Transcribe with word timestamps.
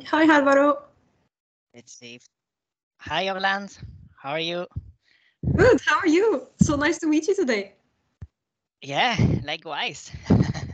Hi, 0.00 0.24
Alvaro. 0.24 0.84
Let's 1.74 1.92
see. 1.92 2.18
Hi, 3.00 3.28
Orland. 3.28 3.76
How 4.16 4.30
are 4.30 4.40
you? 4.40 4.66
Good. 5.54 5.80
How 5.84 5.98
are 5.98 6.06
you? 6.06 6.46
So 6.62 6.76
nice 6.76 6.98
to 7.00 7.06
meet 7.06 7.28
you 7.28 7.34
today. 7.34 7.74
Yeah, 8.80 9.16
likewise. 9.44 10.10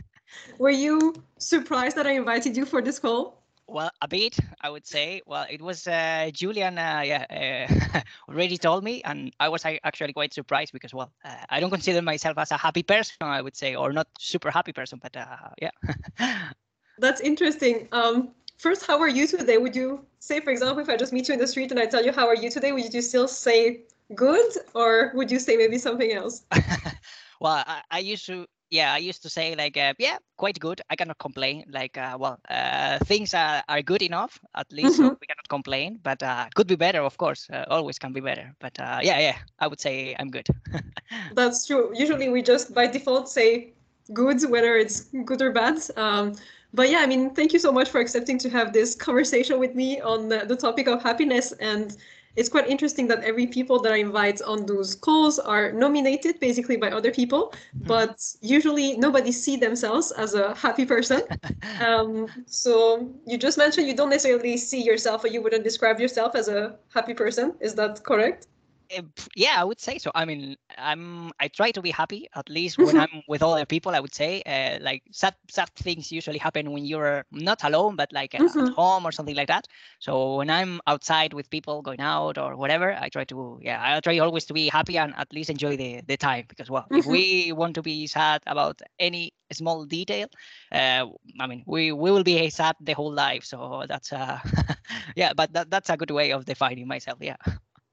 Were 0.57 0.69
you 0.69 1.13
surprised 1.37 1.97
that 1.97 2.07
I 2.07 2.11
invited 2.11 2.55
you 2.55 2.65
for 2.65 2.81
this 2.81 2.97
call? 2.97 3.43
Well, 3.67 3.91
a 4.01 4.07
bit, 4.07 4.37
I 4.61 4.69
would 4.69 4.87
say. 4.87 5.21
Well, 5.25 5.45
it 5.49 5.61
was 5.61 5.85
uh, 5.85 6.31
Julian, 6.33 6.77
uh, 6.77 7.01
yeah, 7.03 7.25
uh, 7.29 7.99
already 8.29 8.57
told 8.57 8.85
me, 8.85 9.01
and 9.03 9.33
I 9.41 9.49
was 9.49 9.65
actually 9.65 10.13
quite 10.13 10.33
surprised 10.33 10.71
because, 10.71 10.93
well, 10.93 11.11
uh, 11.25 11.35
I 11.49 11.59
don't 11.59 11.69
consider 11.69 12.01
myself 12.01 12.37
as 12.37 12.51
a 12.51 12.57
happy 12.57 12.83
person, 12.83 13.17
I 13.19 13.41
would 13.41 13.57
say, 13.57 13.75
or 13.75 13.91
not 13.91 14.07
super 14.17 14.49
happy 14.49 14.71
person, 14.71 14.99
but 15.03 15.15
uh, 15.17 15.49
yeah. 15.61 15.71
That's 16.99 17.21
interesting. 17.21 17.87
Um, 17.91 18.29
first, 18.59 18.85
how 18.85 18.99
are 18.99 19.07
you 19.07 19.25
today? 19.25 19.57
Would 19.57 19.75
you 19.75 20.05
say, 20.19 20.39
for 20.39 20.51
example, 20.51 20.79
if 20.79 20.89
I 20.89 20.97
just 20.97 21.11
meet 21.11 21.27
you 21.27 21.33
in 21.33 21.39
the 21.39 21.47
street 21.47 21.71
and 21.71 21.79
I 21.79 21.87
tell 21.87 22.05
you 22.05 22.11
how 22.11 22.27
are 22.27 22.35
you 22.35 22.51
today, 22.51 22.71
would 22.71 22.93
you 22.93 23.01
still 23.01 23.27
say 23.27 23.81
good, 24.13 24.51
or 24.75 25.11
would 25.15 25.31
you 25.31 25.39
say 25.39 25.57
maybe 25.57 25.77
something 25.77 26.11
else? 26.11 26.43
well, 27.39 27.63
I, 27.65 27.81
I 27.89 27.99
used 27.99 28.25
to 28.27 28.45
yeah, 28.71 28.93
I 28.93 28.97
used 28.97 29.23
to 29.23 29.29
say 29.29 29.55
like, 29.55 29.77
uh, 29.77 29.93
yeah, 29.97 30.17
quite 30.37 30.59
good. 30.59 30.81
I 30.89 30.95
cannot 30.95 31.17
complain. 31.17 31.65
Like, 31.69 31.97
uh, 31.97 32.17
well, 32.19 32.39
uh, 32.49 32.99
things 32.99 33.33
are, 33.33 33.63
are 33.67 33.81
good 33.81 34.01
enough 34.01 34.39
at 34.55 34.71
least, 34.71 34.99
mm-hmm. 34.99 35.07
so 35.07 35.17
we 35.19 35.27
cannot 35.27 35.49
complain. 35.49 35.99
But 36.03 36.21
uh, 36.21 36.47
could 36.53 36.67
be 36.67 36.75
better, 36.75 37.01
of 37.01 37.17
course. 37.17 37.49
Uh, 37.51 37.65
always 37.69 37.97
can 37.97 38.13
be 38.13 38.19
better. 38.19 38.53
But 38.59 38.79
uh, 38.79 38.99
yeah, 39.01 39.19
yeah, 39.19 39.37
I 39.59 39.67
would 39.67 39.81
say 39.81 40.15
I'm 40.19 40.29
good. 40.29 40.47
That's 41.33 41.65
true. 41.65 41.91
Usually 41.95 42.29
we 42.29 42.41
just 42.41 42.73
by 42.73 42.85
default 42.85 43.29
say 43.29 43.73
good, 44.13 44.41
whether 44.49 44.75
it's 44.77 45.05
good 45.25 45.41
or 45.41 45.51
bad. 45.51 45.79
Um, 45.97 46.35
but 46.73 46.89
yeah, 46.89 46.99
I 46.99 47.07
mean, 47.07 47.31
thank 47.31 47.53
you 47.53 47.59
so 47.59 47.71
much 47.71 47.89
for 47.89 47.99
accepting 47.99 48.37
to 48.39 48.49
have 48.49 48.73
this 48.73 48.95
conversation 48.95 49.59
with 49.59 49.75
me 49.75 49.99
on 50.01 50.29
the, 50.29 50.45
the 50.45 50.55
topic 50.55 50.87
of 50.87 51.01
happiness 51.01 51.51
and 51.53 51.97
it's 52.35 52.49
quite 52.49 52.67
interesting 52.67 53.07
that 53.07 53.23
every 53.23 53.47
people 53.47 53.79
that 53.81 53.91
I 53.91 53.97
invite 53.97 54.41
on 54.41 54.65
those 54.65 54.95
calls 54.95 55.39
are 55.39 55.71
nominated 55.71 56.39
basically 56.39 56.77
by 56.77 56.89
other 56.91 57.11
people, 57.11 57.53
hmm. 57.73 57.87
but 57.87 58.23
usually 58.41 58.97
nobody 58.97 59.31
see 59.31 59.57
themselves 59.57 60.11
as 60.11 60.35
a 60.35 60.53
happy 60.55 60.85
person. 60.85 61.21
um, 61.85 62.27
so 62.45 63.11
you 63.25 63.37
just 63.37 63.57
mentioned 63.57 63.87
you 63.87 63.95
don't 63.95 64.09
necessarily 64.09 64.57
see 64.57 64.81
yourself 64.81 65.23
or 65.23 65.27
you 65.27 65.41
wouldn't 65.41 65.63
describe 65.63 65.99
yourself 65.99 66.35
as 66.35 66.47
a 66.47 66.77
happy 66.93 67.13
person. 67.13 67.55
Is 67.59 67.75
that 67.75 68.03
correct? 68.03 68.47
Eh, 68.91 69.01
yeah 69.35 69.55
i 69.57 69.63
would 69.63 69.79
say 69.79 69.99
so. 69.99 70.11
I 70.15 70.25
mean 70.25 70.55
i'm 70.77 71.31
i 71.39 71.47
try 71.47 71.69
to 71.71 71.81
be 71.81 71.91
happy 71.91 72.27
at 72.35 72.49
least 72.49 72.79
when 72.79 72.97
i'm 73.03 73.21
with 73.27 73.43
other 73.43 73.65
people 73.65 73.93
i 73.93 73.99
would 73.99 74.15
say 74.15 74.41
uh, 74.47 74.83
like 74.83 75.03
sad 75.11 75.35
sad 75.47 75.69
things 75.75 76.11
usually 76.11 76.39
happen 76.39 76.71
when 76.71 76.85
you're 76.85 77.23
not 77.31 77.63
alone 77.63 77.95
but 77.95 78.11
like 78.11 78.33
uh, 78.33 78.39
mm-hmm. 78.39 78.59
at 78.59 78.73
home 78.73 79.05
or 79.05 79.11
something 79.11 79.35
like 79.35 79.47
that. 79.47 79.67
So 79.99 80.37
when 80.37 80.49
i'm 80.49 80.81
outside 80.87 81.33
with 81.33 81.51
people 81.51 81.83
going 81.83 82.01
out 82.01 82.39
or 82.39 82.55
whatever 82.55 82.93
i 82.93 83.09
try 83.09 83.25
to 83.25 83.59
yeah 83.61 83.79
i 83.97 83.99
try 83.99 84.17
always 84.17 84.45
to 84.45 84.53
be 84.53 84.69
happy 84.69 84.97
and 84.97 85.13
at 85.17 85.31
least 85.33 85.51
enjoy 85.51 85.77
the 85.77 86.01
the 86.07 86.17
time. 86.17 86.45
Because 86.47 86.71
well 86.71 86.83
mm-hmm. 86.83 86.97
if 86.99 87.05
we 87.05 87.51
want 87.51 87.75
to 87.75 87.83
be 87.83 88.07
sad 88.07 88.41
about 88.47 88.81
any 88.97 89.33
small 89.51 89.85
detail 89.85 90.27
uh, 90.71 91.05
i 91.39 91.45
mean 91.45 91.63
we 91.67 91.91
we 91.91 92.09
will 92.11 92.23
be 92.23 92.49
sad 92.49 92.75
the 92.81 92.93
whole 92.93 93.13
life. 93.13 93.43
So 93.43 93.83
that's 93.87 94.11
uh 94.11 94.39
yeah 95.15 95.33
but 95.33 95.53
that, 95.53 95.69
that's 95.69 95.89
a 95.91 95.97
good 95.97 96.11
way 96.11 96.31
of 96.31 96.45
defining 96.45 96.87
myself 96.87 97.19
yeah 97.21 97.37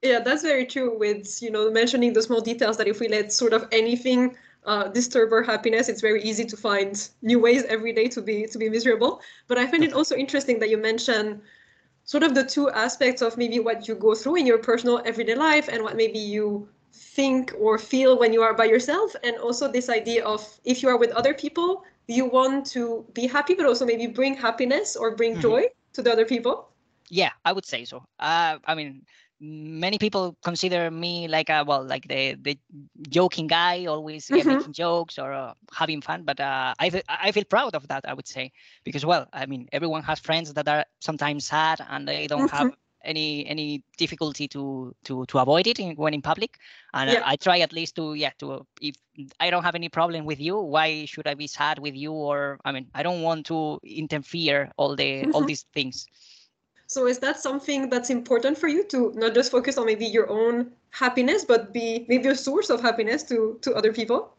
yeah, 0.02 0.20
that's 0.20 0.42
very 0.42 0.66
true. 0.66 0.98
With 0.98 1.42
you 1.42 1.50
know 1.50 1.70
mentioning 1.70 2.12
the 2.12 2.22
small 2.22 2.40
details 2.40 2.76
that 2.76 2.88
if 2.88 3.00
we 3.00 3.08
let 3.08 3.32
sort 3.32 3.52
of 3.52 3.66
anything 3.72 4.36
uh, 4.64 4.88
disturb 4.88 5.32
our 5.32 5.42
happiness, 5.42 5.88
it's 5.88 6.00
very 6.00 6.22
easy 6.22 6.44
to 6.44 6.56
find 6.56 7.08
new 7.22 7.38
ways 7.38 7.64
every 7.64 7.92
day 7.92 8.08
to 8.08 8.20
be 8.20 8.46
to 8.46 8.58
be 8.58 8.68
miserable. 8.68 9.20
But 9.48 9.58
I 9.58 9.66
find 9.66 9.82
it 9.84 9.92
also 9.92 10.16
interesting 10.16 10.58
that 10.60 10.70
you 10.70 10.76
mention 10.76 11.40
sort 12.04 12.22
of 12.22 12.34
the 12.34 12.44
two 12.44 12.70
aspects 12.70 13.22
of 13.22 13.36
maybe 13.36 13.58
what 13.58 13.88
you 13.88 13.94
go 13.94 14.14
through 14.14 14.36
in 14.36 14.46
your 14.46 14.58
personal 14.58 15.02
everyday 15.04 15.34
life 15.34 15.68
and 15.68 15.82
what 15.82 15.96
maybe 15.96 16.18
you 16.18 16.68
think 16.92 17.52
or 17.58 17.78
feel 17.78 18.18
when 18.18 18.32
you 18.32 18.42
are 18.42 18.54
by 18.54 18.64
yourself, 18.64 19.14
and 19.22 19.36
also 19.38 19.70
this 19.70 19.88
idea 19.88 20.24
of 20.24 20.40
if 20.64 20.82
you 20.82 20.88
are 20.88 20.96
with 20.96 21.10
other 21.12 21.34
people, 21.34 21.84
you 22.06 22.24
want 22.26 22.66
to 22.66 23.04
be 23.12 23.26
happy, 23.26 23.54
but 23.54 23.66
also 23.66 23.84
maybe 23.84 24.06
bring 24.06 24.34
happiness 24.34 24.96
or 24.96 25.16
bring 25.16 25.32
mm-hmm. 25.32 25.42
joy 25.42 25.64
to 25.92 26.02
the 26.02 26.12
other 26.12 26.24
people. 26.24 26.68
Yeah, 27.08 27.30
I 27.44 27.52
would 27.52 27.66
say 27.66 27.84
so. 27.84 28.04
Uh, 28.18 28.58
I 28.64 28.74
mean 28.74 29.02
many 29.40 29.98
people 29.98 30.36
consider 30.42 30.90
me 30.90 31.28
like 31.28 31.50
a 31.50 31.62
well 31.64 31.84
like 31.84 32.08
the 32.08 32.34
the 32.40 32.58
joking 33.08 33.46
guy 33.46 33.84
always 33.84 34.28
mm-hmm. 34.28 34.48
making 34.48 34.72
jokes 34.72 35.18
or 35.18 35.32
uh, 35.32 35.52
having 35.74 36.00
fun 36.00 36.22
but 36.24 36.40
uh, 36.40 36.74
I, 36.78 37.02
I 37.08 37.32
feel 37.32 37.44
proud 37.44 37.74
of 37.74 37.86
that 37.88 38.08
i 38.08 38.14
would 38.14 38.26
say 38.26 38.52
because 38.84 39.04
well 39.04 39.26
i 39.32 39.44
mean 39.46 39.68
everyone 39.72 40.02
has 40.04 40.18
friends 40.20 40.52
that 40.54 40.66
are 40.68 40.84
sometimes 41.00 41.46
sad 41.46 41.84
and 41.90 42.08
they 42.08 42.26
don't 42.26 42.48
mm-hmm. 42.48 42.56
have 42.56 42.72
any 43.04 43.46
any 43.46 43.82
difficulty 43.98 44.48
to 44.48 44.94
to 45.04 45.24
to 45.26 45.38
avoid 45.38 45.66
it 45.66 45.78
in, 45.78 45.94
when 45.96 46.12
in 46.12 46.22
public 46.22 46.58
and 46.92 47.10
yeah. 47.10 47.22
I, 47.24 47.32
I, 47.32 47.36
try 47.36 47.60
at 47.60 47.72
least 47.72 47.94
to 47.96 48.14
yeah 48.14 48.32
to 48.38 48.66
if 48.80 48.96
i 49.38 49.48
don't 49.48 49.62
have 49.62 49.74
any 49.74 49.88
problem 49.88 50.24
with 50.24 50.40
you 50.40 50.58
why 50.58 51.04
should 51.04 51.26
i 51.26 51.34
be 51.34 51.46
sad 51.46 51.78
with 51.78 51.94
you 51.94 52.12
or 52.12 52.58
i 52.64 52.72
mean 52.72 52.88
i 52.94 53.02
don't 53.02 53.22
want 53.22 53.46
to 53.46 53.78
interfere 53.84 54.72
all 54.76 54.96
the 54.96 55.22
mm-hmm. 55.22 55.34
all 55.34 55.44
these 55.44 55.64
things 55.72 56.06
so 56.86 57.06
is 57.06 57.18
that 57.18 57.40
something 57.40 57.90
that's 57.90 58.10
important 58.10 58.56
for 58.56 58.68
you 58.68 58.84
to 58.84 59.12
not 59.14 59.34
just 59.34 59.50
focus 59.50 59.76
on 59.76 59.86
maybe 59.86 60.06
your 60.06 60.30
own 60.30 60.70
happiness, 60.90 61.44
but 61.44 61.72
be 61.72 62.06
maybe 62.08 62.28
a 62.28 62.34
source 62.34 62.70
of 62.70 62.80
happiness 62.80 63.22
to 63.24 63.58
to 63.62 63.74
other 63.74 63.92
people? 63.92 64.36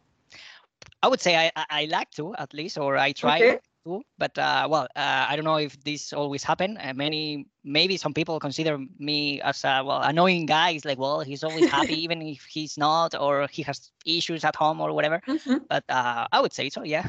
I 1.04 1.08
would 1.08 1.22
say 1.22 1.36
I, 1.38 1.52
I 1.70 1.86
like 1.86 2.12
to 2.12 2.36
at 2.36 2.54
least, 2.54 2.78
or 2.78 2.98
I 2.98 3.12
try 3.12 3.38
okay. 3.38 3.60
to. 3.86 4.02
But 4.18 4.38
uh, 4.38 4.68
well, 4.70 4.88
uh, 4.98 5.26
I 5.30 5.36
don't 5.38 5.46
know 5.46 5.58
if 5.58 5.82
this 5.84 6.12
always 6.12 6.44
happen. 6.44 6.78
Uh, 6.78 6.94
many 6.94 7.48
maybe 7.64 7.96
some 7.96 8.14
people 8.14 8.38
consider 8.40 8.80
me 9.00 9.40
as 9.42 9.64
a 9.64 9.82
well 9.86 10.02
annoying 10.02 10.46
guy. 10.46 10.72
It's 10.72 10.84
like 10.84 10.98
well 10.98 11.22
he's 11.22 11.44
always 11.44 11.70
happy 11.70 11.96
even 12.04 12.22
if 12.22 12.44
he's 12.44 12.78
not, 12.78 13.16
or 13.16 13.48
he 13.50 13.62
has 13.64 13.92
issues 14.06 14.44
at 14.44 14.56
home 14.56 14.82
or 14.82 14.92
whatever. 14.92 15.22
Mm-hmm. 15.28 15.68
But 15.70 15.84
uh, 15.88 16.28
I 16.32 16.42
would 16.42 16.54
say 16.54 16.70
so, 16.70 16.84
yeah. 16.84 17.06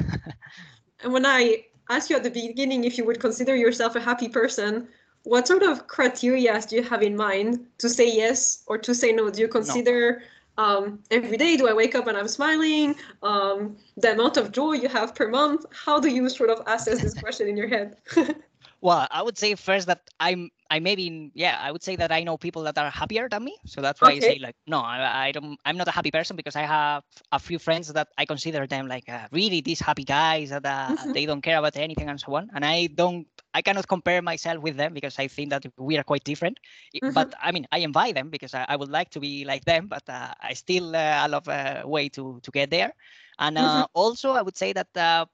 and 1.03 1.11
when 1.11 1.25
I 1.25 1.65
asked 1.89 2.09
you 2.09 2.15
at 2.15 2.23
the 2.23 2.29
beginning 2.29 2.85
if 2.85 2.97
you 2.97 3.05
would 3.05 3.19
consider 3.19 3.55
yourself 3.55 3.95
a 3.95 3.99
happy 3.99 4.29
person, 4.29 4.87
what 5.29 5.47
sort 5.47 5.61
of 5.61 5.85
criteria 5.85 6.59
do 6.67 6.75
you 6.77 6.83
have 6.83 7.03
in 7.03 7.15
mind 7.15 7.63
to 7.77 7.87
say 7.87 8.11
yes 8.11 8.63
or 8.65 8.79
to 8.79 8.95
say 8.95 9.11
no? 9.11 9.29
Do 9.29 9.39
you 9.41 9.47
consider 9.47 10.23
no. 10.57 10.63
um, 10.63 10.99
every 11.11 11.37
day? 11.37 11.55
Do 11.55 11.67
I 11.67 11.73
wake 11.73 11.93
up 11.93 12.07
and 12.07 12.17
I'm 12.17 12.27
smiling? 12.27 12.95
Um, 13.21 13.77
the 13.95 14.13
amount 14.13 14.37
of 14.37 14.51
joy 14.51 14.73
you 14.73 14.89
have 14.89 15.13
per 15.13 15.27
month? 15.29 15.65
How 15.85 15.99
do 15.99 16.09
you 16.09 16.27
sort 16.29 16.49
of 16.49 16.63
assess 16.65 17.01
this 17.03 17.13
question 17.23 17.47
in 17.47 17.55
your 17.55 17.67
head? 17.67 17.97
well, 18.81 19.07
I 19.11 19.21
would 19.21 19.37
say 19.37 19.53
first 19.53 19.85
that 19.85 20.01
I'm 20.19 20.49
I 20.71 20.79
maybe 20.79 21.31
yeah 21.35 21.59
I 21.61 21.71
would 21.71 21.83
say 21.83 21.95
that 21.95 22.11
I 22.11 22.23
know 22.23 22.35
people 22.35 22.63
that 22.63 22.77
are 22.79 22.89
happier 22.89 23.29
than 23.29 23.43
me, 23.43 23.55
so 23.65 23.81
that's 23.81 24.01
why 24.01 24.13
okay. 24.13 24.17
I 24.17 24.33
say 24.33 24.39
like 24.39 24.55
no 24.65 24.79
I, 24.79 25.27
I 25.27 25.31
don't 25.31 25.59
I'm 25.65 25.77
not 25.77 25.87
a 25.87 25.91
happy 25.91 26.11
person 26.11 26.35
because 26.35 26.55
I 26.55 26.65
have 26.77 27.03
a 27.31 27.39
few 27.39 27.59
friends 27.59 27.93
that 27.93 28.07
I 28.17 28.25
consider 28.25 28.65
them 28.65 28.87
like 28.87 29.07
uh, 29.09 29.27
really 29.31 29.61
these 29.61 29.79
happy 29.79 30.05
guys 30.05 30.49
that 30.49 30.65
uh, 30.65 30.71
mm-hmm. 30.71 31.13
they 31.13 31.25
don't 31.25 31.41
care 31.41 31.59
about 31.59 31.75
anything 31.77 32.09
and 32.09 32.19
so 32.19 32.35
on, 32.35 32.49
and 32.53 32.65
I 32.65 32.87
don't 32.87 33.27
I 33.53 33.61
cannot 33.61 33.87
compare 33.87 34.21
myself 34.21 34.61
with 34.61 34.77
them 34.77 34.93
because 34.93 35.17
I 35.17 35.27
think 35.27 35.49
that 35.49 35.65
we 35.77 35.97
are 35.97 36.03
quite 36.03 36.23
different. 36.23 36.59
Mm-hmm. 36.95 37.13
But 37.13 37.33
I 37.41 37.51
mean 37.51 37.65
I 37.71 37.79
invite 37.79 38.15
them 38.15 38.29
because 38.29 38.53
I, 38.53 38.65
I 38.69 38.75
would 38.75 38.89
like 38.89 39.09
to 39.11 39.19
be 39.19 39.45
like 39.45 39.65
them, 39.65 39.87
but 39.87 40.03
uh, 40.07 40.33
I 40.41 40.53
still 40.53 40.95
uh, 40.95 41.25
a 41.25 41.27
lot 41.27 41.47
of 41.47 41.49
uh, 41.49 41.87
way 41.87 42.09
to 42.09 42.39
to 42.43 42.51
get 42.51 42.69
there, 42.69 42.93
and 43.39 43.57
uh, 43.57 43.61
mm-hmm. 43.61 43.83
also 43.93 44.31
I 44.31 44.41
would 44.41 44.57
say 44.57 44.73
that 44.73 45.27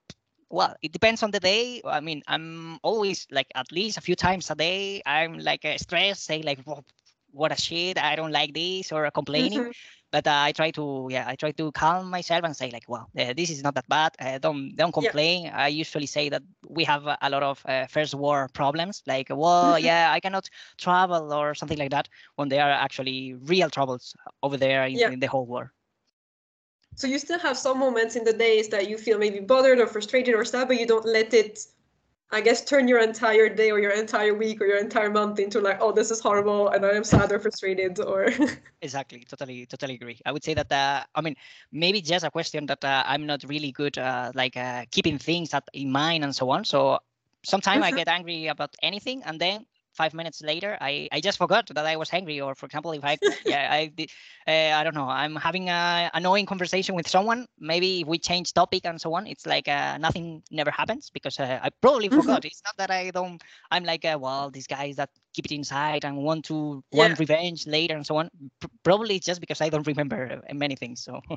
well 0.49 0.75
it 0.81 0.91
depends 0.91 1.23
on 1.23 1.31
the 1.31 1.39
day 1.39 1.81
i 1.85 1.99
mean 1.99 2.21
i'm 2.27 2.79
always 2.83 3.27
like 3.31 3.47
at 3.55 3.71
least 3.71 3.97
a 3.97 4.01
few 4.01 4.15
times 4.15 4.49
a 4.51 4.55
day 4.55 5.01
i'm 5.05 5.39
like 5.39 5.65
uh, 5.65 5.77
stressed 5.77 6.23
saying 6.23 6.43
like 6.43 6.59
what 7.31 7.51
a 7.51 7.59
shit 7.59 7.97
i 7.97 8.15
don't 8.15 8.31
like 8.31 8.53
this 8.53 8.91
or 8.91 9.09
complaining 9.11 9.59
mm-hmm. 9.59 9.71
But 10.15 10.25
uh, 10.27 10.47
i 10.47 10.51
try 10.59 10.69
to 10.71 11.07
yeah 11.15 11.25
i 11.31 11.35
try 11.35 11.51
to 11.51 11.71
calm 11.73 12.09
myself 12.09 12.43
and 12.47 12.55
say 12.55 12.69
like 12.71 12.87
well 12.87 13.07
uh, 13.19 13.33
this 13.39 13.49
is 13.49 13.61
not 13.65 13.73
that 13.75 13.87
bad 13.89 14.11
uh, 14.19 14.37
don't 14.45 14.61
don't 14.79 14.93
complain 14.93 15.37
yeah. 15.45 15.65
i 15.65 15.67
usually 15.67 16.09
say 16.17 16.29
that 16.29 16.43
we 16.77 16.83
have 16.91 17.03
a, 17.13 17.17
a 17.21 17.29
lot 17.29 17.43
of 17.43 17.57
uh, 17.65 17.85
first 17.87 18.13
world 18.15 18.49
problems 18.53 19.03
like 19.13 19.27
well 19.29 19.73
mm-hmm. 19.73 19.85
yeah 19.89 20.11
i 20.15 20.19
cannot 20.19 20.49
travel 20.77 21.33
or 21.33 21.53
something 21.53 21.77
like 21.83 21.91
that 21.91 22.07
when 22.37 22.47
there 22.49 22.63
are 22.67 22.77
actually 22.85 23.35
real 23.53 23.69
troubles 23.69 24.15
over 24.41 24.57
there 24.57 24.85
in, 24.85 24.95
yeah. 24.95 25.09
in 25.09 25.19
the 25.19 25.27
whole 25.27 25.45
world 25.45 25.69
so 26.97 27.07
you 27.07 27.19
still 27.19 27.39
have 27.39 27.57
some 27.57 27.77
moments 27.77 28.15
in 28.15 28.23
the 28.23 28.31
days 28.31 28.69
that 28.69 28.89
you 28.89 28.97
feel 28.97 29.17
maybe 29.17 29.41
bothered 29.41 29.79
or 29.79 29.87
frustrated 29.87 30.33
or 30.33 30.45
sad, 30.45 30.69
but 30.69 30.79
you 30.79 30.87
don't 30.87 31.05
let 31.05 31.33
it, 31.33 31.59
I 32.31 32.41
guess, 32.41 32.65
turn 32.65 32.87
your 32.87 32.99
entire 32.99 33.49
day 33.49 33.71
or 33.71 33.79
your 33.79 33.91
entire 33.91 34.33
week 34.33 34.59
or 34.59 34.65
your 34.65 34.77
entire 34.77 35.09
month 35.09 35.39
into 35.39 35.61
like, 35.61 35.77
oh, 35.79 35.91
this 35.91 36.09
is 36.09 36.19
horrible 36.19 36.69
and 36.69 36.83
I 36.85 36.93
am 36.93 37.03
sad 37.03 37.31
or 37.31 37.39
frustrated 37.39 37.99
or. 37.99 38.29
exactly, 38.81 39.23
totally, 39.29 39.65
totally 39.67 39.95
agree. 39.95 40.19
I 40.25 40.31
would 40.31 40.43
say 40.43 40.55
that, 40.55 40.71
uh, 40.71 41.03
I 41.13 41.21
mean, 41.21 41.35
maybe 41.71 42.01
just 42.01 42.25
a 42.25 42.31
question 42.31 42.65
that 42.65 42.83
uh, 42.83 43.03
I'm 43.05 43.25
not 43.25 43.43
really 43.47 43.71
good, 43.71 43.97
uh, 43.97 44.31
like 44.33 44.57
uh, 44.57 44.85
keeping 44.91 45.19
things 45.19 45.53
at, 45.53 45.67
in 45.73 45.91
mind 45.91 46.23
and 46.23 46.35
so 46.35 46.49
on. 46.49 46.65
So 46.65 46.99
sometimes 47.43 47.83
I 47.83 47.89
mm-hmm. 47.89 47.97
get 47.97 48.07
angry 48.07 48.47
about 48.47 48.75
anything 48.81 49.21
and 49.23 49.39
then 49.39 49.65
five 49.95 50.13
minutes 50.13 50.41
later, 50.41 50.77
I, 50.81 51.07
I 51.11 51.21
just 51.21 51.37
forgot 51.37 51.67
that 51.73 51.85
I 51.85 51.95
was 51.95 52.09
angry. 52.13 52.41
Or 52.41 52.55
for 52.55 52.65
example, 52.65 52.91
if 52.91 53.03
I 53.03 53.17
yeah 53.45 53.69
I 53.71 53.87
did, 53.87 54.11
uh, 54.47 54.77
I 54.79 54.83
don't 54.83 54.95
know, 54.95 55.07
I'm 55.07 55.35
having 55.35 55.69
a 55.69 56.11
annoying 56.13 56.45
conversation 56.45 56.95
with 56.95 57.07
someone. 57.07 57.47
Maybe 57.59 58.01
if 58.01 58.07
we 58.07 58.19
change 58.19 58.53
topic 58.53 58.85
and 58.85 58.99
so 58.99 59.13
on. 59.13 59.27
It's 59.27 59.45
like 59.45 59.67
uh, 59.67 59.97
nothing 59.97 60.43
never 60.51 60.71
happens 60.71 61.09
because 61.09 61.39
uh, 61.39 61.59
I 61.61 61.69
probably 61.81 62.09
mm-hmm. 62.09 62.21
forgot. 62.21 62.45
It's 62.45 62.61
not 62.65 62.77
that 62.77 62.91
I 62.91 63.11
don't. 63.11 63.41
I'm 63.71 63.83
like, 63.83 64.05
uh, 64.05 64.17
well, 64.19 64.49
these 64.49 64.67
guys 64.67 64.95
that 64.97 65.09
keep 65.33 65.45
it 65.45 65.51
inside 65.51 66.05
and 66.05 66.17
want 66.17 66.45
to 66.45 66.83
yeah. 66.91 66.99
want 66.99 67.19
revenge 67.19 67.67
later 67.67 67.95
and 67.95 68.05
so 68.05 68.17
on. 68.17 68.29
P- 68.61 68.67
probably 68.83 69.19
just 69.19 69.39
because 69.41 69.61
I 69.61 69.69
don't 69.69 69.87
remember 69.87 70.41
many 70.53 70.75
things. 70.75 71.03
So. 71.03 71.21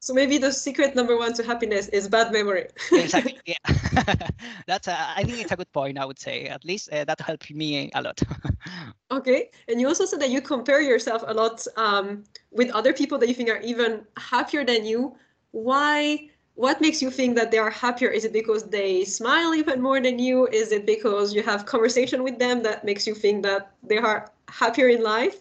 So 0.00 0.14
maybe 0.14 0.38
the 0.38 0.52
secret 0.52 0.94
number 0.94 1.16
one 1.16 1.32
to 1.34 1.42
happiness 1.42 1.88
is 1.88 2.08
bad 2.08 2.32
memory. 2.32 2.66
exactly. 2.92 3.40
Yeah, 3.46 3.56
that's. 4.66 4.88
A, 4.88 4.96
I 5.16 5.22
think 5.24 5.38
it's 5.38 5.52
a 5.52 5.56
good 5.56 5.70
point. 5.72 5.98
I 5.98 6.04
would 6.04 6.18
say 6.18 6.46
at 6.46 6.64
least 6.64 6.92
uh, 6.92 7.04
that 7.04 7.20
helped 7.20 7.50
me 7.52 7.90
a 7.94 8.02
lot. 8.02 8.20
okay, 9.10 9.50
and 9.68 9.80
you 9.80 9.86
also 9.86 10.04
said 10.04 10.20
that 10.20 10.30
you 10.30 10.40
compare 10.40 10.80
yourself 10.80 11.22
a 11.26 11.32
lot 11.32 11.64
um, 11.76 12.24
with 12.50 12.70
other 12.70 12.92
people 12.92 13.18
that 13.18 13.28
you 13.28 13.34
think 13.34 13.48
are 13.50 13.60
even 13.60 14.04
happier 14.16 14.64
than 14.64 14.84
you. 14.84 15.16
Why? 15.52 16.28
What 16.54 16.80
makes 16.80 17.02
you 17.02 17.10
think 17.10 17.36
that 17.36 17.50
they 17.50 17.58
are 17.58 17.70
happier? 17.70 18.08
Is 18.08 18.24
it 18.24 18.32
because 18.32 18.64
they 18.64 19.04
smile 19.04 19.54
even 19.54 19.80
more 19.80 20.00
than 20.00 20.18
you? 20.18 20.48
Is 20.48 20.72
it 20.72 20.86
because 20.86 21.34
you 21.34 21.42
have 21.42 21.66
conversation 21.66 22.22
with 22.22 22.38
them 22.38 22.62
that 22.62 22.84
makes 22.84 23.06
you 23.06 23.14
think 23.14 23.42
that 23.44 23.74
they 23.82 23.98
are 23.98 24.32
happier 24.48 24.88
in 24.88 25.02
life? 25.02 25.36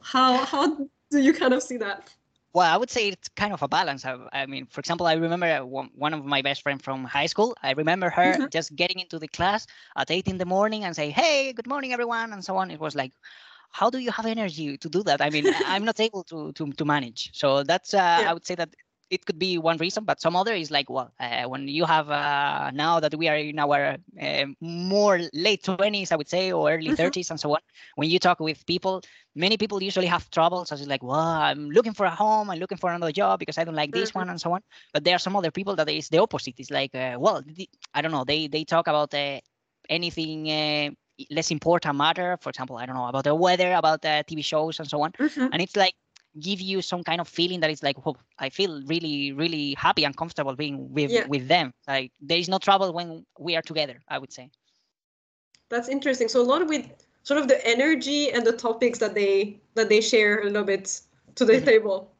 how 0.00 0.44
how 0.44 0.76
do 1.10 1.18
you 1.18 1.32
kind 1.32 1.54
of 1.54 1.62
see 1.62 1.76
that? 1.78 2.10
Well, 2.54 2.70
I 2.70 2.76
would 2.76 2.90
say 2.90 3.08
it's 3.08 3.28
kind 3.28 3.54
of 3.54 3.62
a 3.62 3.68
balance. 3.68 4.04
I, 4.04 4.18
I 4.32 4.46
mean, 4.46 4.66
for 4.66 4.80
example, 4.80 5.06
I 5.06 5.14
remember 5.14 5.64
one, 5.64 6.12
of 6.12 6.24
my 6.24 6.42
best 6.42 6.62
friends 6.62 6.82
from 6.82 7.04
high 7.04 7.26
school. 7.26 7.56
I 7.62 7.72
remember 7.72 8.10
her 8.10 8.34
mm-hmm. 8.34 8.44
just 8.52 8.76
getting 8.76 9.00
into 9.00 9.18
the 9.18 9.28
class 9.28 9.66
at 9.96 10.10
eight 10.10 10.28
in 10.28 10.36
the 10.36 10.44
morning 10.44 10.84
and 10.84 10.94
say, 10.94 11.10
"Hey, 11.10 11.54
good 11.54 11.66
morning, 11.66 11.94
everyone," 11.94 12.32
and 12.34 12.44
so 12.44 12.58
on. 12.58 12.70
It 12.70 12.78
was 12.78 12.94
like, 12.94 13.12
how 13.70 13.88
do 13.88 13.98
you 13.98 14.12
have 14.12 14.26
energy 14.26 14.76
to 14.76 14.88
do 14.88 15.02
that? 15.04 15.20
I 15.22 15.30
mean, 15.30 15.46
I'm 15.66 15.84
not 15.84 15.98
able 15.98 16.24
to 16.24 16.52
to 16.52 16.72
to 16.72 16.84
manage. 16.84 17.30
So 17.32 17.62
that's 17.64 17.94
uh, 17.94 18.18
yeah. 18.20 18.30
I 18.30 18.34
would 18.34 18.46
say 18.46 18.54
that 18.54 18.74
it 19.12 19.26
could 19.26 19.38
be 19.38 19.58
one 19.58 19.76
reason, 19.76 20.04
but 20.04 20.22
some 20.22 20.34
other 20.34 20.54
is 20.54 20.70
like, 20.70 20.88
well, 20.88 21.12
uh, 21.20 21.44
when 21.44 21.68
you 21.68 21.84
have 21.84 22.08
uh, 22.10 22.70
now 22.72 22.98
that 22.98 23.14
we 23.14 23.28
are 23.28 23.36
in 23.36 23.58
our 23.58 23.98
uh, 24.18 24.46
more 24.62 25.20
late 25.34 25.62
20s, 25.62 26.10
I 26.12 26.16
would 26.16 26.30
say, 26.30 26.50
or 26.50 26.72
early 26.72 26.88
mm-hmm. 26.88 27.02
30s 27.02 27.28
and 27.30 27.38
so 27.38 27.52
on, 27.52 27.60
when 27.96 28.08
you 28.08 28.18
talk 28.18 28.40
with 28.40 28.64
people, 28.64 29.02
many 29.36 29.58
people 29.58 29.82
usually 29.82 30.06
have 30.06 30.30
troubles. 30.30 30.72
As 30.72 30.88
like, 30.88 31.02
well, 31.02 31.20
I'm 31.20 31.68
looking 31.68 31.92
for 31.92 32.06
a 32.06 32.10
home, 32.10 32.48
I'm 32.48 32.58
looking 32.58 32.78
for 32.78 32.90
another 32.90 33.12
job 33.12 33.38
because 33.38 33.58
I 33.58 33.64
don't 33.64 33.74
like 33.74 33.92
this 33.92 34.10
mm-hmm. 34.10 34.20
one 34.20 34.30
and 34.30 34.40
so 34.40 34.50
on. 34.54 34.62
But 34.94 35.04
there 35.04 35.14
are 35.14 35.24
some 35.26 35.36
other 35.36 35.50
people 35.50 35.76
that 35.76 35.90
is 35.90 36.08
the 36.08 36.18
opposite. 36.18 36.54
It's 36.56 36.70
like, 36.70 36.94
uh, 36.94 37.16
well, 37.20 37.42
I 37.92 38.00
don't 38.00 38.12
know, 38.12 38.24
they 38.24 38.48
they 38.48 38.64
talk 38.64 38.88
about 38.88 39.12
uh, 39.12 39.40
anything 39.90 40.50
uh, 40.50 40.90
less 41.30 41.50
important 41.50 41.96
matter. 41.96 42.38
For 42.40 42.48
example, 42.48 42.78
I 42.78 42.86
don't 42.86 42.96
know 42.96 43.08
about 43.08 43.24
the 43.24 43.34
weather, 43.34 43.74
about 43.74 44.00
the 44.00 44.24
TV 44.26 44.42
shows 44.42 44.78
and 44.78 44.88
so 44.88 45.02
on. 45.02 45.12
Mm-hmm. 45.12 45.48
And 45.52 45.60
it's 45.60 45.76
like 45.76 45.94
give 46.40 46.60
you 46.60 46.80
some 46.80 47.02
kind 47.04 47.20
of 47.20 47.28
feeling 47.28 47.60
that 47.60 47.70
is 47.70 47.82
like 47.82 47.96
oh, 48.06 48.16
i 48.38 48.48
feel 48.48 48.82
really 48.86 49.32
really 49.32 49.74
happy 49.78 50.04
and 50.04 50.16
comfortable 50.16 50.54
being 50.56 50.92
with 50.92 51.10
yeah. 51.10 51.26
with 51.26 51.48
them 51.48 51.72
like 51.86 52.10
there 52.20 52.38
is 52.38 52.48
no 52.48 52.58
trouble 52.58 52.92
when 52.92 53.24
we 53.38 53.54
are 53.56 53.62
together 53.62 54.00
i 54.08 54.18
would 54.18 54.32
say 54.32 54.50
that's 55.68 55.88
interesting 55.88 56.28
so 56.28 56.40
a 56.40 56.42
lot 56.42 56.66
with 56.66 56.86
sort 57.22 57.40
of 57.40 57.48
the 57.48 57.66
energy 57.66 58.30
and 58.30 58.46
the 58.46 58.52
topics 58.52 58.98
that 58.98 59.14
they 59.14 59.60
that 59.74 59.88
they 59.88 60.00
share 60.00 60.40
a 60.40 60.44
little 60.44 60.64
bit 60.64 61.00
to 61.34 61.44
the 61.44 61.54
mm-hmm. 61.54 61.64
table 61.64 62.12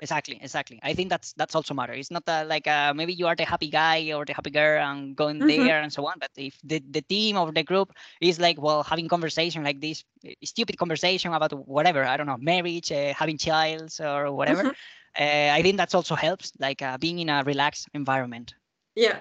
exactly 0.00 0.38
exactly. 0.42 0.80
I 0.82 0.94
think 0.94 1.10
that's 1.10 1.32
that's 1.34 1.54
also 1.54 1.74
matter. 1.74 1.92
It's 1.92 2.10
not 2.10 2.24
that 2.26 2.48
like 2.48 2.66
uh, 2.66 2.92
maybe 2.94 3.12
you 3.12 3.26
are 3.26 3.36
the 3.36 3.44
happy 3.44 3.68
guy 3.68 4.12
or 4.12 4.24
the 4.24 4.32
happy 4.32 4.50
girl 4.50 4.82
and 4.82 5.16
going 5.16 5.38
mm-hmm. 5.38 5.66
there 5.66 5.80
and 5.80 5.92
so 5.92 6.06
on 6.06 6.14
but 6.18 6.30
if 6.36 6.58
the, 6.64 6.82
the 6.90 7.02
team 7.02 7.36
or 7.36 7.52
the 7.52 7.62
group 7.62 7.92
is 8.20 8.38
like 8.38 8.60
well 8.60 8.82
having 8.82 9.08
conversation 9.08 9.62
like 9.62 9.80
this 9.80 10.04
eh, 10.24 10.34
stupid 10.44 10.76
conversation 10.78 11.32
about 11.32 11.52
whatever 11.66 12.04
i 12.04 12.16
don't 12.16 12.26
know 12.26 12.36
marriage 12.38 12.90
uh, 12.92 13.12
having 13.14 13.38
childs 13.38 14.00
or 14.00 14.32
whatever 14.32 14.62
mm-hmm. 14.62 15.22
uh, 15.22 15.58
i 15.58 15.62
think 15.62 15.76
that's 15.76 15.94
also 15.94 16.14
helps 16.14 16.52
like 16.58 16.82
uh, 16.82 16.96
being 16.98 17.18
in 17.18 17.28
a 17.28 17.42
relaxed 17.44 17.88
environment. 17.94 18.54
Yeah 18.94 19.20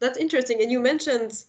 that's 0.00 0.18
interesting. 0.18 0.60
And 0.62 0.70
you 0.70 0.80
mentioned 0.80 1.44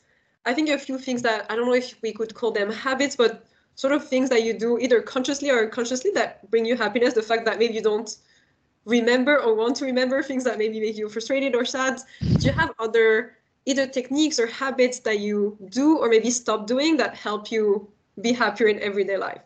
i 0.45 0.53
think 0.53 0.69
a 0.69 0.77
few 0.77 0.97
things 0.97 1.21
that 1.23 1.45
i 1.49 1.55
don't 1.55 1.65
know 1.65 1.73
if 1.73 2.01
we 2.01 2.11
could 2.13 2.33
call 2.33 2.51
them 2.51 2.71
habits 2.71 3.15
but 3.15 3.45
sort 3.75 3.93
of 3.93 4.07
things 4.07 4.29
that 4.29 4.43
you 4.43 4.57
do 4.57 4.79
either 4.79 5.01
consciously 5.01 5.49
or 5.51 5.63
unconsciously 5.65 6.11
that 6.11 6.49
bring 6.49 6.65
you 6.65 6.75
happiness. 6.75 7.13
The 7.13 7.21
fact 7.21 7.45
that 7.45 7.59
maybe 7.59 7.73
you 7.73 7.81
don't 7.81 8.15
remember 8.85 9.41
or 9.41 9.55
want 9.55 9.75
to 9.77 9.85
remember 9.85 10.21
things 10.21 10.43
that 10.43 10.57
maybe 10.57 10.79
make 10.79 10.97
you 10.97 11.09
frustrated 11.09 11.55
or 11.55 11.65
sad 11.65 11.99
do 12.21 12.47
you 12.47 12.53
have 12.53 12.71
other 12.79 13.37
either 13.65 13.87
techniques 13.87 14.39
or 14.39 14.45
habits 14.47 14.99
that 14.99 15.19
you 15.19 15.57
do 15.69 15.97
or 15.97 16.07
maybe 16.07 16.29
stop 16.29 16.67
doing 16.67 16.95
that 16.97 17.15
help 17.15 17.51
you 17.51 17.87
be 18.21 18.31
happier 18.31 18.67
in 18.67 18.79
everyday 18.79 19.17
life 19.17 19.41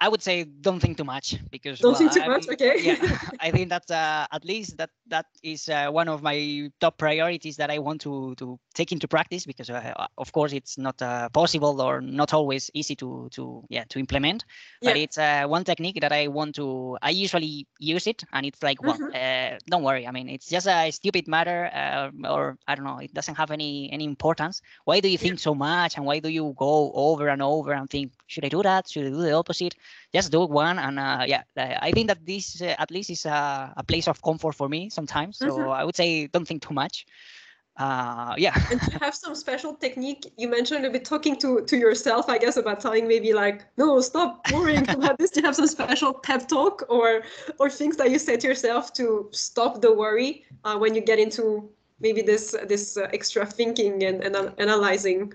I 0.00 0.08
would 0.08 0.22
say 0.22 0.44
don't 0.44 0.78
think 0.78 0.96
too 0.96 1.04
much 1.04 1.36
because 1.50 1.80
don't 1.80 1.92
well, 1.92 1.98
think 1.98 2.12
too 2.12 2.22
I, 2.22 2.28
much. 2.28 2.48
Okay. 2.48 2.80
yeah, 2.80 3.18
I 3.40 3.50
think 3.50 3.68
that 3.70 3.90
uh, 3.90 4.26
at 4.30 4.44
least 4.44 4.76
that 4.78 4.90
that 5.08 5.26
is 5.42 5.68
uh, 5.68 5.88
one 5.90 6.08
of 6.08 6.22
my 6.22 6.70
top 6.80 6.98
priorities 6.98 7.56
that 7.56 7.70
I 7.70 7.78
want 7.80 8.00
to 8.02 8.34
to 8.36 8.60
take 8.74 8.92
into 8.92 9.08
practice 9.08 9.44
because 9.44 9.70
uh, 9.70 10.06
of 10.16 10.30
course 10.30 10.52
it's 10.52 10.78
not 10.78 11.02
uh, 11.02 11.28
possible 11.30 11.80
or 11.80 12.00
not 12.00 12.32
always 12.32 12.70
easy 12.74 12.94
to 12.96 13.28
to 13.32 13.64
yeah 13.70 13.84
to 13.88 13.98
implement. 13.98 14.44
Yeah. 14.80 14.90
But 14.90 14.96
it's 14.98 15.18
uh, 15.18 15.46
one 15.48 15.64
technique 15.64 16.00
that 16.00 16.12
I 16.12 16.28
want 16.28 16.54
to. 16.56 16.96
I 17.02 17.10
usually 17.10 17.66
use 17.80 18.06
it, 18.06 18.22
and 18.32 18.46
it's 18.46 18.62
like 18.62 18.80
well, 18.82 18.94
mm-hmm. 18.94 19.08
Uh, 19.08 19.58
don't 19.66 19.82
worry. 19.82 20.06
I 20.06 20.12
mean, 20.12 20.28
it's 20.28 20.48
just 20.48 20.68
a 20.68 20.90
stupid 20.92 21.26
matter, 21.26 21.70
or 22.24 22.56
I 22.68 22.74
don't 22.76 22.84
know. 22.84 22.98
It 22.98 23.12
doesn't 23.14 23.34
have 23.34 23.50
any 23.50 23.90
any 23.90 24.04
importance. 24.04 24.62
Why 24.84 25.00
do 25.00 25.08
you 25.08 25.18
think 25.18 25.34
yeah. 25.40 25.48
so 25.48 25.54
much, 25.54 25.96
and 25.96 26.06
why 26.06 26.20
do 26.20 26.28
you 26.28 26.54
go 26.56 26.92
over 26.94 27.28
and 27.28 27.42
over 27.42 27.72
and 27.72 27.90
think 27.90 28.12
should 28.28 28.44
I 28.44 28.48
do 28.48 28.62
that? 28.62 28.88
Should 28.88 29.06
I 29.06 29.10
do 29.10 29.22
the 29.22 29.32
opposite? 29.32 29.74
Just 30.14 30.32
do 30.32 30.44
one 30.44 30.78
and 30.78 30.98
uh, 30.98 31.24
yeah 31.26 31.42
i 31.56 31.90
think 31.92 32.08
that 32.08 32.24
this 32.24 32.60
uh, 32.62 32.74
at 32.78 32.90
least 32.90 33.10
is 33.10 33.26
a, 33.26 33.72
a, 33.76 33.84
place 33.84 34.08
of 34.08 34.20
comfort 34.22 34.54
for 34.54 34.68
me 34.68 34.88
sometimes 34.90 35.38
so 35.38 35.46
mm-hmm. 35.46 35.70
i 35.70 35.84
would 35.84 35.96
say 35.96 36.26
don't 36.26 36.46
think 36.46 36.62
too 36.62 36.74
much. 36.74 37.06
Uh, 37.78 38.34
yeah. 38.36 38.54
And 38.72 38.80
you 38.92 38.98
have 38.98 39.14
some 39.14 39.36
special 39.36 39.72
technique? 39.72 40.26
You 40.36 40.48
mentioned 40.48 40.84
a 40.84 40.90
bit 40.90 41.04
talking 41.04 41.36
to 41.36 41.64
to 41.64 41.76
yourself 41.76 42.28
i 42.28 42.36
guess 42.36 42.56
about 42.56 42.80
telling 42.80 43.06
maybe 43.06 43.32
like 43.32 43.64
no 43.76 44.00
stop 44.00 44.50
worrying 44.52 44.88
about 44.98 45.16
this. 45.18 45.30
Do 45.30 45.40
you 45.40 45.46
have 45.46 45.54
some 45.54 45.68
special 45.68 46.12
pep 46.12 46.48
talk 46.48 46.82
or 46.88 47.22
or 47.60 47.70
things 47.70 47.96
that 47.98 48.10
you 48.10 48.18
say 48.18 48.36
to 48.36 48.46
yourself 48.48 48.92
to 48.94 49.28
stop 49.30 49.80
the 49.80 49.94
worry 49.94 50.44
uh, 50.64 50.76
when 50.76 50.94
you 50.94 51.00
get 51.00 51.18
into 51.20 51.70
maybe 52.00 52.20
this 52.20 52.56
this 52.66 52.96
uh, 52.96 53.08
extra 53.12 53.46
thinking 53.46 54.02
and, 54.02 54.24
and 54.24 54.34
analyzing 54.58 55.32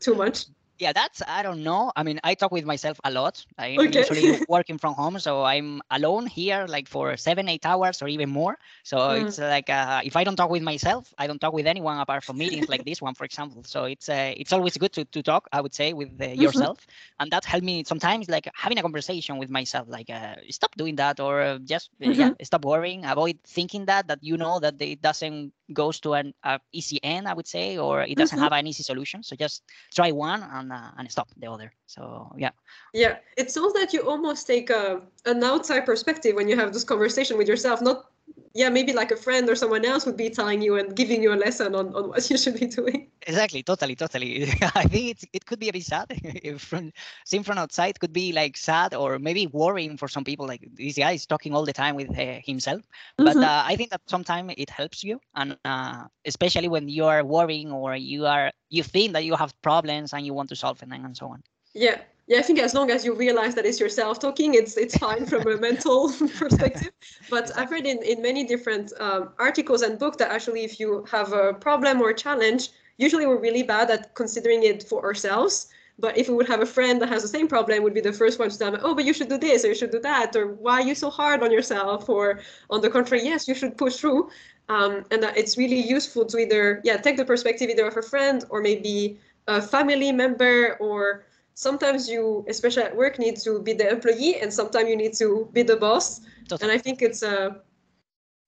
too 0.00 0.14
much 0.14 0.46
yeah 0.78 0.92
that's 0.92 1.22
i 1.28 1.42
don't 1.42 1.62
know 1.62 1.92
i 1.96 2.02
mean 2.02 2.18
i 2.24 2.34
talk 2.34 2.50
with 2.50 2.64
myself 2.64 2.98
a 3.04 3.10
lot 3.10 3.44
i'm 3.58 3.78
okay. 3.78 4.00
usually 4.00 4.40
working 4.48 4.76
from 4.76 4.94
home 4.94 5.18
so 5.18 5.44
i'm 5.44 5.80
alone 5.90 6.26
here 6.26 6.66
like 6.68 6.88
for 6.88 7.16
seven 7.16 7.48
eight 7.48 7.64
hours 7.64 8.02
or 8.02 8.08
even 8.08 8.28
more 8.28 8.58
so 8.82 8.98
mm. 8.98 9.24
it's 9.24 9.38
like 9.38 9.70
uh, 9.70 10.00
if 10.04 10.16
i 10.16 10.24
don't 10.24 10.36
talk 10.36 10.50
with 10.50 10.62
myself 10.62 11.14
i 11.18 11.26
don't 11.26 11.40
talk 11.40 11.52
with 11.52 11.66
anyone 11.66 11.98
apart 11.98 12.24
from 12.24 12.38
meetings 12.38 12.68
like 12.68 12.84
this 12.84 13.00
one 13.00 13.14
for 13.14 13.24
example 13.24 13.62
so 13.64 13.84
it's 13.84 14.08
uh, 14.08 14.32
it's 14.36 14.52
always 14.52 14.76
good 14.76 14.92
to, 14.92 15.04
to 15.06 15.22
talk 15.22 15.48
i 15.52 15.60
would 15.60 15.74
say 15.74 15.92
with 15.92 16.08
uh, 16.20 16.24
mm-hmm. 16.24 16.42
yourself 16.42 16.86
and 17.20 17.30
that 17.30 17.44
helped 17.44 17.64
me 17.64 17.84
sometimes 17.84 18.28
like 18.28 18.48
having 18.54 18.78
a 18.78 18.82
conversation 18.82 19.38
with 19.38 19.50
myself 19.50 19.86
like 19.88 20.10
uh, 20.10 20.34
stop 20.50 20.74
doing 20.76 20.96
that 20.96 21.20
or 21.20 21.40
uh, 21.40 21.58
just 21.58 21.90
uh, 22.02 22.06
mm-hmm. 22.06 22.20
yeah 22.20 22.30
stop 22.42 22.64
worrying 22.64 23.04
avoid 23.04 23.38
thinking 23.46 23.84
that 23.84 24.08
that 24.08 24.18
you 24.22 24.36
know 24.36 24.58
that 24.58 24.74
it 24.80 25.00
doesn't 25.00 25.52
goes 25.72 26.00
to 26.00 26.14
an 26.14 26.34
easy 26.72 26.98
end 27.02 27.28
i 27.28 27.32
would 27.32 27.46
say 27.46 27.78
or 27.78 28.02
it 28.02 28.16
doesn't 28.16 28.36
mm-hmm. 28.36 28.44
have 28.44 28.52
an 28.52 28.66
easy 28.66 28.82
solution 28.82 29.22
so 29.22 29.36
just 29.36 29.62
try 29.94 30.10
one 30.10 30.42
and 30.42 30.63
uh, 30.72 30.90
and 30.98 31.10
stop 31.10 31.28
the 31.36 31.50
other. 31.50 31.72
So 31.86 32.32
yeah. 32.36 32.50
Yeah 32.92 33.16
it 33.36 33.50
sounds 33.50 33.72
that 33.74 33.92
you 33.92 34.02
almost 34.02 34.46
take 34.46 34.70
a, 34.70 35.02
an 35.26 35.42
outside 35.44 35.86
perspective 35.86 36.36
when 36.36 36.48
you 36.48 36.56
have 36.56 36.72
this 36.72 36.84
conversation 36.84 37.36
with 37.38 37.48
yourself 37.48 37.82
not 37.82 38.10
yeah 38.54 38.68
maybe 38.68 38.92
like 38.92 39.10
a 39.10 39.16
friend 39.16 39.48
or 39.50 39.56
someone 39.56 39.84
else 39.84 40.06
would 40.06 40.16
be 40.16 40.30
telling 40.30 40.62
you 40.62 40.76
and 40.76 40.94
giving 40.94 41.22
you 41.22 41.32
a 41.32 41.36
lesson 41.36 41.74
on, 41.74 41.94
on 41.94 42.08
what 42.08 42.30
you 42.30 42.38
should 42.38 42.58
be 42.58 42.66
doing. 42.66 43.10
Exactly 43.26 43.62
totally 43.62 43.96
totally. 43.96 44.42
I 44.74 44.84
think 44.84 45.10
it's, 45.10 45.24
it 45.32 45.46
could 45.46 45.58
be 45.58 45.68
a 45.68 45.72
bit 45.72 45.84
sad. 45.84 46.06
If 46.22 46.62
from 46.62 46.92
seen 47.24 47.42
from 47.42 47.58
outside 47.58 47.98
could 48.00 48.12
be 48.12 48.32
like 48.32 48.56
sad 48.56 48.94
or 48.94 49.18
maybe 49.18 49.46
worrying 49.48 49.96
for 49.96 50.08
some 50.08 50.24
people 50.24 50.46
like 50.46 50.62
this 50.74 50.96
guy 50.96 51.12
is 51.12 51.26
talking 51.26 51.54
all 51.54 51.64
the 51.64 51.72
time 51.72 51.96
with 51.96 52.10
uh, 52.18 52.40
himself. 52.44 52.82
Mm-hmm. 53.18 53.24
but 53.24 53.36
uh, 53.36 53.62
i 53.66 53.76
think 53.76 53.90
that 53.90 54.00
sometimes 54.06 54.54
it 54.56 54.70
helps 54.70 55.04
you 55.04 55.20
and 55.34 55.56
uh, 55.64 56.04
especially 56.24 56.68
when 56.68 56.88
you 56.88 57.04
are 57.04 57.24
worrying 57.24 57.72
or 57.72 57.96
you 57.96 58.26
are 58.26 58.52
you 58.70 58.82
think 58.82 59.12
that 59.12 59.24
you 59.24 59.34
have 59.36 59.52
problems 59.62 60.12
and 60.12 60.26
you 60.26 60.34
want 60.34 60.48
to 60.48 60.56
solve 60.56 60.78
them 60.78 60.92
and 60.92 61.16
so 61.16 61.26
on. 61.28 61.42
Yeah 61.74 61.98
yeah, 62.26 62.38
I 62.38 62.42
think 62.42 62.58
as 62.58 62.72
long 62.72 62.90
as 62.90 63.04
you 63.04 63.14
realize 63.14 63.54
that 63.54 63.66
it's 63.66 63.78
yourself 63.78 64.18
talking, 64.18 64.54
it's 64.54 64.76
it's 64.76 64.96
fine 64.96 65.26
from 65.26 65.46
a 65.46 65.58
mental 65.58 66.10
perspective. 66.38 66.92
But 67.28 67.56
I've 67.56 67.70
read 67.70 67.86
in, 67.86 68.02
in 68.02 68.22
many 68.22 68.44
different 68.44 68.92
um, 68.98 69.30
articles 69.38 69.82
and 69.82 69.98
books 69.98 70.16
that 70.18 70.30
actually, 70.30 70.64
if 70.64 70.80
you 70.80 71.04
have 71.10 71.32
a 71.32 71.52
problem 71.52 72.00
or 72.00 72.10
a 72.10 72.14
challenge, 72.14 72.70
usually 72.96 73.26
we're 73.26 73.40
really 73.40 73.62
bad 73.62 73.90
at 73.90 74.14
considering 74.14 74.62
it 74.62 74.82
for 74.84 75.04
ourselves. 75.04 75.68
But 75.98 76.16
if 76.18 76.28
we 76.28 76.34
would 76.34 76.48
have 76.48 76.60
a 76.60 76.66
friend 76.66 77.00
that 77.02 77.08
has 77.10 77.22
the 77.22 77.28
same 77.28 77.46
problem, 77.46 77.82
would 77.82 77.94
be 77.94 78.00
the 78.00 78.12
first 78.12 78.38
one 78.38 78.48
to 78.48 78.58
tell 78.58 78.72
me, 78.72 78.78
"Oh, 78.82 78.94
but 78.94 79.04
you 79.04 79.12
should 79.12 79.28
do 79.28 79.38
this, 79.38 79.64
or 79.64 79.68
you 79.68 79.74
should 79.74 79.92
do 79.92 80.00
that, 80.00 80.34
or 80.34 80.46
why 80.54 80.80
are 80.80 80.86
you 80.88 80.94
so 80.94 81.10
hard 81.10 81.42
on 81.42 81.52
yourself?" 81.52 82.08
Or 82.08 82.40
on 82.70 82.80
the 82.80 82.88
contrary, 82.88 83.24
yes, 83.24 83.46
you 83.46 83.54
should 83.54 83.76
push 83.76 83.96
through. 83.96 84.30
Um, 84.70 85.04
and 85.10 85.22
that 85.22 85.36
it's 85.36 85.58
really 85.58 85.78
useful 85.96 86.24
to 86.24 86.38
either 86.38 86.80
yeah 86.84 86.96
take 86.96 87.18
the 87.18 87.24
perspective 87.24 87.68
either 87.68 87.86
of 87.86 87.98
a 87.98 88.02
friend 88.02 88.46
or 88.48 88.62
maybe 88.62 89.18
a 89.46 89.60
family 89.60 90.10
member 90.10 90.78
or 90.80 91.26
sometimes 91.54 92.08
you 92.08 92.44
especially 92.48 92.82
at 92.82 92.94
work 92.96 93.18
need 93.18 93.36
to 93.36 93.60
be 93.62 93.72
the 93.72 93.88
employee 93.88 94.40
and 94.40 94.52
sometimes 94.52 94.88
you 94.88 94.96
need 94.96 95.14
to 95.14 95.48
be 95.52 95.62
the 95.62 95.76
boss. 95.76 96.20
Totally. 96.48 96.70
and 96.70 96.78
i 96.78 96.80
think 96.82 97.00
it's 97.00 97.22
a 97.22 97.62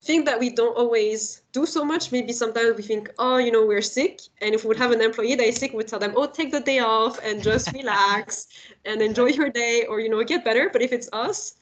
thing 0.06 0.24
that 0.24 0.38
we 0.38 0.50
don't 0.50 0.76
always 0.76 1.42
do 1.52 1.66
so 1.66 1.84
much. 1.84 2.12
Maybe 2.12 2.32
sometimes 2.32 2.76
we 2.76 2.82
think 2.82 3.10
oh 3.18 3.38
you 3.38 3.50
know 3.50 3.66
we're 3.66 3.82
sick. 3.82 4.20
And 4.40 4.54
if 4.54 4.64
we 4.64 4.68
would 4.68 4.76
have 4.76 4.92
an 4.92 5.00
employee 5.00 5.34
that 5.34 5.46
is 5.46 5.56
sick 5.56 5.72
we 5.72 5.78
would 5.78 5.88
tell 5.88 5.98
them 5.98 6.12
oh 6.16 6.26
take 6.26 6.52
the 6.52 6.60
day 6.60 6.78
off 6.78 7.18
and 7.24 7.42
just 7.42 7.72
relax 7.80 8.46
and 8.84 9.02
enjoy 9.02 9.26
your 9.26 9.50
day 9.50 9.84
or 9.88 10.00
you 10.00 10.08
know 10.08 10.22
get 10.22 10.44
better. 10.44 10.70
But 10.72 10.82
if 10.82 10.92
it's 10.92 11.08
us 11.12 11.54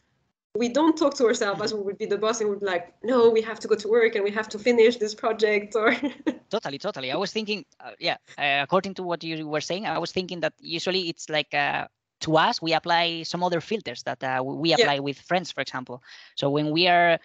we 0.56 0.68
don't 0.68 0.96
talk 0.96 1.14
to 1.14 1.26
ourselves 1.26 1.60
as 1.60 1.74
we 1.74 1.80
would 1.80 1.98
be 1.98 2.06
the 2.06 2.16
boss 2.16 2.40
and 2.40 2.48
we'd 2.48 2.60
be 2.60 2.66
like 2.66 2.94
no 3.02 3.28
we 3.30 3.42
have 3.42 3.58
to 3.58 3.68
go 3.68 3.74
to 3.74 3.88
work 3.88 4.14
and 4.14 4.22
we 4.22 4.30
have 4.30 4.48
to 4.48 4.58
finish 4.58 4.96
this 4.96 5.14
project 5.14 5.74
or 5.74 5.96
totally 6.50 6.78
totally 6.78 7.10
i 7.10 7.16
was 7.16 7.32
thinking 7.32 7.64
uh, 7.80 7.90
yeah 7.98 8.16
uh, 8.38 8.62
according 8.62 8.94
to 8.94 9.02
what 9.02 9.22
you 9.24 9.48
were 9.48 9.60
saying 9.60 9.86
i 9.86 9.98
was 9.98 10.12
thinking 10.12 10.40
that 10.40 10.52
usually 10.60 11.08
it's 11.08 11.28
like 11.28 11.52
uh, 11.54 11.86
to 12.20 12.36
us 12.36 12.62
we 12.62 12.72
apply 12.72 13.22
some 13.24 13.42
other 13.42 13.60
filters 13.60 14.02
that 14.04 14.22
uh, 14.22 14.42
we 14.42 14.72
apply 14.72 14.94
yeah. 14.94 15.00
with 15.00 15.18
friends 15.20 15.50
for 15.50 15.60
example 15.60 16.02
so 16.36 16.48
when 16.50 16.70
we 16.70 16.86
are 16.86 17.18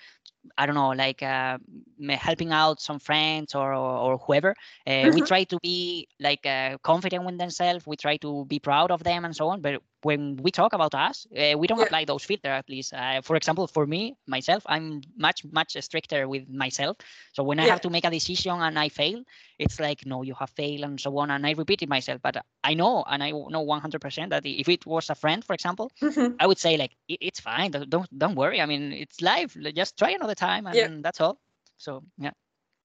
I 0.58 0.66
don't 0.66 0.76
know, 0.76 0.92
like 0.92 1.22
uh, 1.22 1.58
helping 2.10 2.52
out 2.52 2.82
some 2.82 3.00
friends 3.00 3.56
or 3.56 3.74
or, 3.74 3.98
or 4.14 4.18
whoever. 4.18 4.56
Uh, 4.88 4.90
mm-hmm. 4.90 5.16
We 5.16 5.22
try 5.22 5.44
to 5.44 5.60
be 5.62 6.08
like 6.20 6.46
uh, 6.46 6.78
confident 6.82 7.26
with 7.26 7.38
themselves. 7.38 7.86
We 7.86 7.98
try 7.98 8.18
to 8.18 8.46
be 8.46 8.60
proud 8.60 8.92
of 8.92 9.04
them 9.04 9.26
and 9.26 9.36
so 9.36 9.50
on. 9.50 9.62
But 9.62 9.82
when 10.04 10.38
we 10.38 10.52
talk 10.52 10.74
about 10.74 10.96
us, 10.96 11.28
uh, 11.38 11.58
we 11.58 11.68
don't 11.68 11.80
yeah. 11.80 11.86
apply 11.86 12.06
those 12.06 12.24
filters. 12.24 12.52
At 12.52 12.70
least, 12.70 12.94
uh, 12.94 13.22
for 13.22 13.36
example, 13.36 13.68
for 13.68 13.86
me 13.86 14.16
myself, 14.28 14.64
I'm 14.66 15.02
much 15.18 15.44
much 15.52 15.76
stricter 15.82 16.28
with 16.28 16.50
myself. 16.50 16.98
So 17.34 17.44
when 17.44 17.60
I 17.60 17.66
have 17.66 17.82
to 17.82 17.90
make 17.90 18.06
a 18.06 18.10
decision 18.10 18.62
and 18.62 18.80
I 18.80 18.90
fail, 18.90 19.24
it's 19.58 19.80
like 19.80 20.06
no, 20.06 20.22
you 20.24 20.36
have 20.36 20.50
failed 20.52 20.84
and 20.84 21.00
so 21.00 21.18
on, 21.18 21.32
and 21.32 21.46
I 21.46 21.52
repeat 21.52 21.82
it 21.82 21.90
myself. 21.90 22.22
But 22.22 22.38
I 22.64 22.74
know 22.74 23.04
and 23.08 23.24
I 23.24 23.32
know 23.32 23.66
100% 23.66 24.30
that 24.30 24.46
if 24.46 24.70
it 24.70 24.86
was 24.86 25.10
a 25.10 25.16
friend, 25.16 25.44
for 25.44 25.54
example, 25.54 25.92
mm-hmm. 26.02 26.36
I 26.40 26.48
would 26.48 26.60
say 26.60 26.78
like 26.78 26.96
it's 27.08 27.40
fine. 27.40 27.72
Don't 27.72 28.18
don't 28.18 28.36
worry. 28.36 28.62
I 28.62 28.66
mean, 28.66 28.94
it's 28.94 29.22
life. 29.22 29.56
Just 29.76 29.98
try 29.98 30.12
another 30.12 30.36
time, 30.36 30.66
and 30.68 30.76
yeah. 30.76 30.88
that's 31.02 31.22
all. 31.22 31.40
So 31.78 32.04
yeah 32.18 32.32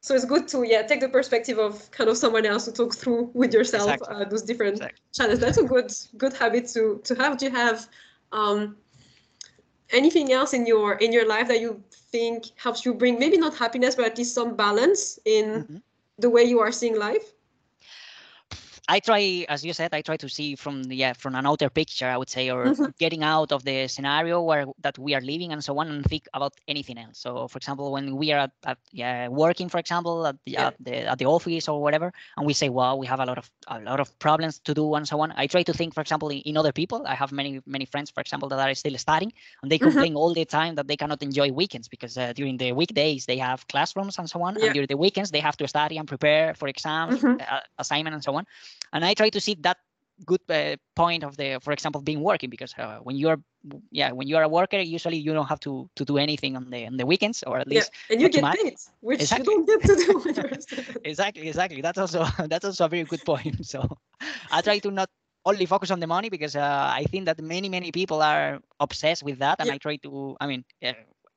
so 0.04 0.14
it's 0.14 0.26
good 0.26 0.46
to 0.46 0.64
yeah 0.64 0.82
take 0.82 1.00
the 1.00 1.08
perspective 1.08 1.58
of 1.58 1.90
kind 1.90 2.10
of 2.10 2.16
someone 2.18 2.44
else 2.44 2.66
to 2.66 2.72
talk 2.72 2.94
through 2.94 3.30
with 3.32 3.54
yourself 3.54 3.90
exactly. 3.90 4.14
uh, 4.14 4.28
those 4.28 4.42
different 4.42 4.74
exactly. 4.74 5.00
challenges 5.14 5.40
that's 5.40 5.56
a 5.56 5.62
good 5.62 5.90
good 6.18 6.34
habit 6.34 6.68
to 6.68 7.00
to 7.04 7.14
have 7.14 7.38
do 7.38 7.46
you 7.46 7.50
have 7.50 7.88
um, 8.32 8.76
anything 9.90 10.30
else 10.30 10.52
in 10.52 10.66
your 10.66 10.96
in 10.96 11.10
your 11.10 11.26
life 11.26 11.48
that 11.48 11.60
you 11.60 11.82
think 11.90 12.44
helps 12.56 12.84
you 12.84 12.92
bring 12.92 13.18
maybe 13.18 13.38
not 13.38 13.54
happiness 13.54 13.94
but 13.94 14.04
at 14.04 14.18
least 14.18 14.34
some 14.34 14.54
balance 14.54 15.18
in 15.24 15.46
mm-hmm. 15.46 15.76
the 16.18 16.28
way 16.28 16.42
you 16.44 16.60
are 16.60 16.70
seeing 16.70 16.98
life 16.98 17.32
I 18.86 19.00
try, 19.00 19.46
as 19.48 19.64
you 19.64 19.72
said, 19.72 19.94
I 19.94 20.02
try 20.02 20.18
to 20.18 20.28
see 20.28 20.56
from 20.56 20.82
the, 20.84 20.96
yeah 20.96 21.14
from 21.14 21.34
an 21.34 21.46
outer 21.46 21.70
picture, 21.70 22.06
I 22.06 22.18
would 22.18 22.28
say, 22.28 22.50
or 22.50 22.66
mm-hmm. 22.66 22.86
getting 22.98 23.22
out 23.22 23.50
of 23.50 23.64
the 23.64 23.88
scenario 23.88 24.42
where 24.42 24.66
that 24.82 24.98
we 24.98 25.14
are 25.14 25.22
living 25.22 25.52
and 25.52 25.64
so 25.64 25.78
on, 25.78 25.88
and 25.88 26.04
think 26.04 26.28
about 26.34 26.52
anything 26.68 26.98
else. 26.98 27.18
So, 27.18 27.48
for 27.48 27.56
example, 27.56 27.92
when 27.92 28.16
we 28.16 28.32
are 28.32 28.40
at, 28.40 28.52
at 28.66 28.78
yeah 28.92 29.28
working, 29.28 29.70
for 29.70 29.78
example, 29.78 30.26
at 30.26 30.36
the, 30.44 30.52
yeah. 30.52 30.66
at 30.66 30.76
the 30.80 30.96
at 31.12 31.18
the 31.18 31.24
office 31.24 31.66
or 31.66 31.80
whatever, 31.80 32.12
and 32.36 32.46
we 32.46 32.52
say, 32.52 32.68
well, 32.68 32.98
we 32.98 33.06
have 33.06 33.20
a 33.20 33.24
lot 33.24 33.38
of 33.38 33.50
a 33.68 33.80
lot 33.80 34.00
of 34.00 34.18
problems 34.18 34.58
to 34.60 34.74
do 34.74 34.94
and 34.96 35.08
so 35.08 35.18
on. 35.20 35.32
I 35.36 35.46
try 35.46 35.62
to 35.62 35.72
think, 35.72 35.94
for 35.94 36.02
example, 36.02 36.28
in, 36.28 36.40
in 36.40 36.56
other 36.58 36.72
people. 36.72 37.06
I 37.06 37.14
have 37.14 37.32
many 37.32 37.60
many 37.66 37.86
friends, 37.86 38.10
for 38.10 38.20
example, 38.20 38.50
that 38.50 38.68
are 38.68 38.74
still 38.74 38.98
studying, 38.98 39.32
and 39.62 39.72
they 39.72 39.78
mm-hmm. 39.78 39.92
complain 39.92 40.12
mm-hmm. 40.12 40.18
all 40.18 40.34
the 40.34 40.44
time 40.44 40.74
that 40.74 40.88
they 40.88 40.96
cannot 40.96 41.22
enjoy 41.22 41.50
weekends 41.52 41.88
because 41.88 42.18
uh, 42.18 42.34
during 42.34 42.58
the 42.58 42.72
weekdays 42.72 43.24
they 43.24 43.38
have 43.38 43.66
classrooms 43.68 44.18
and 44.18 44.28
so 44.28 44.42
on, 44.42 44.56
yeah. 44.58 44.66
and 44.66 44.74
during 44.74 44.88
the 44.88 44.98
weekends 44.98 45.30
they 45.30 45.40
have 45.40 45.56
to 45.56 45.66
study 45.66 45.96
and 45.96 46.06
prepare 46.06 46.52
for 46.54 46.68
exams, 46.68 47.22
mm-hmm. 47.22 47.40
uh, 47.40 47.60
assignment, 47.78 48.12
and 48.12 48.22
so 48.22 48.34
on 48.34 48.44
and 48.92 49.04
i 49.04 49.14
try 49.14 49.28
to 49.28 49.40
see 49.40 49.54
that 49.60 49.78
good 50.24 50.40
uh, 50.48 50.76
point 50.94 51.24
of 51.24 51.36
the 51.36 51.58
for 51.60 51.72
example 51.72 52.00
being 52.00 52.20
working 52.20 52.48
because 52.48 52.72
uh, 52.78 52.98
when 53.02 53.16
you're 53.16 53.40
yeah 53.90 54.12
when 54.12 54.28
you're 54.28 54.42
a 54.42 54.48
worker 54.48 54.78
usually 54.78 55.16
you 55.16 55.32
don't 55.32 55.48
have 55.48 55.58
to 55.58 55.88
to 55.96 56.04
do 56.04 56.18
anything 56.18 56.56
on 56.56 56.70
the 56.70 56.86
on 56.86 56.96
the 56.96 57.06
weekends 57.06 57.42
or 57.46 57.58
at 57.58 57.66
least 57.66 57.90
yeah, 58.08 58.12
and 58.12 58.22
you 58.22 58.28
get 58.28 58.44
paid 58.54 58.76
which 59.00 59.20
exactly. 59.20 59.52
you 59.54 59.66
don't 59.66 59.66
get 59.66 59.82
to 59.82 59.96
do 59.96 61.00
exactly 61.04 61.48
exactly 61.48 61.80
that's 61.80 61.98
also 61.98 62.24
that's 62.48 62.64
also 62.64 62.84
a 62.84 62.88
very 62.88 63.04
good 63.04 63.24
point 63.24 63.64
so 63.66 63.82
i 64.52 64.60
try 64.60 64.78
to 64.78 64.90
not 64.90 65.08
only 65.46 65.66
focus 65.66 65.90
on 65.90 66.00
the 66.00 66.06
money 66.06 66.28
because 66.28 66.54
uh, 66.54 66.90
i 66.94 67.04
think 67.10 67.24
that 67.24 67.40
many 67.40 67.68
many 67.68 67.90
people 67.90 68.22
are 68.22 68.60
obsessed 68.80 69.22
with 69.22 69.38
that 69.38 69.56
and 69.58 69.68
yeah. 69.68 69.74
i 69.74 69.78
try 69.78 69.96
to 69.96 70.36
i 70.40 70.46
mean 70.46 70.64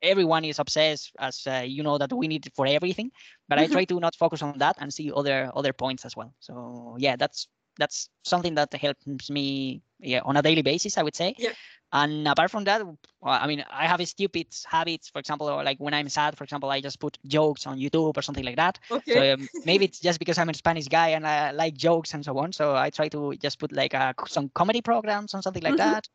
everyone 0.02 0.46
is 0.46 0.60
obsessed 0.60 1.12
as 1.20 1.46
uh, 1.48 1.64
you 1.66 1.84
know 1.84 1.98
that 1.98 2.14
we 2.14 2.28
need 2.28 2.46
it 2.46 2.54
for 2.56 2.68
everything 2.68 3.12
but 3.50 3.58
mm-hmm. 3.58 3.72
i 3.72 3.74
try 3.74 3.86
to 3.86 4.00
not 4.00 4.16
focus 4.16 4.42
on 4.42 4.58
that 4.58 4.76
and 4.80 4.94
see 4.94 5.12
other 5.16 5.52
other 5.56 5.74
points 5.74 6.06
as 6.06 6.16
well 6.16 6.34
so 6.40 6.96
yeah 7.00 7.16
that's 7.16 7.48
that's 7.78 8.10
something 8.24 8.56
that 8.56 8.74
helps 8.74 9.30
me 9.30 9.82
yeah 10.00 10.22
on 10.24 10.38
a 10.38 10.42
daily 10.42 10.62
basis 10.62 10.98
i 10.98 11.04
would 11.04 11.16
say 11.16 11.34
yeah. 11.38 11.50
and 11.94 12.28
apart 12.28 12.52
from 12.52 12.64
that 12.64 12.82
i 13.24 13.48
mean 13.48 13.64
i 13.72 13.86
have 13.88 14.06
stupid 14.08 14.48
habits 14.66 15.10
for 15.10 15.20
example 15.20 15.48
like 15.48 15.78
when 15.80 15.94
i'm 15.94 16.10
sad 16.10 16.38
for 16.38 16.44
example 16.44 16.70
i 16.70 16.80
just 16.82 17.00
put 17.00 17.18
jokes 17.26 17.66
on 17.66 17.78
youtube 17.78 18.16
or 18.16 18.22
something 18.22 18.46
like 18.46 18.56
that 18.56 18.80
okay. 18.92 19.14
so 19.14 19.34
um, 19.34 19.48
maybe 19.66 19.86
it's 19.86 20.00
just 20.00 20.20
because 20.20 20.38
i'm 20.38 20.50
a 20.50 20.54
spanish 20.54 20.88
guy 20.88 21.10
and 21.10 21.26
i 21.26 21.52
like 21.52 21.74
jokes 21.76 22.14
and 22.14 22.24
so 22.24 22.38
on 22.38 22.52
so 22.52 22.76
i 22.76 22.90
try 22.90 23.08
to 23.08 23.34
just 23.42 23.60
put 23.60 23.72
like 23.72 23.94
uh, 23.94 24.14
some 24.28 24.50
comedy 24.50 24.82
programs 24.82 25.34
or 25.34 25.42
something 25.42 25.64
like 25.64 25.74
mm-hmm. 25.74 25.92
that 25.92 26.08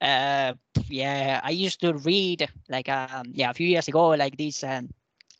uh, 0.00 0.54
yeah, 0.88 1.40
I 1.44 1.50
used 1.50 1.80
to 1.82 1.92
read 1.92 2.48
like 2.68 2.88
um, 2.88 3.26
yeah 3.32 3.50
a 3.50 3.54
few 3.54 3.68
years 3.68 3.88
ago 3.88 4.10
like 4.10 4.36
these 4.36 4.64
um, 4.64 4.88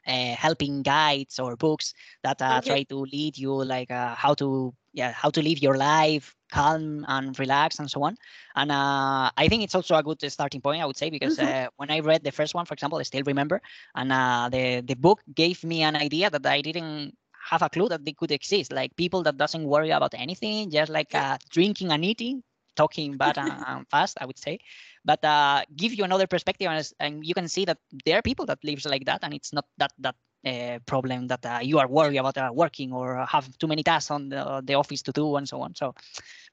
uh, 0.07 0.35
helping 0.35 0.83
guides 0.83 1.39
or 1.39 1.57
books 1.57 1.95
that 2.23 2.41
uh, 2.43 2.59
okay. 2.59 2.69
try 2.69 2.83
to 2.85 2.97
lead 3.01 3.39
you 3.39 3.53
like 3.65 3.91
uh, 3.91 4.15
how 4.15 4.35
to 4.35 4.75
yeah 4.93 5.13
how 5.13 5.31
to 5.31 5.43
live 5.43 5.59
your 5.59 5.77
life 5.77 6.35
calm 6.51 7.05
and 7.09 7.39
relax 7.39 7.79
and 7.79 7.91
so 7.91 8.03
on 8.03 8.17
and 8.57 8.71
uh, 8.73 9.31
i 9.37 9.47
think 9.49 9.63
it's 9.63 9.75
also 9.75 9.95
a 9.95 10.03
good 10.03 10.21
starting 10.31 10.61
point 10.61 10.83
i 10.83 10.87
would 10.87 10.97
say 10.97 11.11
because 11.11 11.39
mm-hmm. 11.39 11.67
uh, 11.67 11.69
when 11.77 11.91
i 11.91 12.01
read 12.01 12.23
the 12.25 12.33
first 12.33 12.55
one 12.55 12.67
for 12.67 12.75
example 12.75 12.99
i 12.99 13.03
still 13.03 13.23
remember 13.25 13.61
and 13.95 14.13
uh, 14.13 14.49
the 14.51 14.81
the 14.81 14.95
book 14.95 15.21
gave 15.35 15.63
me 15.65 15.83
an 15.83 15.97
idea 15.97 16.29
that 16.31 16.45
i 16.47 16.61
didn't 16.61 17.15
have 17.51 17.63
a 17.63 17.69
clue 17.69 17.89
that 17.89 18.05
they 18.05 18.13
could 18.13 18.31
exist 18.31 18.73
like 18.73 18.95
people 18.97 19.23
that 19.23 19.37
doesn't 19.37 19.65
worry 19.65 19.91
about 19.91 20.13
anything 20.15 20.71
just 20.71 20.91
like 20.91 21.15
uh, 21.15 21.39
drinking 21.51 21.91
and 21.93 22.05
eating 22.05 22.43
talking 22.77 23.17
bad 23.17 23.37
and, 23.39 23.87
fast, 23.91 24.17
I 24.21 24.27
would 24.27 24.39
say. 24.39 24.59
But 25.05 25.25
uh, 25.25 25.63
give 25.77 25.93
you 25.95 26.05
another 26.05 26.27
perspective, 26.27 26.69
and, 26.71 26.93
and 27.01 27.27
you 27.27 27.35
can 27.35 27.49
see 27.49 27.65
that 27.65 27.79
there 28.05 28.19
are 28.19 28.23
people 28.23 28.47
that 28.47 28.59
lives 28.65 28.85
like 28.87 29.05
that, 29.07 29.21
and 29.23 29.35
it's 29.35 29.53
not 29.53 29.67
that 29.79 29.93
that 29.99 30.17
uh, 30.47 30.79
problem 30.87 31.27
that 31.29 31.45
uh, 31.45 31.59
you 31.63 31.79
are 31.79 31.87
worried 31.87 32.17
about 32.17 32.37
uh, 32.39 32.51
working 32.53 32.93
or 32.93 33.25
have 33.27 33.47
too 33.59 33.67
many 33.67 33.83
tasks 33.83 34.11
on 34.11 34.29
the, 34.29 34.63
the 34.65 34.75
office 34.75 35.03
to 35.03 35.13
do 35.13 35.37
and 35.37 35.49
so 35.49 35.61
on. 35.61 35.75
So 35.75 35.95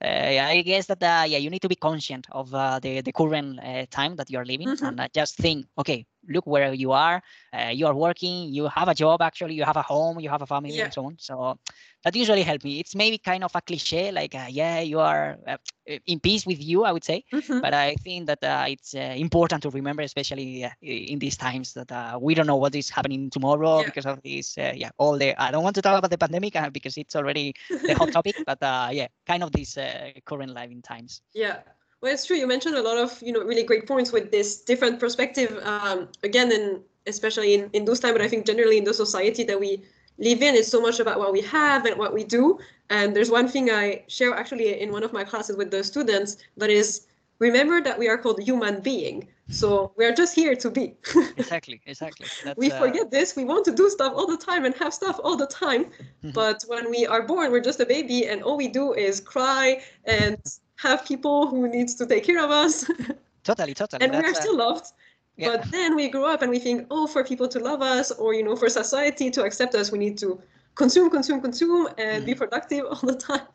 uh, 0.04 0.08
I 0.08 0.62
guess 0.62 0.88
that 0.88 1.02
uh, 1.02 1.26
yeah, 1.28 1.38
you 1.38 1.50
need 1.50 1.62
to 1.62 1.70
be 1.70 1.76
conscient 1.76 2.28
of 2.32 2.54
uh, 2.54 2.80
the 2.80 3.02
the 3.02 3.12
current 3.12 3.60
time 3.90 4.16
that 4.18 4.30
you 4.30 4.40
are 4.40 4.46
living 4.46 4.68
mm-hmm. 4.68 5.00
and 5.00 5.10
just 5.14 5.38
think, 5.38 5.66
okay, 5.78 6.06
look 6.28 6.46
where 6.46 6.74
you 6.74 6.92
are. 6.92 7.22
Uh, 7.54 7.72
you 7.74 7.88
are 7.88 7.94
working. 7.94 8.54
You 8.54 8.68
have 8.68 8.88
a 8.88 8.96
job. 8.96 9.22
Actually, 9.22 9.56
you 9.56 9.64
have 9.64 9.78
a 9.78 9.82
home. 9.82 10.20
You 10.20 10.30
have 10.30 10.42
a 10.42 10.48
family 10.48 10.76
yeah. 10.76 10.86
and 10.86 10.94
so 10.94 11.06
on. 11.06 11.16
So 11.20 11.58
that 12.04 12.16
usually 12.16 12.44
help 12.44 12.64
me. 12.64 12.80
It's 12.80 12.96
maybe 12.96 13.18
kind 13.18 13.44
of 13.44 13.52
a 13.56 13.62
cliche, 13.62 14.12
like 14.12 14.36
uh, 14.36 14.48
yeah, 14.50 14.80
you 14.80 15.00
are 15.00 15.38
uh, 15.48 15.58
in 16.06 16.20
peace 16.20 16.46
with 16.46 16.62
you. 16.62 16.84
I 16.84 16.92
would 16.92 17.04
say, 17.04 17.24
mm-hmm. 17.34 17.60
but 17.60 17.74
I 17.74 17.96
think 17.96 18.28
that 18.28 18.40
it's 18.70 18.94
important 18.94 19.64
to 19.64 19.70
remember, 19.70 20.04
especially 20.04 20.66
in 20.82 21.20
these 21.20 21.38
times, 21.38 21.74
that 21.74 22.22
we 22.22 22.34
don't 22.34 22.48
know 22.48 22.56
what 22.56 22.76
is 22.76 22.90
happening 22.90 23.30
tomorrow 23.30 23.80
yeah. 23.80 23.86
because 23.86 24.06
of 24.06 24.22
this. 24.24 24.58
yeah, 24.58 24.90
all 24.98 25.18
the 25.18 25.36
I 25.42 25.52
don't 25.52 25.64
want 25.64 25.76
to 25.76 25.82
talk 25.82 25.98
about 25.98 26.12
the 26.12 26.18
pandemic 26.18 26.56
because 26.72 26.98
it's 26.98 27.16
already 27.16 27.54
the 27.70 27.94
hot 27.94 28.12
topic, 28.18 28.36
but 28.46 28.60
yeah, 28.94 29.08
kind 29.26 29.44
of 29.44 29.52
this 29.52 29.78
current 30.26 30.54
living 30.54 30.82
times. 30.82 31.22
Yeah. 31.34 31.60
Well, 32.02 32.14
it's 32.14 32.26
true. 32.26 32.38
You 32.38 32.48
mentioned 32.48 32.76
a 32.76 32.82
lot 32.82 32.98
of 32.98 33.22
you 33.22 33.32
know 33.32 33.44
really 33.44 33.64
great 33.64 33.88
points 33.88 34.12
with 34.12 34.32
this 34.32 34.62
different 34.62 35.00
perspective. 35.00 35.60
Um, 35.64 36.10
again, 36.24 36.52
and 36.52 36.80
especially 37.08 37.56
in 37.56 37.70
in 37.74 37.86
those 37.86 38.00
times, 38.00 38.14
but 38.14 38.22
I 38.22 38.28
think 38.28 38.46
generally 38.46 38.78
in 38.78 38.84
the 38.84 38.94
society 38.94 39.44
that 39.46 39.60
we 39.60 39.84
live 40.20 40.42
in, 40.42 40.56
it's 40.56 40.70
so 40.70 40.82
much 40.82 41.00
about 41.00 41.20
what 41.20 41.32
we 41.34 41.42
have 41.42 41.86
and 41.86 41.98
what 41.98 42.14
we 42.14 42.24
do. 42.24 42.60
And 42.90 43.16
there's 43.16 43.30
one 43.30 43.48
thing 43.48 43.70
I 43.70 44.04
share 44.08 44.34
actually 44.34 44.80
in 44.80 44.92
one 44.92 45.04
of 45.04 45.14
my 45.14 45.24
classes 45.24 45.58
with 45.58 45.72
the 45.72 45.84
students 45.84 46.38
that 46.58 46.70
is 46.70 47.08
remember 47.40 47.82
that 47.82 47.98
we 48.00 48.08
are 48.08 48.18
called 48.18 48.42
human 48.42 48.82
being. 48.82 49.28
So 49.50 49.94
we 49.96 50.06
are 50.06 50.12
just 50.12 50.36
here 50.36 50.56
to 50.56 50.70
be. 50.70 50.96
exactly, 51.38 51.80
exactly. 51.86 52.28
That's, 52.44 52.58
we 52.58 52.72
uh... 52.72 52.80
forget 52.80 53.12
this. 53.12 53.36
We 53.36 53.46
want 53.46 53.66
to 53.66 53.72
do 53.72 53.90
stuff 53.90 54.14
all 54.16 54.28
the 54.28 54.38
time 54.38 54.66
and 54.66 54.76
have 54.76 54.94
stuff 54.94 55.20
all 55.24 55.38
the 55.38 55.48
time. 55.48 55.86
Mm-hmm. 55.86 56.32
but 56.32 56.64
when 56.68 56.90
we 56.90 57.08
are 57.08 57.22
born, 57.22 57.52
we're 57.52 57.62
just 57.62 57.80
a 57.80 57.86
baby, 57.86 58.28
and 58.28 58.44
all 58.44 58.58
we 58.58 58.68
do 58.68 58.94
is 58.94 59.22
cry 59.22 59.82
and 60.06 60.38
have 60.78 61.06
people 61.06 61.48
who 61.48 61.68
needs 61.68 61.96
to 61.96 62.06
take 62.06 62.24
care 62.24 62.44
of 62.44 62.52
us. 62.52 62.90
Totally, 63.44 63.74
totally. 63.74 64.04
and 64.04 64.14
That's, 64.14 64.24
we 64.24 64.32
are 64.32 64.36
still 64.36 64.58
loved. 64.58 64.92
Yeah. 65.38 65.56
But 65.56 65.72
then 65.72 65.96
we 65.96 66.10
grow 66.10 66.26
up 66.26 66.42
and 66.42 66.52
we 66.52 66.60
think, 66.60 66.86
oh, 66.92 67.08
for 67.08 67.24
people 67.24 67.48
to 67.48 67.60
love 67.60 67.82
us, 67.82 68.12
or 68.12 68.34
you 68.34 68.44
know, 68.44 68.58
for 68.58 68.68
society 68.68 69.32
to 69.32 69.44
accept 69.44 69.74
us, 69.74 69.90
we 69.90 70.00
need 70.00 70.18
to 70.18 70.42
consume, 70.76 71.10
consume, 71.10 71.40
consume, 71.40 71.88
and 71.98 72.24
mm. 72.24 72.26
be 72.26 72.36
productive 72.36 72.86
all 72.92 73.00
the 73.04 73.16
time 73.16 73.48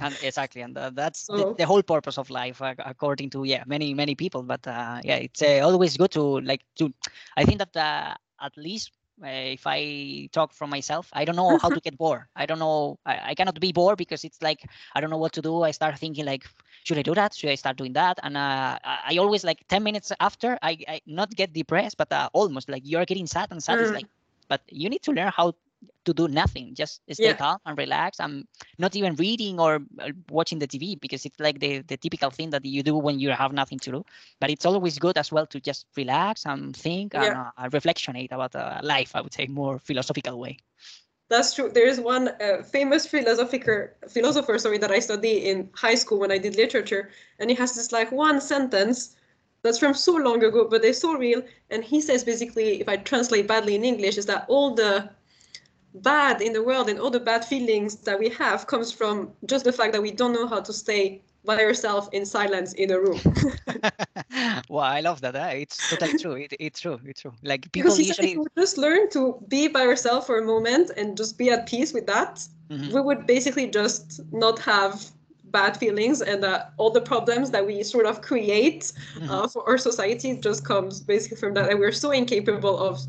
and 0.00 0.16
exactly 0.22 0.62
and 0.62 0.76
uh, 0.76 0.90
that's 0.90 1.26
so, 1.26 1.36
the, 1.36 1.54
the, 1.54 1.66
whole 1.66 1.82
purpose 1.82 2.18
of 2.18 2.28
life 2.30 2.60
uh, 2.60 2.74
according 2.84 3.30
to 3.30 3.44
yeah 3.44 3.62
many 3.66 3.94
many 3.94 4.14
people 4.14 4.42
but 4.42 4.66
uh, 4.66 5.00
yeah 5.04 5.16
it's 5.16 5.42
uh, 5.42 5.60
always 5.62 5.96
good 5.96 6.10
to 6.10 6.40
like 6.40 6.62
to 6.74 6.92
i 7.36 7.44
think 7.44 7.58
that 7.58 7.76
uh, 7.76 8.14
at 8.44 8.56
least 8.56 8.92
if 9.22 9.66
I 9.66 10.28
talk 10.32 10.52
from 10.52 10.70
myself, 10.70 11.08
I 11.12 11.24
don't 11.24 11.36
know 11.36 11.58
how 11.58 11.70
to 11.70 11.80
get 11.80 11.96
bored. 12.02 12.24
I 12.34 12.46
don't 12.46 12.58
know. 12.58 12.98
I, 13.06 13.30
I 13.30 13.34
cannot 13.34 13.58
be 13.60 13.72
bored 13.72 13.98
because 13.98 14.24
it's 14.24 14.42
like 14.42 14.64
I 14.94 15.00
don't 15.00 15.10
know 15.10 15.18
what 15.18 15.32
to 15.34 15.42
do. 15.42 15.62
I 15.62 15.70
start 15.70 15.98
thinking 15.98 16.24
like, 16.24 16.44
should 16.84 16.98
I 16.98 17.02
do 17.02 17.14
that? 17.14 17.34
Should 17.34 17.50
I 17.50 17.54
start 17.54 17.76
doing 17.76 17.94
that? 17.94 18.18
And 18.22 18.36
uh, 18.36 18.78
I 18.84 19.16
always 19.18 19.44
like 19.44 19.66
10 19.68 19.82
minutes 19.82 20.12
after 20.20 20.58
I, 20.62 20.78
I 20.88 21.00
not 21.06 21.30
get 21.30 21.52
depressed, 21.52 21.96
but 21.96 22.12
uh, 22.12 22.28
almost 22.32 22.68
like 22.68 22.82
you're 22.84 23.04
getting 23.04 23.26
sad 23.26 23.48
and 23.50 23.62
sad. 23.62 23.78
Mm. 23.78 23.82
Is 23.82 23.90
like, 23.92 24.06
but 24.48 24.62
you 24.68 24.88
need 24.88 25.02
to 25.02 25.12
learn 25.12 25.32
how 25.34 25.54
to 26.06 26.14
do 26.14 26.28
nothing 26.28 26.74
just 26.74 27.02
stay 27.10 27.24
yeah. 27.24 27.32
calm 27.34 27.58
and 27.66 27.76
relax 27.76 28.20
i'm 28.20 28.46
not 28.78 28.94
even 28.96 29.14
reading 29.16 29.60
or 29.60 29.80
uh, 30.00 30.10
watching 30.30 30.58
the 30.58 30.66
tv 30.66 30.98
because 31.00 31.26
it's 31.26 31.38
like 31.38 31.58
the, 31.58 31.80
the 31.82 31.96
typical 31.96 32.30
thing 32.30 32.50
that 32.50 32.64
you 32.64 32.82
do 32.82 32.96
when 32.96 33.18
you 33.18 33.30
have 33.30 33.52
nothing 33.52 33.78
to 33.78 33.90
do 33.90 34.04
but 34.40 34.48
it's 34.48 34.64
always 34.64 34.98
good 34.98 35.18
as 35.18 35.30
well 35.32 35.46
to 35.46 35.60
just 35.60 35.86
relax 35.96 36.46
and 36.46 36.76
think 36.76 37.12
yeah. 37.12 37.24
and 37.24 37.36
uh, 37.36 37.68
reflectionate 37.72 38.32
about 38.32 38.54
uh, 38.54 38.80
life 38.82 39.14
i 39.14 39.20
would 39.20 39.34
say 39.34 39.46
more 39.46 39.78
philosophical 39.78 40.38
way 40.38 40.56
that's 41.28 41.54
true 41.54 41.68
there 41.68 41.86
is 41.86 42.00
one 42.00 42.28
uh, 42.40 42.62
famous 42.62 43.06
philosopher 43.06 43.96
philosopher 44.08 44.58
sorry 44.58 44.78
that 44.78 44.90
i 44.90 44.98
studied 44.98 45.42
in 45.42 45.68
high 45.74 45.96
school 45.96 46.18
when 46.18 46.30
i 46.30 46.38
did 46.38 46.56
literature 46.56 47.10
and 47.38 47.50
he 47.50 47.56
has 47.56 47.74
this 47.74 47.90
like 47.92 48.10
one 48.12 48.40
sentence 48.40 49.16
that's 49.62 49.78
from 49.78 49.94
so 49.94 50.14
long 50.14 50.42
ago 50.44 50.68
but 50.70 50.82
they're 50.82 50.92
so 50.92 51.14
real 51.14 51.42
and 51.70 51.82
he 51.82 52.00
says 52.00 52.22
basically 52.22 52.80
if 52.80 52.88
i 52.88 52.96
translate 52.96 53.48
badly 53.48 53.74
in 53.74 53.84
english 53.84 54.16
is 54.16 54.26
that 54.26 54.44
all 54.48 54.74
the 54.74 55.10
bad 56.02 56.40
in 56.42 56.52
the 56.52 56.62
world 56.62 56.88
and 56.88 56.98
all 56.98 57.10
the 57.10 57.20
bad 57.20 57.44
feelings 57.44 57.96
that 57.96 58.18
we 58.18 58.28
have 58.30 58.66
comes 58.66 58.92
from 58.92 59.30
just 59.46 59.64
the 59.64 59.72
fact 59.72 59.92
that 59.92 60.02
we 60.02 60.10
don't 60.10 60.32
know 60.32 60.46
how 60.46 60.60
to 60.60 60.72
stay 60.72 61.22
by 61.44 61.60
yourself 61.60 62.08
in 62.12 62.26
silence 62.26 62.72
in 62.74 62.90
a 62.90 63.00
room. 63.00 63.20
well, 64.68 64.84
I 64.84 65.00
love 65.00 65.20
that. 65.20 65.36
Eh? 65.36 65.50
It's 65.62 65.90
totally 65.90 66.18
true. 66.18 66.32
It, 66.32 66.52
it's 66.58 66.80
true. 66.80 67.00
It's 67.04 67.22
true. 67.22 67.32
Like 67.42 67.70
people 67.72 67.90
because 67.90 67.98
usually 67.98 68.32
if 68.32 68.38
we 68.38 68.44
just 68.58 68.76
learn 68.76 69.08
to 69.10 69.40
be 69.48 69.68
by 69.68 69.84
yourself 69.84 70.26
for 70.26 70.38
a 70.38 70.44
moment 70.44 70.90
and 70.96 71.16
just 71.16 71.38
be 71.38 71.50
at 71.50 71.66
peace 71.66 71.92
with 71.94 72.06
that, 72.06 72.46
mm-hmm. 72.68 72.92
we 72.92 73.00
would 73.00 73.26
basically 73.26 73.68
just 73.70 74.20
not 74.32 74.58
have 74.58 75.06
bad 75.44 75.76
feelings 75.76 76.20
and 76.20 76.44
uh, 76.44 76.64
all 76.76 76.90
the 76.90 77.00
problems 77.00 77.50
that 77.52 77.64
we 77.64 77.82
sort 77.82 78.04
of 78.04 78.20
create 78.20 78.92
mm-hmm. 79.14 79.30
uh, 79.30 79.46
for 79.48 79.66
our 79.68 79.78
society 79.78 80.36
just 80.36 80.64
comes 80.64 81.00
basically 81.00 81.36
from 81.36 81.54
that 81.54 81.70
and 81.70 81.78
we're 81.78 81.92
so 81.92 82.10
incapable 82.10 82.76
of 82.78 83.00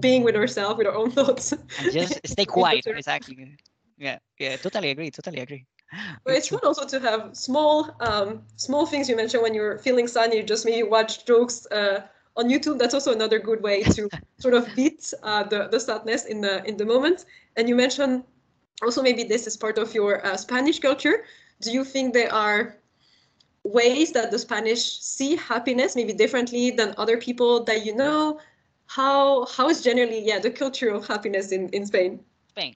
being 0.00 0.22
with 0.22 0.36
ourselves, 0.36 0.78
with 0.78 0.86
our 0.86 0.94
own 0.94 1.10
thoughts. 1.18 1.52
And 1.52 1.90
just 1.90 2.20
stay 2.26 2.44
quiet. 2.44 2.86
exactly. 2.86 3.56
Yeah, 3.98 4.18
yeah, 4.38 4.56
totally 4.56 4.90
agree. 4.90 5.10
Totally 5.10 5.40
agree. 5.40 5.64
But 6.24 6.34
it's 6.34 6.48
fun 6.48 6.60
also 6.64 6.84
to 6.86 7.00
have 7.00 7.36
small, 7.36 7.94
um, 8.00 8.42
small 8.56 8.86
things 8.86 9.08
you 9.08 9.16
mentioned 9.16 9.42
when 9.42 9.54
you're 9.54 9.78
feeling 9.78 10.06
sad. 10.08 10.34
You 10.34 10.42
just 10.42 10.64
maybe 10.64 10.82
watch 10.82 11.24
jokes 11.24 11.66
uh, 11.70 12.02
on 12.36 12.48
YouTube. 12.48 12.78
That's 12.78 12.94
also 12.94 13.12
another 13.12 13.38
good 13.38 13.62
way 13.62 13.82
to 13.82 14.08
sort 14.38 14.54
of 14.54 14.74
beat 14.74 15.12
uh, 15.22 15.44
the 15.44 15.68
the 15.68 15.80
sadness 15.80 16.26
in 16.26 16.40
the 16.40 16.64
in 16.64 16.76
the 16.76 16.84
moment. 16.84 17.24
And 17.56 17.68
you 17.68 17.76
mentioned 17.76 18.24
also 18.82 19.02
maybe 19.02 19.24
this 19.24 19.46
is 19.46 19.56
part 19.56 19.78
of 19.78 19.94
your 19.94 20.24
uh, 20.26 20.36
Spanish 20.36 20.80
culture. 20.80 21.24
Do 21.60 21.70
you 21.70 21.84
think 21.84 22.12
there 22.12 22.32
are 22.32 22.76
ways 23.64 24.12
that 24.12 24.30
the 24.30 24.38
Spanish 24.38 25.00
see 25.00 25.36
happiness 25.36 25.96
maybe 25.96 26.12
differently 26.12 26.70
than 26.70 26.94
other 26.98 27.16
people 27.16 27.64
that 27.64 27.84
you 27.86 27.94
know? 27.94 28.38
How 28.86 29.46
how 29.46 29.68
is 29.68 29.82
generally 29.82 30.24
yeah 30.24 30.38
the 30.38 30.50
culture 30.50 30.88
of 30.88 31.06
happiness 31.06 31.52
in 31.52 31.68
in 31.70 31.86
Spain? 31.86 32.20
Spain. 32.48 32.74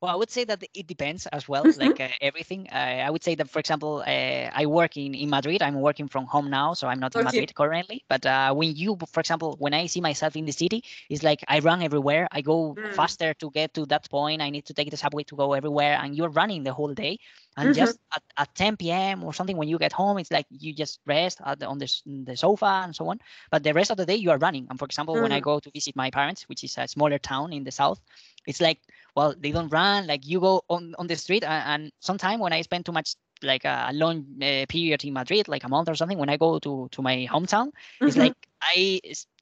Well, 0.00 0.10
I 0.10 0.16
would 0.16 0.30
say 0.30 0.44
that 0.44 0.64
it 0.72 0.86
depends 0.86 1.26
as 1.26 1.46
well, 1.46 1.64
mm-hmm. 1.64 1.80
like 1.80 2.00
uh, 2.00 2.08
everything. 2.22 2.68
Uh, 2.72 3.04
I 3.06 3.10
would 3.10 3.22
say 3.22 3.34
that, 3.34 3.50
for 3.50 3.58
example, 3.58 4.02
uh, 4.06 4.50
I 4.60 4.64
work 4.64 4.96
in, 4.96 5.14
in 5.14 5.28
Madrid. 5.28 5.60
I'm 5.60 5.78
working 5.78 6.08
from 6.08 6.24
home 6.24 6.48
now, 6.48 6.72
so 6.72 6.88
I'm 6.88 7.00
not 7.00 7.14
in. 7.14 7.24
Madrid 7.24 7.54
currently. 7.54 8.02
But 8.08 8.24
uh, 8.24 8.54
when 8.54 8.74
you, 8.74 8.96
for 9.12 9.20
example, 9.20 9.56
when 9.58 9.74
I 9.74 9.86
see 9.86 10.00
myself 10.00 10.36
in 10.36 10.46
the 10.46 10.52
city, 10.52 10.84
it's 11.10 11.22
like 11.22 11.44
I 11.48 11.58
run 11.58 11.82
everywhere. 11.82 12.28
I 12.32 12.40
go 12.40 12.74
mm. 12.74 12.94
faster 12.94 13.34
to 13.34 13.50
get 13.50 13.74
to 13.74 13.84
that 13.86 14.08
point. 14.08 14.40
I 14.40 14.48
need 14.48 14.64
to 14.66 14.74
take 14.74 14.90
the 14.90 14.96
subway 14.96 15.24
to 15.24 15.36
go 15.36 15.52
everywhere, 15.52 15.98
and 16.02 16.16
you're 16.16 16.30
running 16.30 16.62
the 16.62 16.72
whole 16.72 16.94
day. 16.94 17.18
And 17.58 17.70
mm-hmm. 17.70 17.84
just 17.84 17.98
at, 18.14 18.22
at 18.38 18.54
10 18.54 18.78
p.m. 18.78 19.22
or 19.22 19.34
something, 19.34 19.56
when 19.58 19.68
you 19.68 19.76
get 19.76 19.92
home, 19.92 20.16
it's 20.16 20.30
like 20.30 20.46
you 20.50 20.72
just 20.72 21.00
rest 21.04 21.42
the, 21.58 21.66
on 21.66 21.76
the, 21.76 21.92
the 22.24 22.36
sofa 22.36 22.82
and 22.84 22.96
so 22.96 23.08
on. 23.08 23.18
But 23.50 23.64
the 23.64 23.74
rest 23.74 23.90
of 23.90 23.98
the 23.98 24.06
day, 24.06 24.14
you 24.16 24.30
are 24.30 24.38
running. 24.38 24.66
And 24.70 24.78
for 24.78 24.86
example, 24.86 25.16
mm. 25.16 25.22
when 25.22 25.32
I 25.32 25.40
mm. 25.40 25.44
go 25.44 25.60
to 25.60 25.70
visit 25.70 25.94
my 25.94 26.10
parents, 26.10 26.48
which 26.48 26.64
is 26.64 26.78
a 26.78 26.88
smaller 26.88 27.18
town 27.18 27.52
in 27.52 27.64
the 27.64 27.72
south, 27.72 28.00
it's 28.46 28.60
like 28.62 28.78
well 29.20 29.34
they 29.38 29.52
don't 29.56 29.72
run 29.80 30.06
like 30.12 30.22
you 30.32 30.38
go 30.48 30.54
on 30.74 30.94
on 30.98 31.06
the 31.06 31.16
street 31.24 31.44
and, 31.44 31.62
and 31.72 31.82
sometimes 32.00 32.40
when 32.40 32.52
i 32.58 32.60
spend 32.68 32.82
too 32.86 32.96
much 33.00 33.08
like 33.42 33.64
a 33.64 33.90
long 34.02 34.16
uh, 34.42 34.64
period 34.74 35.04
in 35.04 35.12
madrid 35.20 35.48
like 35.54 35.64
a 35.64 35.68
month 35.74 35.88
or 35.88 35.96
something 36.00 36.18
when 36.22 36.30
i 36.34 36.36
go 36.36 36.58
to 36.58 36.88
to 36.90 37.00
my 37.08 37.16
hometown 37.34 37.68
mm-hmm. 37.68 38.08
it's 38.08 38.16
like 38.24 38.36
i 38.62 39.00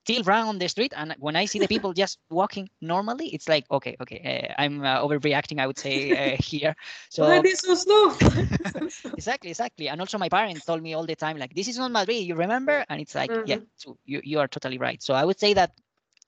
still 0.08 0.22
run 0.32 0.44
on 0.48 0.58
the 0.58 0.68
street 0.74 0.92
and 0.96 1.14
when 1.18 1.36
i 1.36 1.44
see 1.44 1.58
the 1.58 1.68
people 1.68 1.92
just 1.92 2.18
walking 2.30 2.66
normally 2.80 3.26
it's 3.36 3.48
like 3.54 3.64
okay 3.70 3.94
okay 4.02 4.20
uh, 4.32 4.62
i'm 4.62 4.82
uh, 4.82 4.98
overreacting 5.04 5.58
i 5.60 5.66
would 5.66 5.78
say 5.78 5.96
uh, 6.12 6.36
here. 6.50 6.74
So 7.10 7.24
why 7.24 7.40
be 7.40 7.54
so 7.54 7.74
slow? 7.74 8.04
Exactly 9.20 9.50
exactly. 9.50 9.86
And 9.90 10.00
also 10.00 10.16
my 10.24 10.30
parents 10.30 10.64
told 10.64 10.82
me 10.82 10.94
all 10.94 11.06
the 11.12 11.18
time 11.24 11.36
like 11.36 11.54
this 11.54 11.68
is 11.68 11.76
not 11.78 11.90
madrid 11.90 12.22
you 12.30 12.36
remember? 12.36 12.84
And 12.88 13.00
it's 13.02 13.14
like 13.14 13.30
mm-hmm. 13.30 13.50
yeah 13.52 13.60
so 13.76 13.98
you, 14.06 14.20
you 14.24 14.38
are 14.42 14.48
totally 14.48 14.78
right. 14.78 15.02
So 15.02 15.12
i 15.20 15.24
would 15.26 15.38
say 15.44 15.52
that 15.60 15.70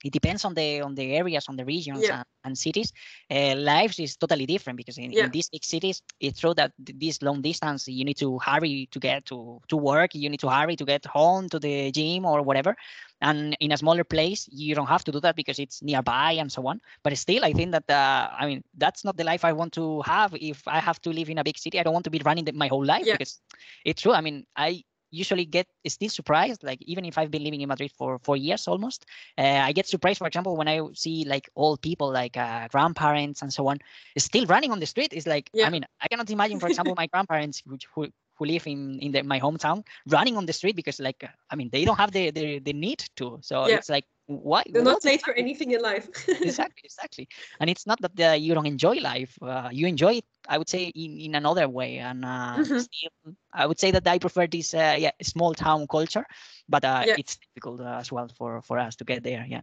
it 0.04 0.12
depends 0.12 0.44
on 0.44 0.54
the 0.54 0.80
on 0.80 0.94
the 0.94 1.14
areas 1.14 1.46
on 1.48 1.56
the 1.56 1.64
regions 1.64 2.02
yeah. 2.02 2.16
and, 2.16 2.24
and, 2.44 2.58
cities 2.58 2.92
uh, 3.30 3.54
lives 3.56 3.98
is 3.98 4.16
totally 4.16 4.46
different 4.46 4.76
because 4.76 4.98
in, 4.98 5.12
yeah. 5.12 5.24
in, 5.24 5.30
these 5.30 5.48
big 5.48 5.64
cities 5.64 6.02
it's 6.20 6.40
true 6.40 6.54
that 6.54 6.72
this 6.78 7.20
long 7.22 7.40
distance 7.40 7.88
you 7.88 8.04
need 8.04 8.16
to 8.16 8.38
hurry 8.38 8.88
to 8.90 8.98
get 8.98 9.24
to 9.26 9.60
to 9.68 9.76
work 9.76 10.14
you 10.14 10.28
need 10.28 10.40
to 10.40 10.48
hurry 10.48 10.76
to 10.76 10.84
get 10.84 11.04
home 11.06 11.48
to 11.48 11.58
the 11.58 11.90
gym 11.92 12.24
or 12.24 12.42
whatever 12.42 12.74
and 13.20 13.56
in 13.60 13.72
a 13.72 13.76
smaller 13.76 14.04
place 14.04 14.48
you 14.50 14.74
don't 14.74 14.88
have 14.88 15.04
to 15.04 15.12
do 15.12 15.20
that 15.20 15.36
because 15.36 15.58
it's 15.58 15.82
nearby 15.82 16.32
and 16.32 16.50
so 16.50 16.66
on 16.66 16.80
but 17.02 17.16
still 17.16 17.44
i 17.44 17.52
think 17.52 17.72
that 17.72 17.88
uh, 17.90 18.28
i 18.38 18.46
mean 18.46 18.62
that's 18.78 19.04
not 19.04 19.16
the 19.16 19.24
life 19.24 19.44
i 19.44 19.52
want 19.52 19.72
to 19.72 20.00
have 20.02 20.34
if 20.40 20.66
i 20.66 20.78
have 20.78 21.00
to 21.00 21.10
live 21.10 21.28
in 21.28 21.38
a 21.38 21.44
big 21.44 21.58
city 21.58 21.78
i 21.78 21.82
don't 21.82 21.92
want 21.92 22.04
to 22.04 22.10
be 22.10 22.20
running 22.24 22.44
the, 22.44 22.52
my 22.52 22.68
whole 22.68 22.84
life 22.84 23.04
yeah. 23.06 23.12
because 23.12 23.40
it's 23.84 24.02
true 24.02 24.12
i 24.12 24.20
mean 24.20 24.46
i 24.56 24.82
usually 25.11 25.44
get 25.44 25.66
still 25.87 26.09
surprised 26.09 26.62
like 26.62 26.81
even 26.83 27.05
if 27.05 27.18
i've 27.18 27.31
been 27.31 27.44
living 27.44 27.61
in 27.61 27.68
madrid 27.68 27.92
for 27.96 28.18
four 28.18 28.37
years 28.37 28.66
almost 28.68 29.07
uh, 29.38 29.42
i 29.42 29.73
get 29.73 29.87
surprised 29.87 30.18
for 30.18 30.27
example 30.27 30.57
when 30.57 30.68
i 30.68 30.81
see 30.94 31.25
like 31.25 31.49
old 31.57 31.81
people 31.83 32.11
like 32.11 32.37
uh, 32.37 32.68
grandparents 32.68 33.42
and 33.42 33.53
so 33.53 33.66
on 33.66 33.79
still 34.18 34.46
running 34.46 34.70
on 34.70 34.81
the 34.81 34.87
street. 34.87 35.12
It's 35.12 35.27
like 35.27 35.51
yeah. 35.53 35.66
i 35.66 35.70
mean 35.70 35.85
i 36.01 36.09
cannot 36.09 36.31
imagine 36.31 36.61
for 36.61 36.68
example 36.73 36.94
my 36.96 37.07
grandparents 37.07 37.62
who, 37.66 37.77
who, 37.94 38.09
who 38.37 38.44
live 38.46 38.66
in 38.66 38.99
in 39.01 39.12
the, 39.12 39.23
my 39.23 39.40
hometown 39.40 39.85
running 40.09 40.37
on 40.37 40.46
the 40.46 40.53
street 40.53 40.77
because 40.77 40.99
like 41.01 41.29
i 41.51 41.57
mean 41.57 41.68
they 41.73 41.85
don't 41.85 41.99
have 41.99 42.12
the 42.12 42.31
the, 42.31 42.59
the 42.61 42.73
need 42.73 43.05
to. 43.16 43.38
So 43.42 43.66
yeah. 43.66 43.77
it's 43.77 43.88
like 43.88 44.07
why 44.27 44.62
they're 44.70 44.83
not 44.83 45.05
late 45.05 45.23
for 45.23 45.35
anything 45.35 45.73
in 45.73 45.83
life. 45.83 46.09
Exactly 46.29 46.83
exactly. 46.85 47.29
And 47.61 47.68
it's 47.68 47.87
not 47.87 48.01
that 48.01 48.14
the, 48.16 48.37
you 48.37 48.55
don't 48.55 48.66
enjoy 48.66 48.96
life 49.12 49.37
uh, 49.42 49.68
you 49.73 49.87
enjoy 49.87 50.14
it 50.20 50.25
i 50.48 50.59
would 50.59 50.68
say 50.68 50.85
in, 50.85 51.18
in 51.18 51.35
another 51.35 51.68
way 51.68 51.98
and 51.98 52.24
uh, 52.24 52.57
mm-hmm. 52.57 52.79
still, 52.79 53.35
i 53.53 53.66
would 53.66 53.79
say 53.79 53.90
that 53.90 54.07
i 54.07 54.18
prefer 54.18 54.46
this 54.46 54.74
uh, 54.74 54.96
yeah 54.98 55.11
small 55.22 55.55
town 55.55 55.87
culture 55.87 56.24
but 56.68 56.85
uh, 56.85 57.03
yeah. 57.07 57.14
it's 57.18 57.37
difficult 57.37 57.81
uh, 57.81 57.98
as 57.98 58.11
well 58.12 58.29
for 58.37 58.62
for 58.62 58.79
us 58.79 58.96
to 58.96 59.05
get 59.05 59.22
there 59.22 59.44
yeah 59.48 59.61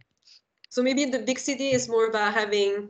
so 0.70 0.82
maybe 0.82 1.04
the 1.04 1.18
big 1.18 1.38
city 1.38 1.70
is 1.70 1.88
more 1.88 2.06
about 2.06 2.34
having 2.34 2.88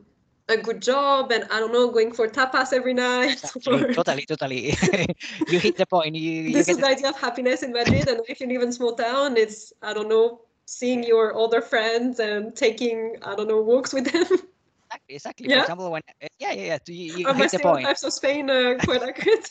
a 0.49 0.57
good 0.57 0.81
job 0.81 1.31
and 1.31 1.45
I 1.51 1.59
don't 1.59 1.71
know, 1.71 1.89
going 1.91 2.11
for 2.11 2.27
tapas 2.27 2.73
every 2.73 2.93
night. 2.93 3.39
Exactly. 3.43 3.93
Totally, 3.93 4.25
totally. 4.25 4.75
you 5.47 5.59
hit 5.59 5.77
the 5.77 5.85
point. 5.85 6.15
You, 6.15 6.51
this 6.51 6.67
you 6.67 6.73
is 6.73 6.79
the 6.79 6.87
idea 6.87 7.09
of 7.09 7.17
happiness 7.19 7.63
in 7.63 7.71
Madrid. 7.71 8.07
And 8.09 8.21
if 8.27 8.41
you 8.41 8.47
live 8.47 8.63
in 8.63 8.71
small 8.73 8.95
town, 8.95 9.37
it's 9.37 9.71
I 9.81 9.93
don't 9.93 10.09
know, 10.09 10.41
seeing 10.65 11.03
your 11.03 11.33
older 11.33 11.61
friends 11.61 12.19
and 12.19 12.55
taking 12.55 13.17
I 13.23 13.35
don't 13.35 13.47
know 13.47 13.61
walks 13.61 13.93
with 13.93 14.11
them. 14.11 14.25
Exactly. 14.89 15.15
Exactly. 15.15 15.49
Yeah? 15.49 15.55
For 15.55 15.61
example, 15.61 15.91
when 15.91 16.01
yeah, 16.39 16.51
yeah, 16.51 16.63
yeah. 16.63 16.77
You, 16.87 17.17
you 17.17 17.33
hit 17.33 17.51
the 17.51 17.59
point. 17.59 17.87
Of 17.87 18.13
Spain 18.13 18.49
uh, 18.49 18.77
quite 18.83 19.03
accurate. 19.03 19.49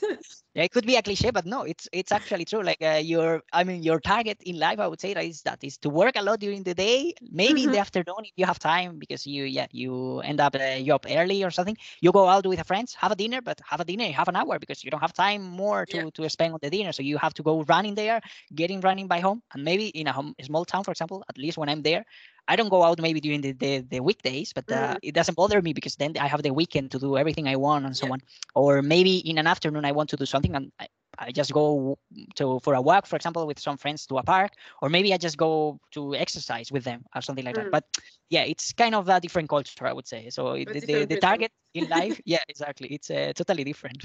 yeah, 0.54 0.64
it 0.64 0.72
could 0.72 0.86
be 0.86 0.96
a 0.96 1.02
cliche, 1.02 1.30
but 1.30 1.46
no, 1.46 1.62
it's 1.62 1.88
it's 1.92 2.10
actually 2.12 2.44
true. 2.44 2.62
Like 2.62 2.82
uh, 2.82 3.00
your, 3.02 3.42
I 3.52 3.62
mean, 3.64 3.82
your 3.82 4.00
target 4.00 4.38
in 4.44 4.58
life, 4.58 4.80
I 4.80 4.88
would 4.88 5.00
say 5.00 5.14
that 5.14 5.24
is 5.24 5.42
that 5.42 5.58
is 5.62 5.78
to 5.78 5.90
work 5.90 6.14
a 6.16 6.22
lot 6.22 6.40
during 6.40 6.62
the 6.64 6.74
day, 6.74 7.14
maybe 7.30 7.48
mm-hmm. 7.48 7.58
in 7.58 7.64
the 7.66 7.70
mm-hmm. 7.72 7.80
afternoon 7.80 8.22
if 8.24 8.32
you 8.36 8.46
have 8.46 8.58
time, 8.58 8.98
because 8.98 9.26
you 9.26 9.44
yeah 9.44 9.66
you 9.70 10.20
end 10.20 10.40
up 10.40 10.56
uh, 10.56 10.78
you 10.78 10.94
up 10.94 11.06
early 11.08 11.44
or 11.44 11.50
something. 11.50 11.76
You 12.00 12.10
go 12.10 12.26
out 12.26 12.46
with 12.46 12.60
a 12.60 12.64
friends, 12.64 12.94
have 12.94 13.12
a 13.12 13.16
dinner, 13.16 13.40
but 13.40 13.60
have 13.68 13.80
a 13.80 13.84
dinner 13.84 14.10
half 14.10 14.28
an 14.28 14.36
hour 14.36 14.58
because 14.58 14.82
you 14.82 14.90
don't 14.90 15.00
have 15.00 15.12
time 15.12 15.42
more 15.42 15.86
to 15.86 15.96
yeah. 15.96 16.10
to 16.14 16.28
spend 16.28 16.54
on 16.54 16.58
the 16.62 16.70
dinner. 16.70 16.92
So 16.92 17.02
you 17.02 17.18
have 17.18 17.34
to 17.34 17.42
go 17.42 17.62
running 17.62 17.94
there, 17.94 18.20
getting 18.54 18.80
running 18.80 19.06
by 19.06 19.20
home, 19.20 19.42
and 19.54 19.62
maybe 19.64 19.88
in 19.88 20.06
a, 20.08 20.12
home, 20.12 20.34
a 20.38 20.44
small 20.44 20.64
town, 20.64 20.84
for 20.84 20.90
example, 20.90 21.22
at 21.28 21.38
least 21.38 21.58
when 21.58 21.68
I'm 21.68 21.82
there, 21.82 22.04
I 22.48 22.56
don't 22.56 22.70
go 22.70 22.82
out 22.82 23.00
maybe 23.00 23.20
during 23.20 23.42
the, 23.42 23.52
the, 23.52 23.78
the 23.80 24.00
weekdays, 24.00 24.52
but 24.54 24.70
uh, 24.72 24.94
mm. 24.94 24.98
it 25.02 25.14
doesn't 25.14 25.34
bother 25.34 25.60
me 25.60 25.74
because 25.74 25.96
then 25.96 26.16
I 26.18 26.26
have 26.26 26.42
the 26.42 26.52
weekend 26.52 26.90
to 26.92 26.98
do 26.98 27.18
everything 27.18 27.46
I 27.46 27.56
want 27.56 27.84
and 27.84 27.94
so 27.94 28.06
yeah. 28.06 28.12
on. 28.12 28.22
Or 28.54 28.82
maybe 28.82 29.18
in 29.18 29.36
an 29.36 29.46
afternoon 29.46 29.84
I 29.84 29.92
want 29.92 30.08
to 30.10 30.16
do 30.16 30.24
something 30.24 30.56
and 30.56 30.72
I, 30.80 30.88
I 31.18 31.30
just 31.30 31.52
go 31.52 31.98
to 32.36 32.60
for 32.60 32.74
a 32.74 32.80
walk, 32.80 33.06
for 33.06 33.16
example, 33.16 33.46
with 33.46 33.58
some 33.58 33.76
friends 33.76 34.06
to 34.06 34.18
a 34.18 34.22
park, 34.22 34.52
or 34.80 34.88
maybe 34.88 35.12
I 35.12 35.18
just 35.18 35.36
go 35.36 35.78
to 35.92 36.14
exercise 36.14 36.72
with 36.72 36.84
them 36.84 37.04
or 37.14 37.20
something 37.20 37.44
like 37.44 37.56
mm. 37.56 37.64
that. 37.64 37.70
But 37.70 37.84
yeah, 38.30 38.44
it's 38.44 38.72
kind 38.72 38.94
of 38.94 39.08
a 39.08 39.20
different 39.20 39.48
culture, 39.48 39.86
I 39.86 39.92
would 39.92 40.06
say. 40.06 40.30
So 40.30 40.54
the, 40.54 40.80
the, 40.80 41.04
the, 41.04 41.20
target 41.20 41.52
in 41.74 41.88
life, 41.98 42.20
yeah, 42.24 42.42
exactly, 42.48 42.88
it's 42.88 43.10
uh, 43.10 43.32
totally 43.34 43.64
different. 43.64 44.02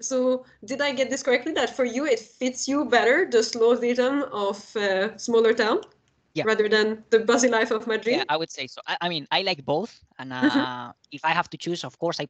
so 0.00 0.44
did 0.64 0.80
I 0.80 0.92
get 0.92 1.10
this 1.10 1.22
correctly? 1.22 1.52
That 1.52 1.74
for 1.74 1.84
you 1.84 2.04
it 2.04 2.20
fits 2.20 2.68
you 2.68 2.84
better 2.84 3.26
the 3.28 3.42
slow 3.42 3.74
rhythm 3.74 4.24
of 4.30 4.76
uh, 4.76 5.16
smaller 5.16 5.54
town? 5.54 5.80
Yeah. 6.34 6.44
rather 6.44 6.68
than 6.68 7.04
the 7.10 7.20
busy 7.20 7.48
life 7.48 7.70
of 7.70 7.86
Madrid? 7.86 8.16
Yeah, 8.16 8.24
I 8.28 8.36
would 8.36 8.50
say 8.50 8.66
so. 8.66 8.80
I, 8.86 8.96
I 9.00 9.08
mean, 9.08 9.26
I 9.30 9.42
like 9.42 9.64
both, 9.64 9.98
and 10.18 10.32
uh, 10.32 10.42
mm-hmm. 10.42 10.90
if 11.12 11.24
I 11.24 11.30
have 11.30 11.48
to 11.50 11.56
choose, 11.56 11.84
of 11.84 11.98
course, 11.98 12.20
I 12.20 12.28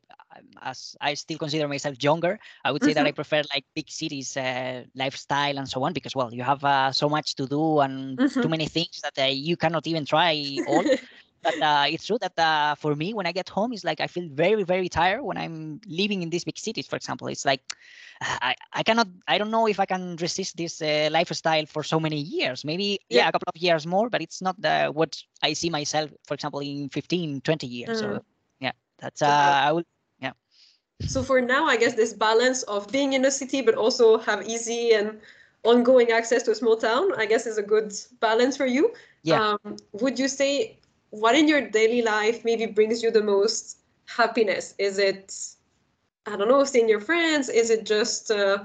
as 0.63 0.97
I 1.01 1.15
still 1.15 1.39
consider 1.39 1.69
myself 1.69 2.03
younger, 2.03 2.39
I 2.65 2.73
would 2.73 2.83
say 2.83 2.91
mm-hmm. 2.91 3.05
that 3.05 3.07
I 3.07 3.13
prefer 3.13 3.43
like 3.55 3.65
big 3.75 3.91
cities 3.91 4.37
uh, 4.37 4.85
lifestyle 4.95 5.59
and 5.59 5.69
so 5.69 5.83
on 5.83 5.93
because 5.93 6.15
well, 6.15 6.33
you 6.33 6.43
have 6.43 6.65
uh, 6.65 6.93
so 6.93 7.09
much 7.09 7.35
to 7.37 7.47
do 7.47 7.81
and 7.81 8.19
mm-hmm. 8.19 8.43
too 8.43 8.49
many 8.49 8.67
things 8.67 9.01
that 9.03 9.19
uh, 9.19 9.27
you 9.27 9.57
cannot 9.57 9.87
even 9.87 10.05
try 10.05 10.59
all. 10.67 10.85
but 11.45 11.61
uh, 11.63 11.85
it's 11.89 12.07
true 12.07 12.19
that 12.19 12.39
uh, 12.39 12.75
for 12.75 12.97
me, 12.97 13.15
when 13.15 13.27
I 13.27 13.33
get 13.33 13.49
home, 13.49 13.73
it's 13.73 13.85
like 13.85 14.01
I 14.01 14.07
feel 14.07 14.29
very, 14.33 14.65
very 14.65 14.89
tired 14.89 15.23
when 15.23 15.37
I'm 15.37 15.81
living 15.87 16.23
in 16.23 16.31
these 16.31 16.45
big 16.45 16.59
cities. 16.59 16.87
For 16.87 16.97
example, 16.97 17.29
it's 17.29 17.45
like 17.45 17.61
I, 18.21 18.55
I 18.73 18.83
cannot, 18.83 19.09
I 19.29 19.39
don't 19.39 19.51
know 19.51 19.69
if 19.69 19.79
I 19.79 19.87
can 19.87 20.17
resist 20.17 20.57
this 20.57 20.81
uh, 20.83 21.09
lifestyle 21.13 21.67
for 21.67 21.83
so 21.83 22.01
many 22.01 22.19
years. 22.19 22.65
Maybe 22.65 23.01
yeah. 23.09 23.23
yeah. 23.23 23.29
a 23.29 23.33
couple 23.33 23.51
of 23.55 23.61
years 23.61 23.87
more, 23.87 24.09
but 24.09 24.23
it's 24.23 24.41
not 24.41 24.61
the, 24.61 24.91
what 24.93 25.23
I 25.43 25.53
see 25.53 25.71
myself, 25.71 26.11
for 26.27 26.35
example, 26.35 26.61
in 26.61 26.89
15, 26.89 27.43
20 27.43 27.67
years. 27.67 27.99
Mm. 27.99 28.01
So 28.01 28.25
yeah, 28.61 28.73
that's 28.99 29.23
uh, 29.23 29.27
I 29.27 29.73
will. 29.73 29.85
Yeah. 30.21 30.33
So 31.03 31.23
for 31.23 31.41
now, 31.41 31.67
I 31.67 31.77
guess 31.77 31.95
this 31.95 32.13
balance 32.13 32.63
of 32.65 32.91
being 32.91 33.13
in 33.13 33.25
a 33.25 33.31
city 33.31 33.61
but 33.61 33.75
also 33.75 34.19
have 34.19 34.49
easy 34.49 34.93
and 34.93 35.21
ongoing 35.65 36.11
access 36.13 36.43
to 36.45 36.51
a 36.51 36.55
small 36.55 36.77
town, 36.77 37.13
I 37.17 37.27
guess, 37.27 37.47
is 37.47 37.59
a 37.59 37.63
good 37.63 37.93
balance 38.21 38.57
for 38.57 38.67
you. 38.67 38.93
Yeah. 39.23 39.57
Um, 39.65 39.77
would 39.93 40.19
you 40.19 40.29
say 40.29 40.79
what 41.15 41.35
in 41.35 41.49
your 41.49 41.61
daily 41.61 42.03
life 42.03 42.45
maybe 42.45 42.67
brings 42.67 43.03
you 43.03 43.11
the 43.11 43.23
most 43.23 43.79
happiness? 44.07 44.75
Is 44.79 44.99
it, 44.99 45.35
I 46.27 46.37
don't 46.37 46.49
know, 46.49 46.65
seeing 46.65 46.89
your 46.89 47.01
friends? 47.01 47.49
Is 47.49 47.71
it 47.71 47.87
just 47.87 48.31
uh, 48.31 48.65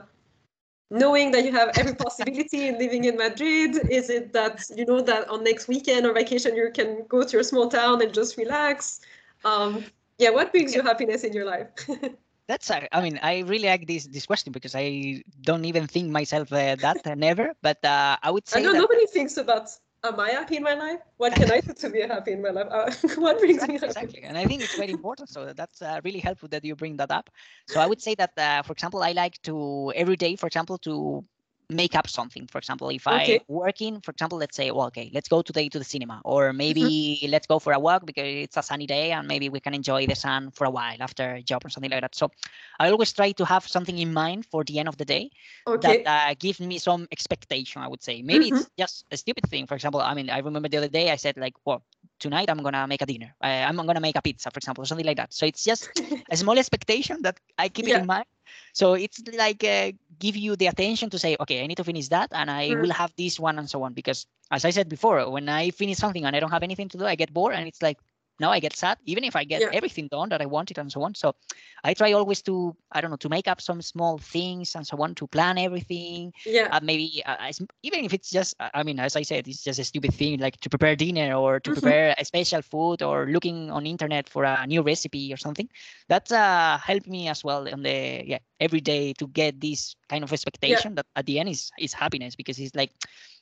knowing 0.89 1.31
that 1.31 1.45
you 1.45 1.51
have 1.51 1.69
every 1.77 1.93
possibility 1.95 2.67
in 2.67 2.79
living 2.79 3.03
in 3.05 3.17
Madrid? 3.17 3.77
Is 3.89 4.09
it 4.09 4.33
that 4.33 4.65
you 4.75 4.85
know 4.85 5.01
that 5.01 5.29
on 5.29 5.43
next 5.43 5.67
weekend 5.67 6.05
or 6.05 6.13
vacation 6.13 6.55
you 6.55 6.71
can 6.73 7.05
go 7.07 7.23
to 7.23 7.31
your 7.31 7.43
small 7.43 7.67
town 7.69 8.01
and 8.01 8.13
just 8.13 8.37
relax? 8.37 9.01
Um, 9.45 9.85
yeah, 10.17 10.31
what 10.31 10.51
brings 10.51 10.73
you 10.73 10.81
happiness 10.81 11.23
in 11.23 11.33
your 11.33 11.45
life? 11.45 11.69
That's 12.47 12.71
I 12.71 13.01
mean 13.01 13.19
I 13.21 13.41
really 13.41 13.67
like 13.67 13.85
this 13.85 14.07
this 14.07 14.25
question 14.25 14.51
because 14.51 14.73
I 14.73 15.21
don't 15.41 15.65
even 15.65 15.85
think 15.85 16.09
myself 16.09 16.51
uh, 16.51 16.75
that 16.81 17.05
uh, 17.05 17.13
never. 17.13 17.53
But 17.61 17.85
uh, 17.85 18.17
I 18.23 18.31
would 18.31 18.47
say 18.47 18.59
I 18.59 18.63
know 18.63 18.73
nobody 18.73 19.05
thinks 19.05 19.37
about 19.37 19.69
am 20.03 20.19
I 20.19 20.29
happy 20.31 20.57
in 20.57 20.63
my 20.63 20.73
life? 20.73 20.99
What 21.17 21.35
can 21.35 21.51
I 21.51 21.59
do 21.65 21.73
to 21.73 21.89
be 21.89 22.01
happy 22.01 22.33
in 22.33 22.41
my 22.41 22.49
life? 22.49 22.67
Uh, 22.71 22.91
what 23.21 23.39
brings 23.39 23.65
exactly, 23.65 23.67
me 23.67 23.79
happy? 23.79 24.09
Exactly, 24.09 24.21
and 24.23 24.37
I 24.37 24.45
think 24.45 24.63
it's 24.63 24.75
very 24.75 24.91
important. 24.91 25.29
So 25.29 25.53
that's 25.53 25.81
uh, 25.81 25.99
really 26.03 26.19
helpful 26.19 26.49
that 26.49 26.63
you 26.65 26.75
bring 26.75 26.97
that 26.97 27.11
up. 27.11 27.29
So 27.65 27.79
I 27.79 27.87
would 27.87 28.01
say 28.01 28.15
that, 28.15 28.31
uh, 28.37 28.61
for 28.63 28.73
example, 28.73 29.03
I 29.03 29.11
like 29.11 29.41
to 29.43 29.91
every 29.95 30.15
day, 30.15 30.35
for 30.35 30.47
example, 30.47 30.77
to 30.79 31.23
make 31.69 31.95
up 31.95 32.09
something. 32.09 32.47
For 32.47 32.57
example, 32.57 32.89
if 32.89 33.07
okay. 33.07 33.35
I 33.35 33.41
working, 33.47 34.01
for 34.01 34.11
example, 34.11 34.37
let's 34.37 34.55
say, 34.55 34.71
well, 34.71 34.87
okay, 34.87 35.11
let's 35.13 35.29
go 35.29 35.41
today 35.41 35.69
to 35.69 35.77
the 35.77 35.85
cinema, 35.85 36.21
or 36.25 36.51
maybe 36.51 36.81
mm-hmm. 36.81 37.31
let's 37.31 37.45
go 37.45 37.59
for 37.59 37.73
a 37.73 37.79
walk 37.79 38.05
because 38.05 38.25
it's 38.25 38.57
a 38.57 38.63
sunny 38.63 38.87
day 38.87 39.11
and 39.11 39.27
maybe 39.27 39.49
we 39.49 39.59
can 39.59 39.73
enjoy 39.73 40.07
the 40.07 40.15
sun 40.15 40.51
for 40.51 40.65
a 40.65 40.69
while 40.69 40.97
after 40.99 41.35
a 41.35 41.41
job 41.41 41.63
or 41.63 41.69
something 41.69 41.91
like 41.91 42.01
that. 42.01 42.15
So 42.15 42.31
I 42.79 42.89
always 42.89 43.13
try 43.13 43.31
to 43.33 43.45
have 43.45 43.67
something 43.67 43.97
in 43.97 44.13
mind 44.13 44.47
for 44.47 44.63
the 44.63 44.79
end 44.79 44.89
of 44.89 44.97
the 44.97 45.05
day 45.05 45.29
okay. 45.67 46.03
that 46.03 46.09
uh, 46.09 46.33
gives 46.39 46.59
me 46.59 46.79
some 46.79 47.07
expectation. 47.11 47.81
I 47.81 47.87
would 47.87 48.01
say 48.01 48.21
maybe 48.21 48.45
mm-hmm. 48.45 48.57
it's 48.57 48.69
just 48.77 49.05
a 49.11 49.17
stupid 49.17 49.47
thing. 49.49 49.67
For 49.67 49.75
example, 49.75 50.01
I 50.01 50.13
mean, 50.13 50.29
I 50.29 50.39
remember 50.39 50.69
the 50.69 50.77
other 50.77 50.87
day 50.87 51.11
I 51.11 51.17
said 51.17 51.37
like, 51.37 51.53
well, 51.65 51.83
tonight 52.19 52.49
I'm 52.49 52.63
gonna 52.63 52.87
make 52.87 53.01
a 53.01 53.05
dinner. 53.05 53.35
I, 53.41 53.63
I'm 53.63 53.75
gonna 53.75 53.99
make 54.01 54.15
a 54.15 54.21
pizza, 54.21 54.49
for 54.49 54.57
example, 54.57 54.83
or 54.83 54.85
something 54.85 55.05
like 55.05 55.17
that. 55.17 55.33
So 55.33 55.45
it's 55.45 55.63
just 55.63 55.89
a 56.31 56.37
small 56.37 56.57
expectation 56.57 57.21
that 57.21 57.39
I 57.57 57.69
keep 57.69 57.87
yeah. 57.87 57.97
it 57.97 58.01
in 58.01 58.07
mind 58.07 58.25
so 58.73 58.93
it's 58.93 59.21
like 59.37 59.63
uh, 59.63 59.91
give 60.19 60.35
you 60.35 60.55
the 60.55 60.67
attention 60.67 61.09
to 61.09 61.19
say, 61.19 61.35
okay, 61.39 61.63
I 61.63 61.67
need 61.67 61.77
to 61.77 61.83
finish 61.83 62.07
that, 62.09 62.29
and 62.31 62.49
I 62.49 62.69
mm. 62.69 62.81
will 62.81 62.91
have 62.91 63.13
this 63.17 63.39
one 63.39 63.59
and 63.59 63.69
so 63.69 63.83
on. 63.83 63.93
Because 63.93 64.25
as 64.51 64.65
I 64.65 64.69
said 64.71 64.89
before, 64.89 65.29
when 65.29 65.49
I 65.49 65.71
finish 65.71 65.97
something 65.97 66.25
and 66.25 66.35
I 66.35 66.39
don't 66.39 66.51
have 66.51 66.63
anything 66.63 66.89
to 66.89 66.97
do, 66.97 67.05
I 67.05 67.15
get 67.15 67.33
bored, 67.33 67.55
and 67.55 67.67
it's 67.67 67.81
like, 67.81 67.97
now 68.39 68.51
I 68.51 68.59
get 68.59 68.75
sad, 68.75 68.97
even 69.05 69.23
if 69.23 69.35
I 69.35 69.43
get 69.43 69.61
yeah. 69.61 69.69
everything 69.73 70.07
done 70.07 70.29
that 70.29 70.41
I 70.41 70.45
wanted 70.45 70.77
and 70.77 70.91
so 70.91 71.03
on. 71.03 71.15
So 71.15 71.35
I 71.83 71.93
try 71.93 72.13
always 72.13 72.41
to, 72.43 72.75
I 72.91 73.01
don't 73.01 73.11
know, 73.11 73.17
to 73.17 73.29
make 73.29 73.47
up 73.47 73.61
some 73.61 73.81
small 73.81 74.17
things 74.17 74.75
and 74.75 74.85
so 74.85 75.01
on, 75.01 75.15
to 75.15 75.27
plan 75.27 75.57
everything. 75.57 76.33
Yeah. 76.45 76.69
Uh, 76.71 76.79
maybe 76.81 77.21
uh, 77.25 77.51
even 77.83 78.05
if 78.05 78.13
it's 78.13 78.29
just, 78.29 78.55
I 78.59 78.83
mean, 78.83 78.99
as 78.99 79.15
I 79.15 79.23
said, 79.23 79.47
it's 79.47 79.63
just 79.63 79.79
a 79.79 79.83
stupid 79.83 80.13
thing 80.13 80.39
like 80.39 80.59
to 80.61 80.69
prepare 80.69 80.95
dinner 80.95 81.33
or 81.33 81.59
to 81.59 81.71
mm-hmm. 81.71 81.79
prepare 81.79 82.15
a 82.17 82.25
special 82.25 82.61
food 82.61 83.01
or 83.01 83.27
looking 83.27 83.71
on 83.71 83.85
internet 83.85 84.29
for 84.29 84.43
a 84.43 84.65
new 84.67 84.81
recipe 84.81 85.33
or 85.33 85.37
something. 85.37 85.69
That 86.07 86.31
uh, 86.31 86.77
helped 86.77 87.07
me 87.07 87.27
as 87.27 87.43
well 87.43 87.67
on 87.71 87.83
the 87.83 88.23
yeah 88.25 88.39
every 88.59 88.81
day 88.81 89.13
to 89.13 89.27
get 89.27 89.59
this 89.61 89.95
kind 90.09 90.23
of 90.23 90.33
expectation 90.33 90.91
yeah. 90.91 90.95
that 90.95 91.05
at 91.15 91.25
the 91.25 91.39
end 91.39 91.49
is 91.49 91.71
is 91.79 91.93
happiness 91.93 92.35
because 92.35 92.59
it's 92.59 92.75
like 92.75 92.91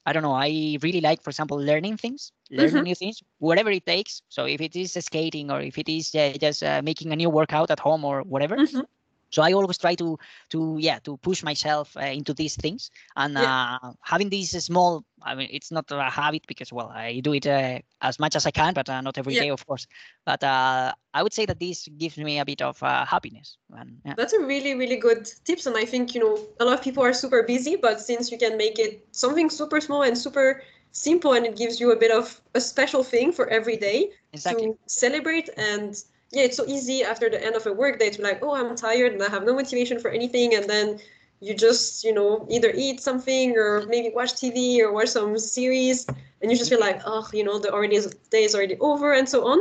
I 0.05 0.13
don't 0.13 0.23
know. 0.23 0.33
I 0.33 0.77
really 0.81 1.01
like, 1.01 1.21
for 1.21 1.29
example, 1.29 1.57
learning 1.57 1.97
things, 1.97 2.31
learning 2.49 2.75
mm-hmm. 2.75 2.83
new 2.83 2.95
things, 2.95 3.21
whatever 3.39 3.71
it 3.71 3.85
takes. 3.85 4.21
So 4.29 4.45
if 4.45 4.61
it 4.61 4.75
is 4.75 4.93
skating 4.93 5.51
or 5.51 5.61
if 5.61 5.77
it 5.77 5.89
is 5.89 6.13
uh, 6.15 6.33
just 6.39 6.63
uh, 6.63 6.81
making 6.83 7.11
a 7.11 7.15
new 7.15 7.29
workout 7.29 7.71
at 7.71 7.79
home 7.79 8.05
or 8.05 8.21
whatever, 8.23 8.57
mm-hmm 8.57 8.81
so 9.29 9.41
i 9.41 9.53
always 9.53 9.77
try 9.77 9.95
to 9.95 10.17
to 10.49 10.77
yeah 10.79 10.99
to 10.99 11.17
push 11.17 11.43
myself 11.43 11.95
uh, 11.97 12.01
into 12.01 12.33
these 12.33 12.55
things 12.55 12.89
and 13.15 13.33
yeah. 13.33 13.77
uh, 13.81 13.91
having 14.01 14.29
these 14.29 14.51
small 14.63 15.03
i 15.23 15.35
mean 15.35 15.47
it's 15.51 15.71
not 15.71 15.85
a 15.91 16.09
habit 16.09 16.45
because 16.47 16.71
well 16.71 16.89
i 16.89 17.19
do 17.19 17.33
it 17.33 17.45
uh, 17.47 17.79
as 18.01 18.19
much 18.19 18.35
as 18.35 18.45
i 18.45 18.51
can 18.51 18.73
but 18.73 18.89
uh, 18.89 19.01
not 19.01 19.17
every 19.17 19.33
yeah. 19.33 19.41
day, 19.41 19.49
of 19.49 19.65
course 19.65 19.87
but 20.25 20.43
uh, 20.43 20.91
i 21.13 21.23
would 21.23 21.33
say 21.33 21.45
that 21.45 21.59
this 21.59 21.87
gives 21.97 22.17
me 22.17 22.39
a 22.39 22.45
bit 22.45 22.61
of 22.61 22.81
uh, 22.83 23.05
happiness 23.05 23.57
and, 23.77 23.97
yeah. 24.05 24.13
that's 24.17 24.33
a 24.33 24.39
really 24.39 24.75
really 24.75 24.97
good 24.97 25.29
tips 25.43 25.65
and 25.65 25.75
i 25.77 25.85
think 25.85 26.13
you 26.15 26.21
know 26.21 26.37
a 26.59 26.65
lot 26.65 26.73
of 26.73 26.81
people 26.81 27.03
are 27.03 27.13
super 27.13 27.43
busy 27.43 27.75
but 27.75 27.99
since 27.99 28.31
you 28.31 28.37
can 28.37 28.57
make 28.57 28.79
it 28.79 29.07
something 29.11 29.49
super 29.49 29.81
small 29.81 30.03
and 30.03 30.17
super 30.17 30.61
simple 30.91 31.33
and 31.33 31.45
it 31.45 31.55
gives 31.55 31.79
you 31.79 31.91
a 31.91 31.95
bit 31.95 32.11
of 32.11 32.41
a 32.55 32.61
special 32.61 33.03
thing 33.03 33.31
for 33.31 33.47
every 33.49 33.77
day 33.77 34.11
exactly. 34.33 34.67
to 34.67 34.77
celebrate 34.87 35.49
and 35.57 36.03
yeah, 36.31 36.43
it's 36.43 36.57
so 36.57 36.65
easy 36.67 37.03
after 37.03 37.29
the 37.29 37.43
end 37.43 37.55
of 37.55 37.65
a 37.65 37.73
workday 37.73 38.09
to 38.09 38.17
be 38.17 38.23
like, 38.23 38.43
oh, 38.43 38.53
I'm 38.53 38.75
tired 38.75 39.13
and 39.13 39.23
I 39.23 39.29
have 39.29 39.45
no 39.45 39.55
motivation 39.55 39.99
for 39.99 40.11
anything, 40.11 40.55
and 40.55 40.69
then 40.69 40.99
you 41.39 41.53
just, 41.53 42.03
you 42.03 42.13
know, 42.13 42.45
either 42.49 42.71
eat 42.75 42.99
something 42.99 43.55
or 43.55 43.85
maybe 43.87 44.11
watch 44.13 44.33
TV 44.33 44.79
or 44.79 44.91
watch 44.91 45.09
some 45.09 45.37
series, 45.37 46.05
and 46.41 46.51
you 46.51 46.57
just 46.57 46.69
feel 46.69 46.79
like, 46.79 47.01
oh, 47.05 47.27
you 47.31 47.43
know, 47.43 47.59
the 47.59 47.71
already 47.71 47.99
day 48.29 48.43
is 48.43 48.55
already 48.55 48.77
over 48.79 49.13
and 49.13 49.29
so 49.29 49.47
on. 49.47 49.59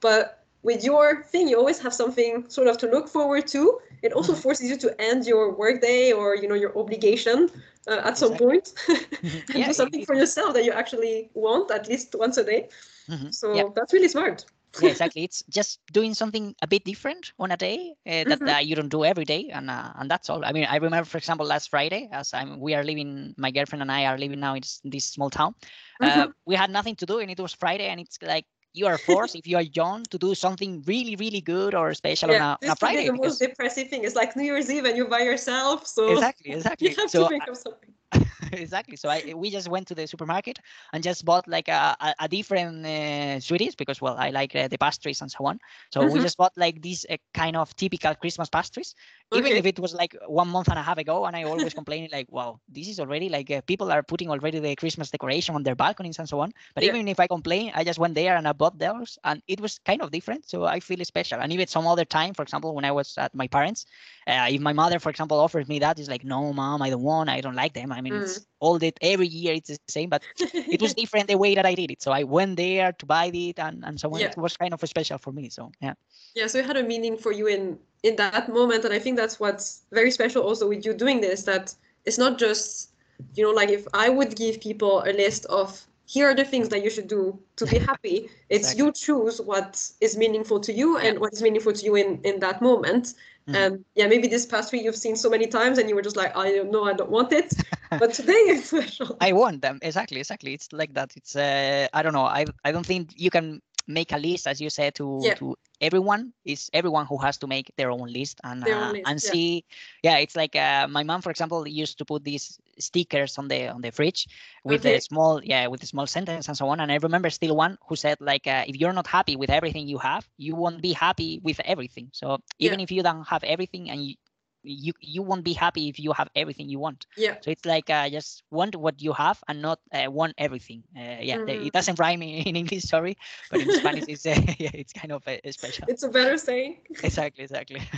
But 0.00 0.44
with 0.62 0.84
your 0.84 1.24
thing, 1.24 1.48
you 1.48 1.58
always 1.58 1.78
have 1.80 1.92
something 1.92 2.48
sort 2.48 2.68
of 2.68 2.78
to 2.78 2.86
look 2.86 3.08
forward 3.08 3.46
to. 3.48 3.80
It 4.02 4.12
also 4.12 4.32
mm-hmm. 4.32 4.40
forces 4.40 4.70
you 4.70 4.76
to 4.78 5.00
end 5.00 5.26
your 5.26 5.52
workday 5.52 6.12
or 6.12 6.34
you 6.34 6.48
know 6.48 6.54
your 6.54 6.76
obligation 6.78 7.50
uh, 7.86 8.00
at 8.04 8.16
some 8.16 8.34
point 8.36 8.72
and 8.88 9.54
yeah, 9.54 9.66
do 9.66 9.72
something 9.74 10.06
for 10.06 10.14
yourself 10.14 10.54
that 10.54 10.64
you 10.64 10.72
actually 10.72 11.30
want 11.34 11.70
at 11.70 11.88
least 11.88 12.14
once 12.14 12.38
a 12.38 12.44
day. 12.44 12.68
Mm-hmm. 13.10 13.30
So 13.30 13.54
yeah. 13.54 13.64
that's 13.74 13.92
really 13.92 14.08
smart 14.08 14.46
yeah, 14.80 14.90
exactly. 14.90 15.24
It's 15.24 15.42
just 15.48 15.80
doing 15.92 16.14
something 16.14 16.54
a 16.62 16.66
bit 16.66 16.84
different 16.84 17.32
on 17.38 17.50
a 17.50 17.56
day 17.56 17.94
uh, 18.06 18.24
that 18.24 18.40
mm-hmm. 18.40 18.48
uh, 18.48 18.58
you 18.58 18.76
don't 18.76 18.88
do 18.88 19.04
every 19.04 19.24
day, 19.24 19.50
and 19.52 19.70
uh, 19.70 19.92
and 19.96 20.10
that's 20.10 20.30
all. 20.30 20.44
I 20.44 20.52
mean, 20.52 20.66
I 20.68 20.76
remember, 20.76 21.04
for 21.04 21.18
example, 21.18 21.46
last 21.46 21.70
Friday, 21.70 22.08
as 22.12 22.32
I'm, 22.34 22.60
we 22.60 22.74
are 22.74 22.84
living, 22.84 23.34
my 23.36 23.50
girlfriend 23.50 23.82
and 23.82 23.92
I 23.92 24.06
are 24.06 24.18
living 24.18 24.40
now 24.40 24.54
in 24.54 24.62
this 24.84 25.04
small 25.04 25.30
town. 25.30 25.54
Uh, 26.00 26.08
mm-hmm. 26.08 26.30
we 26.46 26.54
had 26.54 26.70
nothing 26.70 26.96
to 26.96 27.06
do, 27.06 27.18
and 27.18 27.30
it 27.30 27.40
was 27.40 27.52
Friday, 27.52 27.88
and 27.88 28.00
it's 28.00 28.18
like 28.22 28.46
you 28.72 28.86
are 28.86 28.98
forced 28.98 29.34
if 29.34 29.46
you 29.46 29.56
are 29.56 29.62
young 29.74 30.04
to 30.04 30.18
do 30.18 30.34
something 30.34 30.82
really 30.86 31.16
really 31.16 31.40
good 31.40 31.74
or 31.74 31.92
special 31.94 32.30
yeah, 32.30 32.36
on 32.36 32.58
a, 32.62 32.66
on 32.66 32.72
a 32.72 32.76
Friday. 32.76 33.06
the 33.06 33.12
most 33.12 33.40
depressive 33.40 33.88
thing. 33.88 34.04
It's 34.04 34.14
like 34.14 34.36
New 34.36 34.44
Year's 34.44 34.70
Eve 34.70 34.84
and 34.84 34.96
you're 34.96 35.08
by 35.08 35.20
yourself, 35.20 35.86
so 35.86 36.12
exactly, 36.12 36.52
exactly. 36.56 36.90
you 36.90 36.96
have 36.96 37.10
so 37.10 37.24
to 37.24 37.28
think 37.28 37.42
I, 37.48 37.50
of 37.50 37.56
something. 37.56 37.94
exactly. 38.64 38.96
So 38.96 39.08
I 39.08 39.34
we 39.34 39.50
just 39.50 39.68
went 39.68 39.86
to 39.88 39.94
the 39.94 40.06
supermarket 40.06 40.58
and 40.92 41.02
just 41.02 41.24
bought 41.24 41.46
like 41.48 41.68
a, 41.68 41.96
a, 42.00 42.14
a 42.20 42.28
different 42.28 42.84
uh, 42.86 43.40
sweeties 43.40 43.74
because 43.74 44.00
well 44.00 44.16
I 44.18 44.30
like 44.30 44.54
uh, 44.56 44.68
the 44.68 44.78
pastries 44.78 45.20
and 45.20 45.30
so 45.30 45.46
on. 45.46 45.58
So 45.92 46.00
mm-hmm. 46.00 46.14
we 46.14 46.20
just 46.20 46.36
bought 46.36 46.52
like 46.56 46.82
these 46.82 47.06
uh, 47.10 47.16
kind 47.34 47.56
of 47.56 47.74
typical 47.76 48.14
Christmas 48.14 48.48
pastries, 48.48 48.94
okay. 49.32 49.40
even 49.40 49.56
if 49.56 49.66
it 49.66 49.78
was 49.78 49.94
like 49.94 50.16
one 50.26 50.48
month 50.48 50.68
and 50.68 50.78
a 50.78 50.82
half 50.82 50.98
ago. 50.98 51.26
And 51.26 51.36
I 51.36 51.44
always 51.44 51.74
complaining 51.74 52.10
like, 52.12 52.26
wow, 52.30 52.60
this 52.68 52.88
is 52.88 53.00
already 53.00 53.28
like 53.28 53.50
uh, 53.50 53.60
people 53.62 53.90
are 53.92 54.02
putting 54.02 54.30
already 54.30 54.58
the 54.58 54.74
Christmas 54.76 55.10
decoration 55.10 55.54
on 55.54 55.62
their 55.62 55.74
balconies 55.74 56.18
and 56.18 56.28
so 56.28 56.40
on. 56.40 56.52
But 56.74 56.84
yeah. 56.84 56.90
even 56.90 57.08
if 57.08 57.20
I 57.20 57.26
complain, 57.26 57.72
I 57.74 57.84
just 57.84 57.98
went 57.98 58.14
there 58.14 58.36
and 58.36 58.46
I 58.48 58.52
bought 58.52 58.78
those, 58.78 59.18
and 59.24 59.42
it 59.46 59.60
was 59.60 59.78
kind 59.84 60.02
of 60.02 60.10
different. 60.10 60.48
So 60.48 60.64
I 60.64 60.80
feel 60.80 61.04
special. 61.04 61.40
And 61.40 61.52
even 61.52 61.66
some 61.66 61.86
other 61.86 62.04
time, 62.04 62.34
for 62.34 62.42
example, 62.42 62.74
when 62.74 62.84
I 62.84 62.92
was 62.92 63.16
at 63.18 63.34
my 63.34 63.46
parents, 63.46 63.86
uh, 64.26 64.48
if 64.50 64.60
my 64.60 64.72
mother, 64.72 64.98
for 64.98 65.10
example, 65.10 65.38
offers 65.38 65.68
me 65.68 65.78
that, 65.80 65.98
it's 65.98 66.08
like, 66.08 66.24
no, 66.24 66.52
mom, 66.52 66.82
I 66.82 66.90
don't 66.90 67.02
want. 67.02 67.30
I 67.30 67.40
don't 67.40 67.54
like 67.54 67.74
them. 67.74 67.92
I 67.92 68.00
mean, 68.00 68.14
mm. 68.14 68.22
it's 68.22 68.39
all 68.60 68.78
that 68.78 68.98
every 69.00 69.26
year 69.26 69.54
it's 69.54 69.68
the 69.68 69.78
same, 69.88 70.08
but 70.08 70.22
it 70.38 70.80
was 70.80 70.94
different 71.02 71.28
the 71.28 71.38
way 71.38 71.54
that 71.54 71.66
I 71.66 71.74
did 71.74 71.90
it. 71.90 72.02
So 72.02 72.12
I 72.12 72.24
went 72.24 72.56
there 72.56 72.92
to 72.92 73.06
buy 73.06 73.30
it 73.32 73.58
and, 73.58 73.84
and 73.84 73.98
so 73.98 74.12
on. 74.12 74.20
Yeah. 74.20 74.28
It 74.28 74.36
was 74.36 74.56
kind 74.56 74.72
of 74.74 74.80
special 74.88 75.18
for 75.18 75.32
me. 75.32 75.48
So 75.48 75.72
yeah. 75.80 75.94
Yeah. 76.34 76.46
So 76.46 76.58
it 76.58 76.66
had 76.66 76.76
a 76.76 76.82
meaning 76.82 77.16
for 77.16 77.32
you 77.32 77.46
in 77.46 77.78
in 78.02 78.16
that 78.16 78.48
moment. 78.48 78.84
And 78.84 78.94
I 78.94 78.98
think 78.98 79.16
that's 79.16 79.40
what's 79.40 79.82
very 79.92 80.10
special 80.10 80.42
also 80.42 80.68
with 80.68 80.84
you 80.84 80.94
doing 80.94 81.20
this, 81.20 81.42
that 81.44 81.74
it's 82.04 82.18
not 82.18 82.38
just, 82.38 82.90
you 83.34 83.44
know, 83.44 83.50
like 83.50 83.68
if 83.68 83.86
I 83.94 84.08
would 84.08 84.36
give 84.36 84.60
people 84.60 85.02
a 85.02 85.12
list 85.12 85.46
of 85.46 85.86
here 86.06 86.28
are 86.28 86.34
the 86.34 86.44
things 86.44 86.68
that 86.70 86.82
you 86.82 86.90
should 86.90 87.06
do 87.06 87.38
to 87.56 87.66
be 87.66 87.78
happy. 87.90 88.28
It's 88.48 88.72
exactly. 88.72 88.86
you 88.86 88.92
choose 88.92 89.40
what 89.40 89.90
is 90.00 90.16
meaningful 90.16 90.58
to 90.60 90.72
you 90.72 90.98
and 90.98 91.18
what 91.18 91.32
is 91.32 91.42
meaningful 91.42 91.72
to 91.72 91.84
you 91.84 91.94
in 91.96 92.20
in 92.24 92.40
that 92.40 92.60
moment. 92.60 93.14
Mm. 93.48 93.54
And 93.54 93.84
yeah, 93.94 94.06
maybe 94.06 94.28
this 94.28 94.46
past 94.46 94.72
week 94.72 94.82
you've 94.84 94.96
seen 94.96 95.16
so 95.16 95.30
many 95.30 95.46
times 95.46 95.78
and 95.78 95.88
you 95.88 95.94
were 95.94 96.02
just 96.02 96.16
like, 96.16 96.36
I 96.36 96.52
don't 96.52 96.70
know, 96.70 96.84
I 96.84 96.94
don't 96.94 97.10
want 97.10 97.32
it. 97.32 97.52
but 97.96 98.12
today 98.12 98.32
it's 98.32 98.68
special. 98.68 99.18
I 99.20 99.32
want 99.32 99.62
them 99.62 99.78
exactly, 99.82 100.18
exactly. 100.18 100.54
It's 100.54 100.72
like 100.72 100.94
that. 100.94 101.12
It's 101.16 101.36
uh, 101.36 101.88
I 101.92 102.02
don't 102.02 102.12
know. 102.12 102.24
I 102.26 102.46
I 102.64 102.72
don't 102.72 102.86
think 102.86 103.10
you 103.16 103.30
can 103.30 103.60
make 103.88 104.12
a 104.12 104.18
list 104.18 104.46
as 104.46 104.60
you 104.60 104.70
said 104.70 104.94
to 104.94 105.32
Yeah. 105.32 105.36
to 105.36 105.56
everyone 105.80 106.32
is 106.44 106.70
everyone 106.72 107.06
who 107.06 107.18
has 107.18 107.38
to 107.38 107.46
make 107.46 107.70
their 107.76 107.90
own 107.90 108.12
list 108.12 108.40
and 108.44 108.64
uh, 108.64 108.68
own 108.76 108.92
list, 108.92 109.06
and 109.06 109.20
yeah. 109.22 109.32
see 109.32 109.64
yeah 110.02 110.16
it's 110.18 110.36
like 110.36 110.54
uh, 110.56 110.86
my 110.88 111.02
mom 111.02 111.20
for 111.22 111.30
example 111.30 111.66
used 111.66 111.98
to 111.98 112.04
put 112.04 112.24
these 112.24 112.58
stickers 112.78 113.38
on 113.38 113.48
the 113.48 113.68
on 113.68 113.80
the 113.80 113.90
fridge 113.90 114.26
with 114.64 114.84
Okay. 114.84 114.86
a 114.86 115.00
small 115.00 115.40
yeah 115.44 115.66
with 115.66 115.82
a 115.82 115.86
small 115.86 116.06
sentence 116.06 116.48
and 116.48 116.56
so 116.56 116.68
on 116.68 116.80
and 116.80 116.92
i 116.92 116.96
remember 117.02 117.28
still 117.30 117.56
one 117.56 117.76
who 117.88 117.96
said 117.96 118.16
like 118.20 118.46
uh, 118.46 118.64
if 118.66 118.76
you're 118.76 118.92
not 118.92 119.06
happy 119.06 119.36
with 119.36 119.50
everything 119.50 119.88
you 119.88 119.98
have 119.98 120.28
you 120.36 120.54
won't 120.54 120.80
be 120.82 120.92
happy 120.92 121.40
with 121.42 121.60
everything 121.64 122.08
so 122.12 122.38
even 122.58 122.80
if 122.80 122.90
you 122.90 123.02
don't 123.02 123.26
have 123.28 123.42
everything 123.44 123.90
and 123.90 124.04
you 124.04 124.14
you 124.62 124.92
you 125.00 125.22
won't 125.22 125.44
be 125.44 125.52
happy 125.52 125.88
if 125.88 125.98
you 125.98 126.12
have 126.12 126.28
everything 126.34 126.68
you 126.68 126.78
want 126.78 127.06
Yeah. 127.16 127.36
so 127.40 127.50
it's 127.50 127.64
like 127.64 127.90
uh, 127.90 128.08
just 128.10 128.42
want 128.50 128.76
what 128.76 129.00
you 129.02 129.12
have 129.12 129.42
and 129.48 129.62
not 129.62 129.78
uh, 129.92 130.10
want 130.10 130.34
everything. 130.38 130.82
Uh, 130.96 131.18
yeah, 131.20 131.38
Mhm. 131.38 131.66
it 131.66 131.72
doesn't 131.72 131.98
rhyme 131.98 132.22
in, 132.22 132.28
in 132.48 132.56
English, 132.56 132.84
sorry, 132.84 133.16
but 133.50 133.60
in 133.60 133.70
Spanish 133.72 134.04
it's 134.08 134.26
uh, 134.26 134.34
yeah, 134.58 134.70
it's 134.74 134.92
kind 134.92 135.12
of 135.12 135.26
uh, 135.26 135.36
special. 135.50 135.86
It's 135.88 136.02
a 136.02 136.08
better 136.08 136.36
saying. 136.36 136.78
exactly, 137.02 137.44
exactly. 137.44 137.80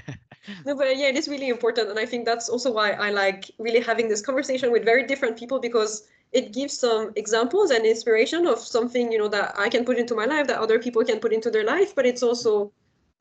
No, 0.64 0.74
but 0.76 0.96
yeah, 0.96 1.08
it 1.08 1.16
is 1.16 1.28
really 1.28 1.48
important, 1.48 1.88
and 1.90 1.98
I 1.98 2.06
think 2.06 2.24
that's 2.24 2.48
also 2.48 2.72
why 2.72 2.92
I 2.92 3.10
like 3.10 3.50
really 3.58 3.80
having 3.80 4.08
this 4.08 4.20
conversation 4.20 4.70
with 4.72 4.84
very 4.84 5.06
different 5.06 5.36
people 5.38 5.58
because 5.60 6.06
it 6.32 6.52
gives 6.52 6.78
some 6.78 7.12
examples 7.16 7.70
and 7.70 7.84
inspiration 7.84 8.46
of 8.46 8.58
something 8.58 9.12
you 9.12 9.18
know 9.18 9.28
that 9.28 9.54
I 9.58 9.68
can 9.68 9.84
put 9.84 9.98
into 9.98 10.14
my 10.14 10.24
life 10.26 10.46
that 10.48 10.58
other 10.58 10.78
people 10.78 11.04
can 11.04 11.20
put 11.20 11.32
into 11.32 11.50
their 11.50 11.64
life. 11.64 11.94
But 11.94 12.06
it's 12.06 12.22
also 12.22 12.72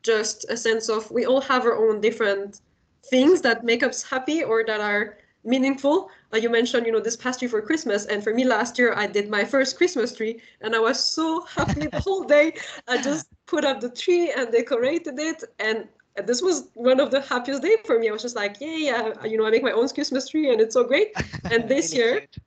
just 0.04 0.45
a 0.49 0.58
sense 0.58 0.89
of 0.89 1.12
we 1.12 1.25
all 1.25 1.41
have 1.41 1.65
our 1.65 1.75
own 1.77 2.01
different 2.01 2.60
things 3.09 3.41
that 3.41 3.63
make 3.63 3.83
us 3.83 4.03
happy 4.03 4.43
or 4.43 4.63
that 4.65 4.81
are 4.81 5.17
meaningful. 5.43 6.09
Uh, 6.33 6.37
you 6.37 6.49
mentioned, 6.49 6.85
you 6.85 6.91
know, 6.91 6.99
this 6.99 7.15
past 7.15 7.41
year 7.41 7.49
for 7.49 7.61
Christmas, 7.61 8.05
and 8.05 8.23
for 8.23 8.33
me 8.33 8.43
last 8.43 8.77
year 8.77 8.93
I 8.95 9.07
did 9.07 9.29
my 9.29 9.43
first 9.43 9.77
Christmas 9.77 10.13
tree, 10.15 10.39
and 10.61 10.75
I 10.75 10.79
was 10.79 11.03
so 11.03 11.41
happy 11.41 11.87
the 11.87 11.99
whole 11.99 12.23
day. 12.23 12.53
I 12.87 13.01
just 13.01 13.27
put 13.47 13.65
up 13.65 13.81
the 13.81 13.89
tree 13.89 14.31
and 14.31 14.51
decorated 14.51 15.19
it, 15.19 15.43
and 15.59 15.87
this 16.25 16.41
was 16.41 16.69
one 16.73 16.99
of 16.99 17.09
the 17.11 17.21
happiest 17.21 17.63
days 17.63 17.79
for 17.85 17.97
me. 17.97 18.09
I 18.09 18.11
was 18.11 18.21
just 18.21 18.35
like, 18.35 18.57
yeah, 18.59 18.75
yeah, 18.75 19.25
you 19.25 19.37
know, 19.37 19.45
I 19.45 19.51
make 19.51 19.63
my 19.63 19.71
own 19.71 19.87
Christmas 19.89 20.27
tree, 20.27 20.51
and 20.51 20.61
it's 20.61 20.73
so 20.73 20.83
great. 20.83 21.13
And 21.51 21.67
this 21.67 21.93
year, 21.93 22.19
cute. 22.19 22.37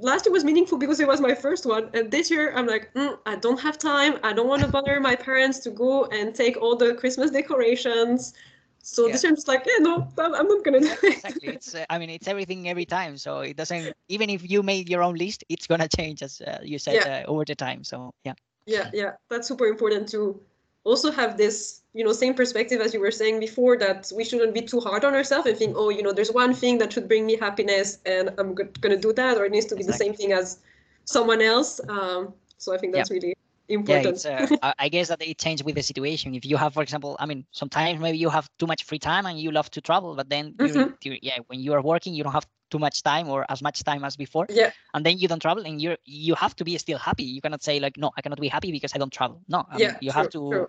last 0.00 0.26
year 0.26 0.32
was 0.32 0.44
meaningful 0.44 0.78
because 0.78 1.00
it 1.00 1.08
was 1.08 1.20
my 1.20 1.34
first 1.34 1.66
one 1.66 1.90
and 1.94 2.10
this 2.10 2.30
year 2.30 2.52
i'm 2.56 2.66
like 2.66 2.92
mm, 2.94 3.18
i 3.26 3.34
don't 3.34 3.58
have 3.58 3.78
time 3.78 4.18
i 4.22 4.32
don't 4.32 4.46
want 4.46 4.62
to 4.62 4.68
bother 4.68 5.00
my 5.00 5.16
parents 5.16 5.58
to 5.58 5.70
go 5.70 6.04
and 6.06 6.34
take 6.34 6.56
all 6.56 6.76
the 6.76 6.94
christmas 6.94 7.30
decorations 7.30 8.34
so 8.82 9.08
this 9.08 9.22
year 9.22 9.32
i'm 9.32 9.38
like 9.46 9.64
yeah 9.66 9.78
no 9.80 10.08
i'm 10.18 10.48
not 10.48 10.64
gonna 10.64 10.80
do 10.80 10.86
it 11.02 11.14
exactly. 11.14 11.48
It's 11.48 11.74
uh, 11.74 11.84
I 11.90 11.98
mean 11.98 12.10
it's 12.10 12.28
everything 12.28 12.68
every 12.68 12.86
time, 12.86 13.16
so 13.16 13.40
it 13.40 13.56
doesn't 13.56 13.92
even 14.08 14.30
if 14.30 14.48
you 14.48 14.62
made 14.62 14.88
your 14.88 15.02
own 15.02 15.16
list, 15.16 15.44
it's 15.48 15.66
gonna 15.66 15.88
change 15.98 16.22
as 16.22 16.40
uh, 16.40 16.58
you 16.62 16.78
said 16.78 16.94
Yeah. 16.94 17.24
uh, 17.26 17.30
over 17.30 17.44
the 17.44 17.54
time. 17.54 17.84
So 17.84 18.12
yeah, 18.24 18.34
yeah 18.66 18.90
yeah 18.92 19.12
that's 19.30 19.48
super 19.48 19.66
important 19.66 20.08
to 20.10 20.40
also 20.84 21.10
have 21.10 21.36
this 21.36 21.82
you 21.92 22.04
know 22.04 22.12
same 22.12 22.34
perspective 22.34 22.80
as 22.80 22.94
you 22.94 23.00
were 23.00 23.10
saying 23.10 23.40
before 23.40 23.76
that 23.76 24.10
we 24.16 24.24
shouldn't 24.24 24.54
be 24.54 24.62
too 24.62 24.80
hard 24.80 25.04
on 25.04 25.14
ourselves 25.14 25.46
and 25.46 25.56
think 25.56 25.74
oh 25.76 25.90
you 25.90 26.02
know 26.02 26.12
there's 26.12 26.32
one 26.32 26.54
thing 26.54 26.78
that 26.78 26.92
should 26.92 27.08
bring 27.08 27.26
me 27.26 27.36
happiness 27.36 27.98
and 28.06 28.30
i'm 28.38 28.54
go- 28.54 28.68
gonna 28.80 28.96
do 28.96 29.12
that 29.12 29.36
or 29.36 29.44
it 29.44 29.52
needs 29.52 29.66
to 29.66 29.76
be 29.76 29.82
the 29.82 29.92
same 29.92 30.14
thing 30.14 30.32
as 30.32 30.58
someone 31.04 31.42
else 31.42 31.80
um, 31.88 32.32
so 32.56 32.74
i 32.74 32.78
think 32.78 32.92
Yeah. 32.94 33.00
that's 33.00 33.10
really 33.10 33.28
yeah. 33.28 33.47
Important 33.68 34.20
It's 34.20 34.26
uh, 34.26 34.48
I- 34.62 34.88
guess 34.88 35.08
that 35.08 35.22
it 35.22 35.38
changes 35.38 35.64
with 35.64 35.74
the 35.74 35.82
situation. 35.82 36.34
If 36.34 36.44
you 36.44 36.56
have, 36.56 36.74
for 36.74 36.82
example, 36.82 37.16
I 37.18 37.26
mean, 37.26 37.46
sometimes 37.52 38.00
maybe 38.00 38.18
you 38.18 38.28
have 38.30 38.48
too 38.58 38.66
much 38.66 38.84
free 38.84 38.98
time 38.98 39.26
and 39.26 39.40
you 39.40 39.50
love 39.50 39.70
to 39.72 39.80
travel, 39.80 40.14
but 40.16 40.28
then 40.28 40.54
you 40.58 40.72
Mhm. 40.76 40.96
you- 41.04 41.18
yeah, 41.22 41.38
when 41.48 41.60
you 41.60 41.72
are 41.74 41.82
working, 41.82 42.14
you 42.14 42.22
don't 42.24 42.32
have 42.32 42.46
too 42.70 42.78
much 42.78 43.02
time 43.02 43.28
or 43.28 43.44
as 43.50 43.62
much 43.62 43.82
time 43.84 44.04
as 44.04 44.16
before. 44.16 44.48
yeah 44.48 44.70
and 44.94 45.04
then 45.06 45.18
you 45.18 45.28
don't 45.28 45.40
travel 45.46 45.64
and 45.68 45.80
you're 45.82 45.96
you 46.04 46.34
have 46.34 46.54
to 46.56 46.64
be 46.64 46.76
still 46.78 46.98
happy 46.98 47.24
you 47.36 47.40
cannot 47.44 47.62
say 47.68 47.74
like 47.84 47.96
no 48.04 48.08
i 48.16 48.20
cannot 48.24 48.40
be 48.40 48.48
happy 48.56 48.70
because 48.76 48.92
i 48.94 48.98
don't 49.02 49.12
travel 49.18 49.38
no 49.54 49.58
I 49.74 49.78
mean, 49.82 49.92
Yeah, 49.92 49.98
you 50.04 50.10
have 50.18 50.28
to 50.36 50.40
true, 50.50 50.68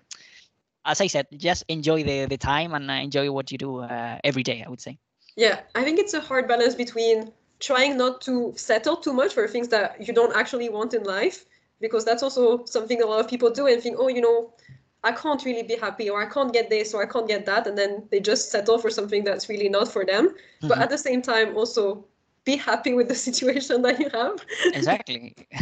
as 0.92 1.00
i 1.00 1.06
said 1.14 1.26
just 1.48 1.64
enjoy 1.68 2.02
the 2.10 2.26
the 2.26 2.38
time 2.38 2.70
and 2.74 2.90
uh, 2.90 2.94
enjoy 3.06 3.26
what 3.36 3.50
you 3.52 3.58
do 3.58 3.70
uh, 3.80 4.18
every 4.30 4.42
day 4.50 4.58
i 4.66 4.68
would 4.70 4.80
say 4.86 4.98
Yeah, 5.36 5.60
I 5.74 5.84
think 5.84 5.98
it's 5.98 6.14
a 6.14 6.20
hard 6.20 6.48
balance 6.48 6.74
between 6.74 7.32
trying 7.60 7.96
not 7.96 8.20
to 8.22 8.52
settle 8.56 8.96
too 8.96 9.12
much 9.12 9.32
for 9.34 9.46
things 9.48 9.68
that 9.68 10.06
you 10.06 10.12
don't 10.14 10.34
actually 10.36 10.68
want 10.68 10.94
in 10.94 11.04
life, 11.04 11.46
because 11.80 12.04
that's 12.04 12.22
also 12.22 12.64
something 12.64 13.02
a 13.02 13.06
lot 13.06 13.20
of 13.20 13.28
people 13.28 13.50
do 13.50 13.66
and 13.66 13.82
think, 13.82 13.96
oh, 13.98 14.08
you 14.08 14.20
know, 14.20 14.52
I 15.02 15.12
can't 15.12 15.44
really 15.44 15.62
be 15.62 15.76
happy, 15.76 16.10
or 16.10 16.22
I 16.22 16.26
can't 16.26 16.52
get 16.52 16.68
this, 16.70 16.94
or 16.94 17.02
I 17.02 17.06
can't 17.06 17.26
get 17.28 17.46
that, 17.46 17.66
and 17.66 17.76
then 17.78 18.06
they 18.10 18.20
just 18.20 18.50
settle 18.50 18.78
for 18.78 18.90
something 18.90 19.24
that's 19.24 19.48
really 19.48 19.68
not 19.68 19.88
for 19.88 20.04
them. 20.04 20.34
But 20.66 20.78
Mhm. 20.78 20.82
at 20.82 20.90
the 20.90 20.98
same 20.98 21.22
time, 21.22 21.56
also 21.56 22.04
be 22.44 22.56
happy 22.56 22.92
with 22.94 23.08
the 23.08 23.14
situation 23.28 23.82
that 23.82 23.98
you 23.98 24.08
have. 24.10 24.44
exactly 24.72 25.34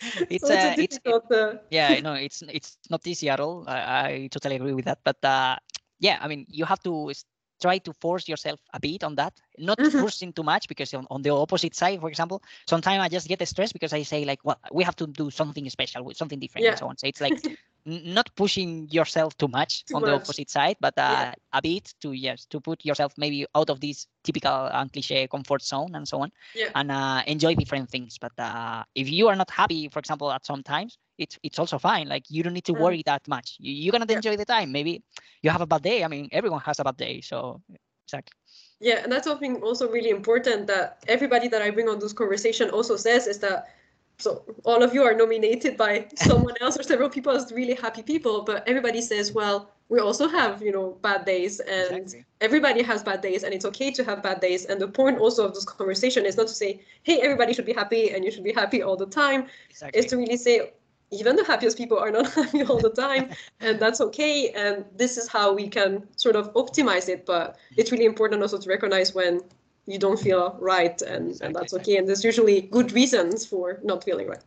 it's 0.28 0.48
so 0.48 0.48
it's 0.50 0.64
uh, 0.64 0.74
it's 0.76 0.98
difficult. 0.98 1.30
uh, 1.32 1.54
yeah 1.70 1.98
no 2.00 2.14
it's 2.14 2.42
it's 2.48 2.78
not 2.90 3.06
easy 3.06 3.28
at 3.28 3.40
all 3.40 3.64
i, 3.66 3.78
I 4.08 4.28
totally 4.30 4.56
agree 4.56 4.72
with 4.74 4.84
that 4.86 4.98
but 5.04 5.16
uh 5.24 5.56
yeah 5.98 6.18
i 6.20 6.28
mean 6.28 6.46
you 6.48 6.64
have 6.64 6.80
to 6.84 7.10
try 7.60 7.78
to 7.78 7.92
force 8.00 8.28
yourself 8.28 8.60
a 8.72 8.80
bit 8.80 9.02
on 9.04 9.14
that 9.16 9.32
not 9.58 9.78
Mhm. 9.78 9.92
forcing 9.92 10.32
too 10.32 10.42
much 10.42 10.68
because 10.68 10.92
on, 10.94 11.06
on 11.10 11.22
the 11.22 11.30
opposite 11.30 11.74
side 11.74 12.00
for 12.00 12.08
example 12.08 12.42
sometimes 12.66 13.00
i 13.02 13.08
just 13.08 13.28
get 13.28 13.46
stressed 13.46 13.72
because 13.72 13.92
i 13.92 14.02
say 14.02 14.24
like 14.24 14.40
well 14.44 14.58
we 14.72 14.82
have 14.84 14.96
to 14.96 15.06
do 15.06 15.30
something 15.30 15.68
special 15.70 16.04
with 16.04 16.16
something 16.16 16.38
different 16.38 16.64
Yeah. 16.64 16.70
and 16.70 16.78
so 16.78 16.86
on 16.88 16.96
so 16.96 17.06
it's 17.06 17.20
like 17.20 17.38
not 17.86 18.28
pushing 18.36 18.88
yourself 18.90 19.36
too 19.36 19.48
much 19.48 19.84
Too 19.86 19.94
on 19.96 20.04
the 20.04 20.12
opposite 20.12 20.50
side 20.50 20.76
but 20.80 20.94
uh, 20.98 21.24
Yeah. 21.24 21.34
a 21.52 21.60
bit 21.62 21.94
to 22.02 22.12
yes 22.12 22.44
to 22.46 22.60
put 22.60 22.84
yourself 22.84 23.12
maybe 23.16 23.46
out 23.54 23.70
of 23.70 23.80
this 23.80 24.06
typical 24.24 24.66
and 24.66 24.92
cliche 24.92 25.26
comfort 25.28 25.62
zone 25.62 25.94
and 25.94 26.06
so 26.06 26.20
on 26.20 26.30
Yeah. 26.54 26.70
and 26.74 26.90
uh, 26.90 27.22
enjoy 27.26 27.54
different 27.54 27.90
things 27.90 28.18
but 28.18 28.32
uh, 28.38 28.84
if 28.94 29.08
you 29.10 29.28
are 29.28 29.36
not 29.36 29.50
happy 29.50 29.88
for 29.88 29.98
example 30.00 30.30
at 30.32 30.44
some 30.44 30.62
times 30.62 30.98
it's 31.18 31.38
it's 31.42 31.58
also 31.58 31.78
fine 31.78 32.08
like 32.08 32.24
you 32.30 32.42
don't 32.42 32.52
need 32.54 32.64
to 32.64 32.74
Mm. 32.74 32.78
worry 32.84 33.02
that 33.04 33.26
much 33.28 33.56
you, 33.58 33.72
you 33.72 33.90
cannot 33.92 34.10
Yeah. 34.10 34.18
enjoy 34.18 34.36
the 34.36 34.44
time 34.44 34.72
maybe 34.72 35.02
you 35.42 35.50
have 35.50 35.60
a 35.62 35.66
bad 35.66 35.82
day 35.82 36.04
i 36.04 36.08
mean 36.08 36.28
everyone 36.32 36.60
has 36.60 36.78
a 36.80 36.84
bad 36.84 36.96
day 36.96 37.20
so 37.20 37.62
exactly 38.06 38.34
Yeah, 38.80 39.00
and 39.02 39.12
that's 39.12 39.26
something 39.26 39.62
also 39.62 39.90
really 39.90 40.10
important 40.10 40.66
that 40.66 41.02
everybody 41.08 41.48
that 41.48 41.62
I 41.62 41.70
bring 41.70 41.88
on 41.88 41.98
this 41.98 42.12
conversation 42.12 42.70
also 42.70 42.96
says 42.96 43.26
is 43.26 43.38
that 43.40 43.68
so 44.18 44.44
all 44.64 44.82
of 44.82 44.94
you 44.94 45.02
are 45.02 45.14
nominated 45.14 45.76
by 45.76 46.06
someone 46.14 46.54
else 46.60 46.78
or 46.78 46.82
several 46.82 47.08
people 47.08 47.32
as 47.32 47.52
really 47.52 47.74
happy 47.74 48.02
people, 48.02 48.42
but 48.42 48.66
everybody 48.68 49.00
says, 49.00 49.32
well, 49.32 49.70
we 49.88 49.98
also 50.00 50.28
have, 50.28 50.62
you 50.62 50.72
know, 50.72 50.98
bad 51.02 51.24
days 51.24 51.60
and 51.60 52.14
Exactly. 52.14 52.24
everybody 52.40 52.82
has 52.82 53.02
bad 53.02 53.20
days 53.22 53.44
and 53.44 53.54
it's 53.54 53.64
okay 53.66 53.90
to 53.92 54.04
have 54.04 54.22
bad 54.22 54.40
days. 54.40 54.64
And 54.66 54.80
the 54.80 54.88
point 54.88 55.18
also 55.18 55.44
of 55.46 55.54
this 55.54 55.64
conversation 55.64 56.24
is 56.26 56.36
not 56.36 56.48
to 56.48 56.54
say, 56.54 56.80
hey, 57.02 57.20
everybody 57.20 57.52
should 57.52 57.64
be 57.66 57.72
happy 57.72 58.10
and 58.10 58.24
you 58.24 58.30
should 58.30 58.44
be 58.44 58.52
happy 58.52 58.82
all 58.82 58.96
the 58.96 59.06
time. 59.06 59.46
exactly 59.70 60.00
Is 60.00 60.06
to 60.06 60.16
really 60.16 60.36
say, 60.36 60.72
even 61.12 61.36
the 61.36 61.44
happiest 61.44 61.78
people 61.78 61.98
are 61.98 62.10
not 62.10 62.32
happy 62.34 62.62
all 62.64 62.78
the 62.78 62.90
time 62.90 63.30
and 63.60 63.78
that's 63.78 64.00
okay 64.00 64.50
and 64.50 64.84
this 64.96 65.16
is 65.16 65.28
how 65.28 65.52
we 65.52 65.68
can 65.68 66.02
sort 66.16 66.36
of 66.36 66.52
optimize 66.54 67.08
it 67.08 67.24
but 67.26 67.52
mm-hmm. 67.54 67.74
it's 67.76 67.92
really 67.92 68.04
important 68.04 68.42
also 68.42 68.58
to 68.58 68.68
recognize 68.68 69.14
when 69.14 69.40
you 69.86 69.98
don't 69.98 70.18
feel 70.18 70.56
right 70.60 71.00
and, 71.02 71.10
and 71.10 71.28
Exactly, 71.28 71.52
that's 71.52 71.72
exactly. 71.72 71.92
okay 71.92 71.98
and 71.98 72.08
there's 72.08 72.24
usually 72.24 72.60
good 72.62 72.92
reasons 72.92 73.46
for 73.46 73.80
not 73.84 74.02
feeling 74.02 74.26
right. 74.26 74.42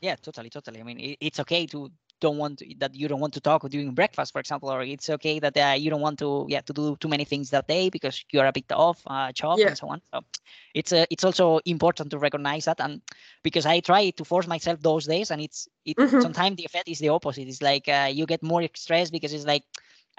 Yeah 0.00 0.14
totally 0.16 0.50
totally. 0.50 0.80
I 0.80 0.84
mean 0.84 1.16
it's 1.20 1.40
okay 1.40 1.66
to 1.66 1.90
don't 2.20 2.38
want 2.38 2.58
to, 2.58 2.74
that 2.78 2.94
you 2.94 3.08
don't 3.08 3.20
want 3.20 3.32
to 3.34 3.40
talk 3.40 3.68
during 3.68 3.92
breakfast 3.92 4.32
for 4.32 4.40
example 4.40 4.70
or 4.70 4.82
it's 4.82 5.08
okay 5.08 5.38
that 5.38 5.56
uh, 5.56 5.74
you 5.76 5.90
don't 5.90 6.00
want 6.00 6.18
to 6.18 6.46
yeah 6.48 6.60
to 6.60 6.72
do 6.72 6.96
too 6.96 7.08
many 7.08 7.24
things 7.24 7.50
that 7.50 7.66
day 7.68 7.88
because 7.90 8.24
you're 8.32 8.46
a 8.46 8.52
bit 8.52 8.70
off 8.72 9.02
uh, 9.06 9.30
job 9.32 9.60
Yeah. 9.60 9.66
and 9.66 9.76
so 9.76 9.88
on 9.88 10.00
so 10.12 10.20
it's 10.74 10.92
uh, 10.92 11.04
it's 11.10 11.24
also 11.24 11.58
important 11.64 12.10
to 12.10 12.18
recognize 12.18 12.64
that 12.64 12.80
and 12.80 13.00
because 13.42 13.66
i 13.66 13.80
try 13.80 14.10
to 14.10 14.24
force 14.24 14.46
myself 14.46 14.80
those 14.80 15.06
days 15.06 15.30
and 15.30 15.40
it's 15.40 15.68
it 15.84 15.96
Mhm. 15.96 16.18
sometimes 16.18 16.56
the 16.56 16.64
effect 16.64 16.88
is 16.88 16.98
the 16.98 17.08
opposite 17.08 17.46
it's 17.48 17.62
like 17.62 17.88
uh, 17.88 18.08
you 18.12 18.26
get 18.26 18.42
more 18.42 18.62
stressed 18.74 19.12
because 19.12 19.32
it's 19.32 19.46
like 19.46 19.62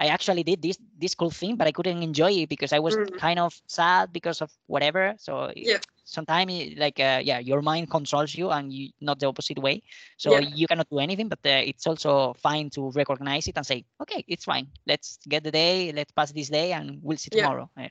I 0.00 0.06
actually 0.08 0.42
did 0.42 0.62
this 0.62 0.78
this 0.98 1.14
cool 1.14 1.30
thing, 1.30 1.56
but 1.56 1.66
I 1.66 1.72
couldn't 1.72 2.02
enjoy 2.02 2.32
it 2.32 2.48
because 2.48 2.72
I 2.72 2.78
was 2.80 2.96
Mm. 2.96 3.18
kind 3.18 3.38
of 3.38 3.54
sad 3.66 4.12
because 4.12 4.40
of 4.40 4.50
whatever. 4.66 5.14
So 5.18 5.50
Yeah. 5.62 5.78
Sometimes 6.08 6.74
like 6.76 6.98
uh, 7.00 7.20
yeah, 7.22 7.38
your 7.38 7.62
mind 7.62 7.90
controls 7.90 8.34
you 8.34 8.50
and 8.50 8.72
you 8.72 8.90
not 9.00 9.18
the 9.20 9.26
opposite 9.26 9.58
way. 9.58 9.82
So 10.16 10.38
Yeah. 10.40 10.40
you 10.40 10.66
cannot 10.66 10.88
do 10.90 10.98
anything, 10.98 11.28
but 11.28 11.40
uh, 11.44 11.62
it's 11.70 11.86
also 11.86 12.34
fine 12.34 12.70
to 12.70 12.90
recognize 12.92 13.48
it 13.48 13.56
and 13.56 13.66
say, 13.66 13.84
okay, 14.02 14.24
it's 14.28 14.44
fine. 14.44 14.68
Let's 14.86 15.18
get 15.28 15.44
the 15.44 15.52
day, 15.52 15.92
let's 15.92 16.12
pass 16.12 16.32
this 16.32 16.48
day, 16.50 16.72
and 16.72 17.00
we'll 17.02 17.18
see 17.18 17.30
tomorrow. 17.30 17.70
Yeah, 17.76 17.88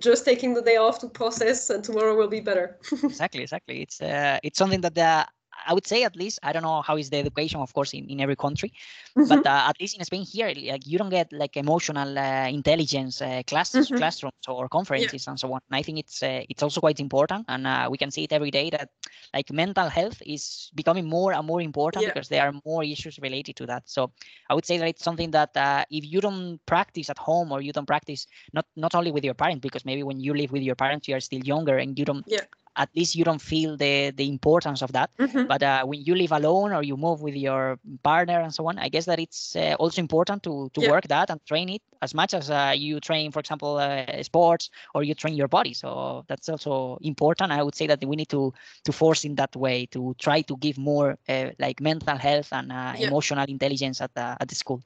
just 0.00 0.24
taking 0.24 0.54
the 0.54 0.62
day 0.62 0.76
off 0.76 0.98
to 1.00 1.08
process 1.08 1.70
and 1.70 1.82
tomorrow 1.84 2.16
will 2.16 2.28
be 2.28 2.40
better 2.40 2.78
exactly, 3.04 3.42
exactly. 3.42 3.82
It's 3.82 4.00
uh, 4.00 4.38
it's 4.42 4.58
something 4.58 4.80
that 4.82 4.98
uh, 4.98 5.24
I 5.66 5.72
would 5.72 5.86
say 5.86 6.04
at 6.04 6.16
least 6.16 6.38
I 6.42 6.52
don't 6.52 6.62
know 6.62 6.82
how 6.82 6.96
is 6.96 7.10
the 7.10 7.18
education, 7.18 7.60
of 7.60 7.72
course, 7.72 7.94
in, 7.94 8.08
in 8.08 8.20
every 8.20 8.36
country, 8.36 8.72
mm-hmm. 9.16 9.28
but 9.28 9.46
uh, 9.46 9.68
at 9.68 9.80
least 9.80 9.98
in 9.98 10.04
Spain 10.04 10.24
here, 10.24 10.48
like 10.48 10.86
you 10.86 10.98
don't 10.98 11.10
get 11.10 11.32
like 11.32 11.56
emotional 11.56 12.18
uh, 12.18 12.48
intelligence 12.48 13.22
uh, 13.22 13.42
classes, 13.46 13.86
mm-hmm. 13.86 13.98
classrooms 13.98 14.44
or 14.48 14.68
conferences 14.68 15.26
yeah. 15.26 15.30
and 15.30 15.40
so 15.40 15.52
on. 15.52 15.60
And 15.70 15.76
I 15.76 15.82
think 15.82 15.98
it's 15.98 16.22
uh, 16.22 16.42
it's 16.48 16.62
also 16.62 16.80
quite 16.80 17.00
important, 17.00 17.44
and 17.48 17.66
uh, 17.66 17.88
we 17.90 17.98
can 17.98 18.10
see 18.10 18.24
it 18.24 18.32
every 18.32 18.50
day 18.50 18.70
that 18.70 18.88
like 19.32 19.50
mental 19.52 19.88
health 19.88 20.22
is 20.26 20.70
becoming 20.74 21.06
more 21.08 21.32
and 21.32 21.46
more 21.46 21.60
important 21.60 22.02
yeah. 22.02 22.12
because 22.12 22.28
there 22.28 22.42
are 22.42 22.52
more 22.64 22.84
issues 22.84 23.18
related 23.20 23.56
to 23.56 23.66
that. 23.66 23.82
So 23.86 24.12
I 24.50 24.54
would 24.54 24.66
say 24.66 24.78
that 24.78 24.88
it's 24.88 25.04
something 25.04 25.30
that 25.32 25.56
uh, 25.56 25.84
if 25.90 26.04
you 26.04 26.20
don't 26.20 26.58
practice 26.66 27.10
at 27.10 27.18
home 27.18 27.52
or 27.52 27.60
you 27.60 27.72
don't 27.72 27.86
practice 27.86 28.26
not 28.52 28.66
not 28.76 28.94
only 28.94 29.12
with 29.12 29.24
your 29.24 29.34
parents, 29.34 29.60
because 29.60 29.84
maybe 29.84 30.02
when 30.02 30.20
you 30.20 30.34
live 30.34 30.52
with 30.52 30.62
your 30.62 30.76
parents 30.76 31.08
you 31.08 31.14
are 31.14 31.20
still 31.20 31.40
younger 31.40 31.78
and 31.78 31.98
you 31.98 32.04
don't 32.04 32.24
yeah 32.26 32.44
at 32.76 32.88
least 32.96 33.14
you 33.14 33.24
don't 33.24 33.40
feel 33.40 33.76
the 33.76 34.10
the 34.10 34.28
importance 34.28 34.82
of 34.82 34.92
that 34.92 35.10
mm-hmm. 35.18 35.44
but 35.44 35.62
uh, 35.62 35.84
when 35.84 36.02
you 36.02 36.14
live 36.14 36.32
alone 36.32 36.72
or 36.72 36.82
you 36.82 36.96
move 36.96 37.20
with 37.22 37.34
your 37.34 37.78
partner 38.02 38.40
and 38.40 38.52
so 38.54 38.66
on 38.66 38.78
i 38.78 38.88
guess 38.88 39.04
that 39.04 39.18
it's 39.18 39.56
uh, 39.56 39.74
also 39.78 40.00
important 40.00 40.42
to 40.42 40.70
to 40.74 40.80
yeah. 40.80 40.90
work 40.90 41.06
that 41.08 41.30
and 41.30 41.44
train 41.46 41.68
it 41.68 41.82
as 42.02 42.14
much 42.14 42.34
as 42.34 42.50
uh, 42.50 42.72
you 42.76 43.00
train 43.00 43.30
for 43.30 43.40
example 43.40 43.76
uh, 43.76 44.22
sports 44.22 44.70
or 44.94 45.02
you 45.04 45.14
train 45.14 45.34
your 45.34 45.48
body 45.48 45.74
so 45.74 46.24
that's 46.28 46.48
also 46.48 46.98
important 47.02 47.52
i 47.52 47.62
would 47.62 47.74
say 47.74 47.86
that 47.86 48.04
we 48.04 48.16
need 48.16 48.28
to 48.28 48.52
to 48.84 48.92
force 48.92 49.24
in 49.24 49.34
that 49.34 49.54
way 49.56 49.86
to 49.86 50.14
try 50.18 50.40
to 50.42 50.56
give 50.56 50.78
more 50.78 51.16
uh, 51.28 51.50
like 51.58 51.80
mental 51.80 52.16
health 52.16 52.52
and 52.52 52.72
uh, 52.72 52.92
yeah. 52.96 53.08
emotional 53.08 53.46
intelligence 53.48 54.00
at 54.00 54.12
the, 54.14 54.36
at 54.40 54.48
the 54.48 54.54
school 54.54 54.82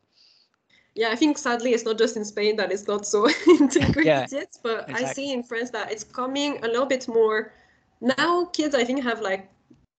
yeah, 0.95 1.11
I 1.13 1.15
think 1.15 1.39
sadly 1.39 1.75
it's 1.75 1.85
not 1.85 1.97
just 1.97 2.17
in 2.17 2.25
Spain 2.25 2.57
that 2.57 2.73
it's 2.73 2.89
not 2.89 3.07
so 3.07 3.29
integrated 3.47 4.05
yeah, 4.05 4.27
yet, 4.33 4.59
but 4.65 4.89
exactly. 4.89 5.07
I 5.07 5.13
see 5.13 5.33
in 5.33 5.45
France 5.45 5.71
that 5.71 5.93
it's 5.93 6.03
coming 6.03 6.59
a 6.65 6.67
little 6.67 6.87
bit 6.87 7.07
more 7.07 7.53
now 8.01 8.45
kids 8.47 8.75
i 8.75 8.85
think 8.85 9.03
have 9.03 9.21
like 9.21 9.51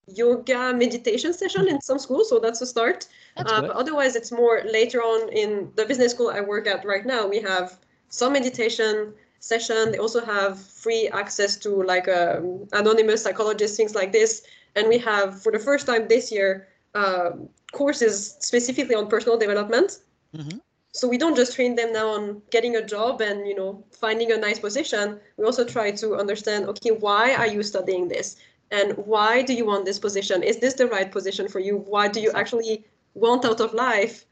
yoga 0.07 0.73
meditation 0.73 1.33
session 1.33 1.67
in 1.67 1.79
some 1.81 1.99
schools 1.99 2.29
so 2.29 2.39
that's 2.39 2.61
a 2.61 2.65
start. 2.65 3.07
That's 3.37 3.51
uh, 3.51 3.61
but 3.61 3.71
otherwise 3.71 4.15
it's 4.15 4.31
more 4.31 4.63
later 4.65 5.01
on 5.01 5.29
in 5.31 5.71
the 5.75 5.85
business 5.85 6.13
school 6.13 6.31
i 6.33 6.41
work 6.41 6.65
at 6.67 6.83
right 6.83 7.05
now 7.05 7.27
we 7.27 7.39
have 7.41 7.77
some 8.09 8.33
meditation 8.33 9.13
session. 9.39 9.91
They 9.91 9.97
also 9.97 10.23
have 10.25 10.59
free 10.59 11.07
access 11.09 11.55
to 11.57 11.83
like 11.83 12.07
a 12.07 12.39
um, 12.39 12.67
anonymous 12.73 13.23
psychologist 13.23 13.77
things 13.77 13.95
like 13.95 14.11
this. 14.11 14.43
And 14.75 14.87
we 14.87 14.97
have 14.99 15.41
for 15.41 15.51
the 15.51 15.59
first 15.59 15.87
time 15.87 16.07
this 16.07 16.31
year 16.31 16.67
uh, 16.95 17.31
courses 17.71 18.37
specifically 18.39 18.95
on 18.95 19.07
personal 19.07 19.37
development. 19.37 19.99
Mm-hmm 20.35 20.59
so 20.99 21.07
we 21.07 21.17
don't 21.17 21.35
just 21.35 21.55
train 21.55 21.75
them 21.75 21.93
now 21.93 22.09
on 22.09 22.41
getting 22.51 22.75
a 22.75 22.85
job 22.85 23.21
and 23.21 23.47
you 23.47 23.55
know 23.55 23.81
finding 23.91 24.33
a 24.33 24.37
nice 24.37 24.59
position 24.59 25.17
we 25.37 25.45
also 25.45 25.63
try 25.63 25.89
to 25.89 26.15
understand 26.15 26.65
okay 26.65 26.91
why 26.91 27.33
are 27.35 27.47
you 27.47 27.63
studying 27.63 28.09
this 28.09 28.35
and 28.71 28.91
why 28.97 29.41
do 29.41 29.53
you 29.53 29.65
want 29.65 29.85
this 29.85 29.97
position 29.97 30.43
is 30.43 30.57
this 30.57 30.73
the 30.73 30.87
right 30.87 31.09
position 31.11 31.47
for 31.47 31.59
you 31.59 31.77
why 31.77 32.07
do 32.09 32.19
you 32.19 32.31
actually 32.31 32.83
want 33.13 33.45
out 33.45 33.61
of 33.61 33.73
life 33.73 34.25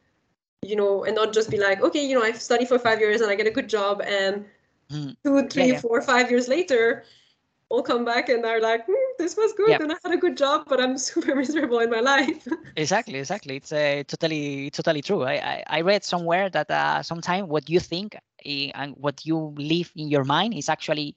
you 0.62 0.76
know 0.76 1.06
and 1.06 1.16
not 1.16 1.34
just 1.34 1.50
be 1.50 1.58
like 1.58 1.82
okay 1.82 2.06
you 2.06 2.14
know 2.14 2.24
i've 2.24 2.42
studied 2.42 2.68
for 2.68 2.78
five 2.78 3.00
years 3.00 3.22
and 3.22 3.32
i 3.32 3.36
get 3.36 3.48
a 3.48 3.58
good 3.60 3.70
job 3.70 4.02
and 4.02 4.46
mm. 4.92 5.16
two 5.24 5.48
three 5.48 5.68
yeah, 5.68 5.74
yeah. 5.74 5.80
four 5.80 6.02
five 6.02 6.30
years 6.30 6.50
later 6.50 7.06
all 7.70 7.82
come 7.82 8.06
back 8.06 8.30
and 8.30 8.46
are 8.46 8.62
like, 8.62 8.88
mm, 8.88 8.96
this 9.18 9.36
was 9.36 9.54
good 9.54 9.70
yep. 9.70 9.82
and 9.82 9.92
I 9.92 9.96
had 10.04 10.14
a 10.14 10.18
good 10.18 10.38
job, 10.38 10.66
but 10.68 10.80
I'm 10.80 10.98
super 11.10 11.36
miserable 11.36 11.80
in 11.80 11.90
my 11.90 12.00
life. 12.00 12.48
exactly, 12.76 13.20
exactly. 13.20 13.58
It's 13.58 13.72
uh, 13.72 14.04
totally, 14.08 14.70
totally 14.72 15.02
true. 15.02 15.24
I, 15.24 15.34
I, 15.34 15.64
I 15.68 15.82
read 15.82 16.04
somewhere 16.04 16.50
that 16.50 16.70
uh, 16.72 17.04
sometimes 17.04 17.48
what 17.48 17.70
you 17.70 17.80
think 17.80 18.16
eh, 18.46 18.72
and 18.74 18.94
what 18.98 19.26
you 19.26 19.54
live 19.58 19.92
in 19.96 20.08
your 20.10 20.24
mind 20.24 20.54
is 20.54 20.70
actually 20.70 21.16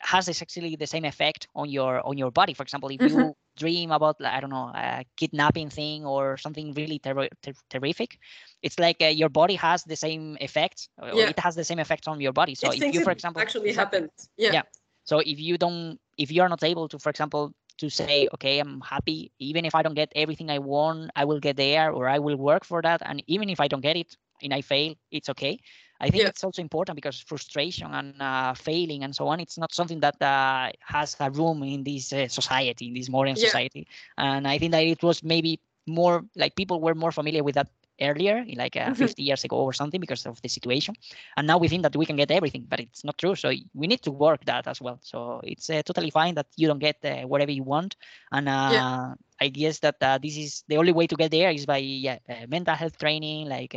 has 0.00 0.28
actually 0.28 0.76
the 0.76 0.86
same 0.86 1.04
effect 1.04 1.48
on 1.54 1.68
your 1.68 2.00
on 2.06 2.16
your 2.16 2.30
body. 2.30 2.54
For 2.54 2.62
example, 2.62 2.88
if 2.88 2.98
mm-hmm. 2.98 3.18
you 3.18 3.36
dream 3.58 3.90
about 3.90 4.16
I 4.24 4.40
don't 4.40 4.48
know 4.50 4.70
a 4.74 5.04
kidnapping 5.18 5.68
thing 5.68 6.06
or 6.06 6.38
something 6.38 6.72
really 6.72 6.98
ter- 6.98 7.28
ter- 7.42 7.52
terrific, 7.68 8.18
it's 8.62 8.78
like 8.78 9.02
uh, 9.02 9.06
your 9.06 9.28
body 9.28 9.54
has 9.56 9.84
the 9.84 9.96
same 9.96 10.38
effect. 10.40 10.88
Yeah. 11.02 11.28
It 11.28 11.38
has 11.38 11.56
the 11.56 11.64
same 11.64 11.78
effect 11.78 12.08
on 12.08 12.20
your 12.20 12.32
body. 12.32 12.54
So 12.54 12.70
it 12.70 12.82
if 12.82 12.94
you, 12.94 13.04
for 13.04 13.10
example, 13.10 13.42
actually 13.42 13.72
happened, 13.72 14.10
yeah. 14.38 14.52
yeah 14.52 14.62
so 15.04 15.18
if 15.18 15.40
you 15.40 15.58
don't, 15.58 15.98
if 16.18 16.30
you 16.30 16.42
are 16.42 16.48
not 16.48 16.62
able 16.62 16.88
to, 16.88 16.98
for 16.98 17.10
example, 17.10 17.52
to 17.78 17.90
say, 17.90 18.28
okay, 18.34 18.60
I'm 18.60 18.80
happy, 18.80 19.32
even 19.38 19.64
if 19.64 19.74
I 19.74 19.82
don't 19.82 19.94
get 19.94 20.12
everything 20.14 20.50
I 20.50 20.58
want, 20.58 21.10
I 21.16 21.24
will 21.24 21.40
get 21.40 21.56
there 21.56 21.90
or 21.90 22.08
I 22.08 22.18
will 22.18 22.36
work 22.36 22.64
for 22.64 22.82
that. 22.82 23.02
And 23.04 23.22
even 23.26 23.48
if 23.50 23.60
I 23.60 23.68
don't 23.68 23.80
get 23.80 23.96
it 23.96 24.16
and 24.42 24.54
I 24.54 24.60
fail, 24.60 24.94
it's 25.10 25.28
okay. 25.30 25.58
I 26.00 26.10
think 26.10 26.24
yeah. 26.24 26.28
it's 26.28 26.42
also 26.42 26.60
important 26.60 26.96
because 26.96 27.20
frustration 27.20 27.94
and 27.94 28.20
uh, 28.20 28.54
failing 28.54 29.04
and 29.04 29.14
so 29.14 29.28
on, 29.28 29.40
it's 29.40 29.56
not 29.56 29.72
something 29.72 30.00
that 30.00 30.20
uh, 30.20 30.70
has 30.80 31.16
a 31.20 31.30
room 31.30 31.62
in 31.62 31.84
this 31.84 32.12
uh, 32.12 32.28
society, 32.28 32.88
in 32.88 32.94
this 32.94 33.08
modern 33.08 33.36
yeah. 33.36 33.44
society. 33.44 33.86
And 34.18 34.46
I 34.46 34.58
think 34.58 34.72
that 34.72 34.84
it 34.84 35.02
was 35.02 35.22
maybe 35.22 35.60
more 35.86 36.24
like 36.36 36.56
people 36.56 36.80
were 36.80 36.94
more 36.94 37.12
familiar 37.12 37.42
with 37.42 37.54
that 37.54 37.68
earlier, 38.00 38.44
like 38.56 38.76
uh, 38.76 38.86
mm-hmm. 38.86 38.94
50 38.94 39.22
years 39.22 39.44
ago 39.44 39.56
or 39.56 39.72
something, 39.72 40.00
because 40.00 40.26
of 40.26 40.40
the 40.42 40.48
situation. 40.48 40.94
And 41.36 41.46
now 41.46 41.58
we 41.58 41.68
think 41.68 41.82
that 41.82 41.96
we 41.96 42.06
can 42.06 42.16
get 42.16 42.30
everything, 42.30 42.66
but 42.68 42.80
it's 42.80 43.04
not 43.04 43.18
true. 43.18 43.34
So 43.34 43.50
we 43.74 43.86
need 43.86 44.02
to 44.02 44.10
work 44.10 44.44
that 44.46 44.66
as 44.66 44.80
well. 44.80 44.98
So 45.02 45.40
it's 45.44 45.70
uh, 45.70 45.82
totally 45.82 46.10
fine 46.10 46.34
that 46.34 46.46
you 46.56 46.68
don't 46.68 46.78
get 46.78 46.96
uh, 47.04 47.26
whatever 47.26 47.52
you 47.52 47.62
want. 47.62 47.96
And 48.30 48.48
uh, 48.48 48.70
yeah. 48.72 49.14
I 49.40 49.48
guess 49.48 49.80
that 49.80 49.96
uh, 50.00 50.18
this 50.22 50.36
is 50.36 50.64
the 50.68 50.76
only 50.76 50.92
way 50.92 51.06
to 51.06 51.16
get 51.16 51.30
there 51.30 51.50
is 51.50 51.66
by 51.66 51.78
yeah, 51.78 52.18
uh, 52.28 52.46
mental 52.48 52.74
health 52.74 52.98
training, 52.98 53.48
like 53.48 53.76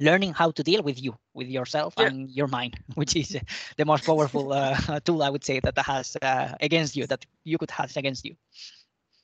learning 0.00 0.32
how 0.32 0.50
to 0.50 0.62
deal 0.62 0.82
with 0.82 1.00
you, 1.00 1.16
with 1.34 1.48
yourself 1.48 1.94
yeah. 1.98 2.06
and 2.06 2.30
your 2.30 2.48
mind, 2.48 2.78
which 2.94 3.16
is 3.16 3.36
the 3.76 3.84
most 3.84 4.04
powerful 4.04 4.50
tool 5.04 5.22
I 5.22 5.30
would 5.30 5.44
say 5.44 5.60
that 5.60 5.78
has 5.78 6.16
against 6.60 6.96
you, 6.96 7.06
that 7.06 7.24
you 7.44 7.58
could 7.58 7.70
have 7.70 7.96
against 7.96 8.24
you. 8.24 8.34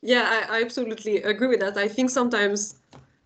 Yeah, 0.01 0.47
I, 0.49 0.59
I 0.59 0.63
absolutely 0.63 1.23
agree 1.23 1.49
with 1.49 1.61
that. 1.61 1.77
I 1.77 1.89
think 1.89 2.11
sometimes 2.11 2.77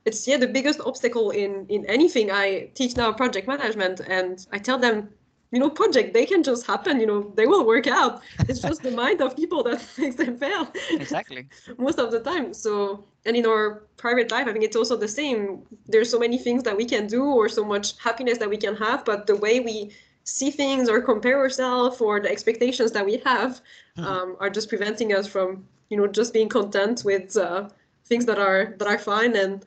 it's 0.05 0.27
yeah 0.27 0.37
the 0.37 0.47
biggest 0.47 0.81
obstacle 0.81 1.31
in 1.31 1.67
in 1.69 1.87
anything. 1.87 2.31
I 2.31 2.71
teach 2.75 2.97
now 2.97 3.13
project 3.13 3.47
management 3.47 4.01
and 4.01 4.47
i 4.53 4.59
tell 4.59 4.79
them 4.79 5.09
you 5.53 5.61
know 5.61 5.71
project 5.71 6.15
they 6.15 6.27
can 6.27 6.43
just 6.43 6.67
happen 6.67 6.99
you 6.99 7.07
know 7.07 7.33
they 7.37 7.47
will 7.47 7.65
work 7.67 7.87
out. 7.87 8.23
It's 8.49 8.61
just 8.61 8.83
the 8.83 8.91
mind 8.91 9.21
of 9.21 9.37
people 9.37 9.63
that 9.65 9.85
makes 9.99 10.17
them 10.17 10.37
fail 10.37 10.69
exactly. 10.91 11.49
most 11.79 11.99
of 11.99 12.11
the 12.11 12.21
time. 12.21 12.55
So 12.55 13.05
and 13.25 13.37
in 13.37 13.47
our 13.47 13.85
private 13.97 14.33
life 14.33 14.49
i 14.49 14.53
think 14.53 14.65
it's 14.65 14.77
also 14.77 14.97
the 14.97 15.09
same. 15.09 15.63
There's 15.87 16.11
so 16.11 16.19
many 16.19 16.39
things 16.39 16.63
that 16.65 16.77
we 16.77 16.85
can 16.85 17.07
do 17.07 17.25
or 17.25 17.49
so 17.49 17.65
much 17.65 17.99
happiness 17.99 18.39
that 18.39 18.51
we 18.51 18.57
can 18.57 18.75
have 18.77 19.05
but 19.05 19.27
the 19.27 19.37
way 19.37 19.61
we 19.61 19.93
see 20.25 20.51
things 20.51 20.89
or 20.89 21.01
compare 21.01 21.39
ourselves 21.39 22.01
or 22.01 22.21
the 22.21 22.31
expectations 22.31 22.93
that 22.93 23.05
we 23.05 23.17
have 23.19 23.61
mm-hmm. 23.97 24.05
um, 24.05 24.37
are 24.41 24.51
just 24.51 24.69
preventing 24.69 25.13
us 25.13 25.27
from 25.27 25.65
you 25.91 25.97
know 25.97 26.07
just 26.07 26.33
being 26.33 26.49
content 26.49 27.03
with 27.05 27.37
uh, 27.37 27.69
things 28.07 28.25
that 28.27 28.39
are 28.39 28.75
that 28.79 28.89
are 28.89 28.99
fine 28.99 29.37
and 29.37 29.67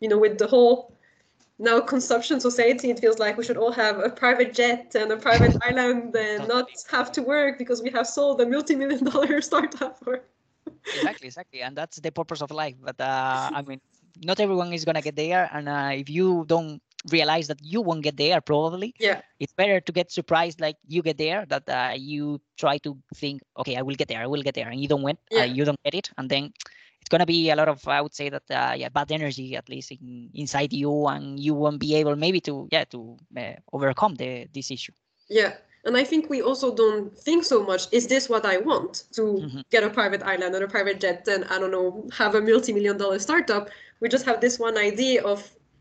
you 0.00 0.08
know, 0.08 0.18
with 0.18 0.38
the 0.38 0.46
whole 0.46 0.94
now 1.58 1.80
consumption 1.80 2.40
society, 2.40 2.90
it 2.90 3.00
feels 3.00 3.18
like 3.18 3.36
we 3.36 3.44
should 3.44 3.56
all 3.56 3.72
have 3.72 3.98
a 3.98 4.10
private 4.10 4.54
jet 4.54 4.94
and 4.94 5.10
a 5.10 5.16
private 5.16 5.56
island 5.62 6.14
and 6.14 6.46
not 6.46 6.68
have 6.90 7.10
to 7.12 7.22
work 7.22 7.58
because 7.58 7.82
we 7.82 7.90
have 7.90 8.06
sold 8.06 8.40
a 8.40 8.46
multi-million 8.46 9.04
dollar 9.04 9.40
startup. 9.50 9.98
Or... 10.06 10.22
exactly, 10.94 11.26
exactly, 11.26 11.62
and 11.62 11.76
that's 11.76 11.98
the 11.98 12.12
purpose 12.12 12.42
of 12.42 12.50
life. 12.50 12.76
But 12.80 13.00
uh, 13.00 13.50
I 13.52 13.62
mean, 13.62 13.80
not 14.24 14.38
everyone 14.40 14.72
is 14.72 14.84
gonna 14.84 15.02
get 15.02 15.16
there, 15.16 15.50
and 15.52 15.68
uh, 15.68 15.90
if 15.92 16.08
you 16.08 16.44
don't 16.46 16.80
realize 17.10 17.46
that 17.46 17.58
you 17.62 17.80
won't 17.80 18.02
get 18.02 18.16
there 18.16 18.40
probably 18.40 18.92
yeah 18.98 19.20
it's 19.38 19.52
better 19.52 19.80
to 19.80 19.92
get 19.92 20.10
surprised 20.10 20.60
like 20.60 20.76
you 20.86 21.00
get 21.00 21.16
there 21.16 21.46
that 21.46 21.68
uh, 21.68 21.92
you 21.96 22.40
try 22.58 22.76
to 22.78 22.98
think 23.14 23.40
okay 23.56 23.76
i 23.76 23.82
will 23.82 23.94
get 23.94 24.08
there 24.08 24.20
i 24.20 24.26
will 24.26 24.42
get 24.42 24.54
there 24.54 24.68
and 24.68 24.80
you 24.80 24.88
don't 24.88 25.02
win 25.02 25.16
uh, 25.32 25.36
yeah. 25.36 25.44
you 25.44 25.64
don't 25.64 25.80
get 25.84 25.94
it 25.94 26.10
and 26.18 26.28
then 26.28 26.52
it's 27.08 27.16
going 27.16 27.26
to 27.26 27.26
be 27.26 27.48
a 27.48 27.56
lot 27.56 27.68
of 27.68 27.88
i 27.88 28.02
would 28.02 28.14
say 28.14 28.28
that 28.28 28.42
uh, 28.50 28.74
yeah 28.76 28.90
bad 28.90 29.10
energy 29.10 29.56
at 29.56 29.66
least 29.68 29.90
in, 29.92 30.28
inside 30.34 30.72
you 30.74 31.06
and 31.06 31.40
you 31.40 31.54
won't 31.54 31.80
be 31.80 31.94
able 31.94 32.14
maybe 32.16 32.38
to 32.38 32.68
yeah 32.70 32.84
to 32.84 33.16
uh, 33.38 33.54
overcome 33.72 34.14
the 34.16 34.46
this 34.52 34.70
issue. 34.70 34.92
Yeah 35.30 35.52
and 35.86 35.96
i 35.96 36.04
think 36.04 36.28
we 36.28 36.42
also 36.42 36.74
don't 36.74 37.16
think 37.26 37.44
so 37.44 37.62
much 37.70 37.82
is 37.92 38.06
this 38.08 38.28
what 38.28 38.44
i 38.44 38.58
want? 38.58 39.04
To 39.12 39.22
mm-hmm. 39.22 39.60
get 39.70 39.82
a 39.84 39.90
private 39.90 40.22
island 40.22 40.54
or 40.54 40.62
a 40.64 40.68
private 40.68 41.00
jet 41.00 41.26
and 41.28 41.44
i 41.52 41.58
don't 41.58 41.70
know 41.70 42.06
have 42.12 42.34
a 42.34 42.42
multi-million 42.42 42.98
dollar 42.98 43.18
startup. 43.18 43.70
We 44.00 44.08
just 44.08 44.26
have 44.26 44.40
this 44.40 44.58
one 44.58 44.76
idea 44.76 45.22
of 45.22 45.38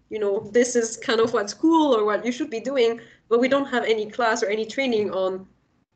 you 0.10 0.20
know 0.20 0.50
this 0.58 0.78
is 0.78 0.96
kind 0.96 1.20
of 1.20 1.34
what's 1.34 1.54
cool 1.54 1.94
or 1.96 2.06
what 2.06 2.26
you 2.26 2.32
should 2.32 2.52
be 2.58 2.62
doing 2.72 3.02
but 3.30 3.42
we 3.42 3.50
don't 3.50 3.70
have 3.76 3.84
any 3.84 4.06
class 4.16 4.42
or 4.42 4.48
any 4.48 4.66
training 4.66 5.12
on 5.12 5.46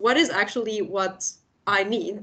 what 0.06 0.18
is 0.18 0.30
actually 0.30 0.82
what 0.82 1.18
i 1.68 1.84
need 1.84 2.20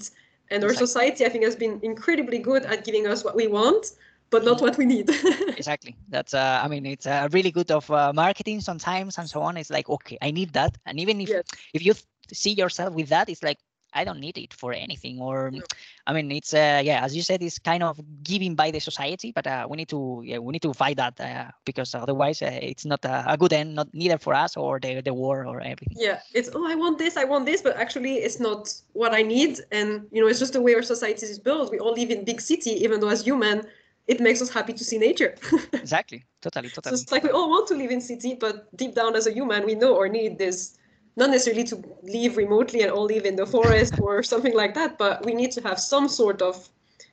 and 0.50 0.64
our 0.64 0.70
exactly. 0.70 0.86
society, 0.86 1.26
I 1.26 1.28
think, 1.28 1.44
has 1.44 1.56
been 1.56 1.80
incredibly 1.82 2.38
good 2.38 2.64
at 2.64 2.84
giving 2.84 3.06
us 3.06 3.24
what 3.24 3.36
we 3.36 3.46
want, 3.46 3.92
but 4.30 4.44
not 4.44 4.60
what 4.60 4.76
we 4.76 4.84
need. 4.84 5.08
exactly. 5.56 5.96
That's, 6.08 6.34
uh, 6.34 6.60
I 6.62 6.68
mean, 6.68 6.86
it's 6.86 7.06
uh, 7.06 7.28
really 7.32 7.50
good 7.50 7.70
of 7.70 7.90
uh, 7.90 8.12
marketing 8.12 8.60
sometimes 8.60 9.18
and 9.18 9.28
so 9.28 9.42
on. 9.42 9.56
It's 9.56 9.70
like, 9.70 9.88
okay, 9.88 10.18
I 10.22 10.30
need 10.30 10.52
that. 10.54 10.76
And 10.86 10.98
even 11.00 11.20
if, 11.20 11.28
yes. 11.28 11.44
if 11.74 11.84
you 11.84 11.94
see 12.32 12.52
yourself 12.52 12.94
with 12.94 13.08
that, 13.08 13.28
it's 13.28 13.42
like, 13.42 13.58
I 13.94 14.04
don't 14.04 14.20
need 14.20 14.36
it 14.38 14.52
for 14.52 14.72
anything. 14.72 15.20
Or, 15.20 15.50
no. 15.50 15.62
I 16.06 16.12
mean, 16.12 16.30
it's 16.30 16.52
uh, 16.52 16.80
yeah, 16.84 17.04
as 17.04 17.16
you 17.16 17.22
said, 17.22 17.42
it's 17.42 17.58
kind 17.58 17.82
of 17.82 17.98
given 18.22 18.54
by 18.54 18.70
the 18.70 18.80
society, 18.80 19.32
but 19.32 19.46
uh, 19.46 19.66
we 19.68 19.76
need 19.76 19.88
to 19.88 20.22
yeah, 20.24 20.38
we 20.38 20.52
need 20.52 20.62
to 20.62 20.74
fight 20.74 20.96
that 20.96 21.18
uh, 21.20 21.50
because 21.64 21.94
otherwise 21.94 22.42
uh, 22.42 22.58
it's 22.62 22.84
not 22.84 23.04
a, 23.04 23.24
a, 23.32 23.36
good 23.36 23.52
end, 23.52 23.74
not 23.74 23.88
neither 23.94 24.18
for 24.18 24.34
us 24.34 24.56
or 24.56 24.78
the 24.78 25.00
the 25.00 25.14
war 25.14 25.46
or 25.46 25.60
everything. 25.60 25.96
Yeah, 25.96 26.20
it's 26.34 26.50
oh, 26.54 26.70
I 26.70 26.74
want 26.74 26.98
this, 26.98 27.16
I 27.16 27.24
want 27.24 27.46
this, 27.46 27.62
but 27.62 27.76
actually 27.76 28.16
it's 28.16 28.40
not 28.40 28.72
what 28.92 29.12
I 29.14 29.22
need, 29.22 29.60
and 29.72 30.06
you 30.12 30.20
know, 30.20 30.28
it's 30.28 30.38
just 30.38 30.52
the 30.52 30.62
way 30.62 30.74
our 30.74 30.82
society 30.82 31.26
is 31.26 31.38
built. 31.38 31.70
We 31.70 31.78
all 31.78 31.94
live 31.94 32.10
in 32.10 32.24
big 32.24 32.40
city, 32.40 32.72
even 32.84 33.00
though 33.00 33.08
as 33.08 33.24
human, 33.24 33.66
it 34.06 34.20
makes 34.20 34.40
us 34.40 34.50
happy 34.50 34.72
to 34.72 34.84
see 34.84 34.98
nature. 34.98 35.34
exactly, 35.72 36.24
totally, 36.40 36.70
totally. 36.70 36.96
So 36.96 37.02
it's 37.02 37.12
like 37.12 37.22
we 37.22 37.30
all 37.30 37.50
want 37.50 37.68
to 37.68 37.74
live 37.74 37.90
in 37.90 38.00
city, 38.00 38.34
but 38.34 38.74
deep 38.76 38.94
down 38.94 39.16
as 39.16 39.26
a 39.26 39.32
human, 39.32 39.66
we 39.66 39.74
know 39.74 39.96
our 39.96 40.08
need 40.08 40.40
is 40.40 40.77
not 41.18 41.30
necessarily 41.30 41.64
to 41.64 41.82
live 42.02 42.36
remotely 42.36 42.82
and 42.82 42.90
all 42.90 43.04
live 43.04 43.26
in 43.26 43.36
the 43.36 43.46
forest 43.46 43.98
or 44.00 44.22
something 44.32 44.54
like 44.54 44.74
that, 44.74 44.96
but 44.96 45.24
we 45.26 45.34
need 45.34 45.50
to 45.52 45.60
have 45.62 45.78
some 45.78 46.08
sort 46.08 46.40
of 46.40 46.68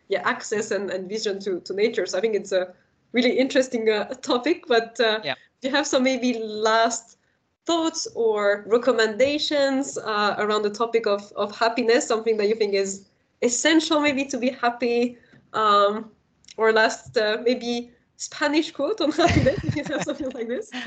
yeah 0.07 0.21
access 0.23 0.71
and, 0.71 0.91
and 0.91 1.09
vision 1.09 1.39
to, 1.39 1.59
to 1.61 1.73
nature. 1.73 2.05
So 2.05 2.17
I 2.17 2.21
think 2.21 2.35
it's 2.35 2.51
a 2.51 2.73
really 3.11 3.37
interesting 3.37 3.89
uh, 3.89 4.05
topic. 4.21 4.65
But 4.67 4.99
uh, 4.99 5.19
yeah. 5.23 5.33
do 5.59 5.67
you 5.67 5.75
have 5.75 5.87
some 5.87 6.03
maybe 6.03 6.39
last 6.39 7.17
thoughts 7.65 8.07
or 8.13 8.63
recommendations 8.67 9.97
uh, 9.97 10.35
around 10.37 10.61
the 10.61 10.69
topic 10.69 11.07
of, 11.07 11.31
of 11.35 11.57
happiness, 11.57 12.07
something 12.07 12.37
that 12.37 12.47
you 12.47 12.55
think 12.55 12.75
is 12.75 13.07
essential 13.41 13.99
maybe 13.99 14.25
to 14.25 14.37
be 14.37 14.49
happy? 14.49 15.17
Um, 15.53 16.11
or 16.57 16.71
last 16.71 17.17
uh, 17.17 17.37
maybe 17.43 17.91
Spanish 18.17 18.71
quote 18.71 19.01
on 19.01 19.11
happiness, 19.23 19.63
if 19.63 19.75
you 19.75 19.83
have 19.85 20.03
something 20.03 20.29
like 20.29 20.47
this? 20.47 20.69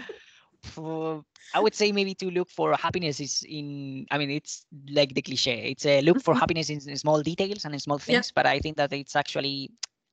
I 1.54 1.60
would 1.60 1.74
say 1.74 1.92
maybe 1.92 2.14
to 2.16 2.30
look 2.30 2.50
for 2.50 2.74
happiness 2.74 3.20
is 3.20 3.44
in. 3.48 4.06
I 4.10 4.18
mean, 4.18 4.30
it's 4.30 4.66
like 4.90 5.14
the 5.14 5.22
cliche. 5.22 5.70
It's 5.70 5.86
a 5.86 6.00
look 6.02 6.22
for 6.22 6.34
mm-hmm. 6.34 6.40
happiness 6.40 6.70
in, 6.70 6.80
in, 6.88 6.96
small 6.96 7.22
details 7.22 7.64
and 7.64 7.74
in 7.74 7.80
small 7.80 7.98
things. 7.98 8.28
Yeah. 8.28 8.32
But 8.34 8.46
I 8.46 8.58
think 8.60 8.76
that 8.76 8.92
it's 8.92 9.16
actually. 9.16 9.70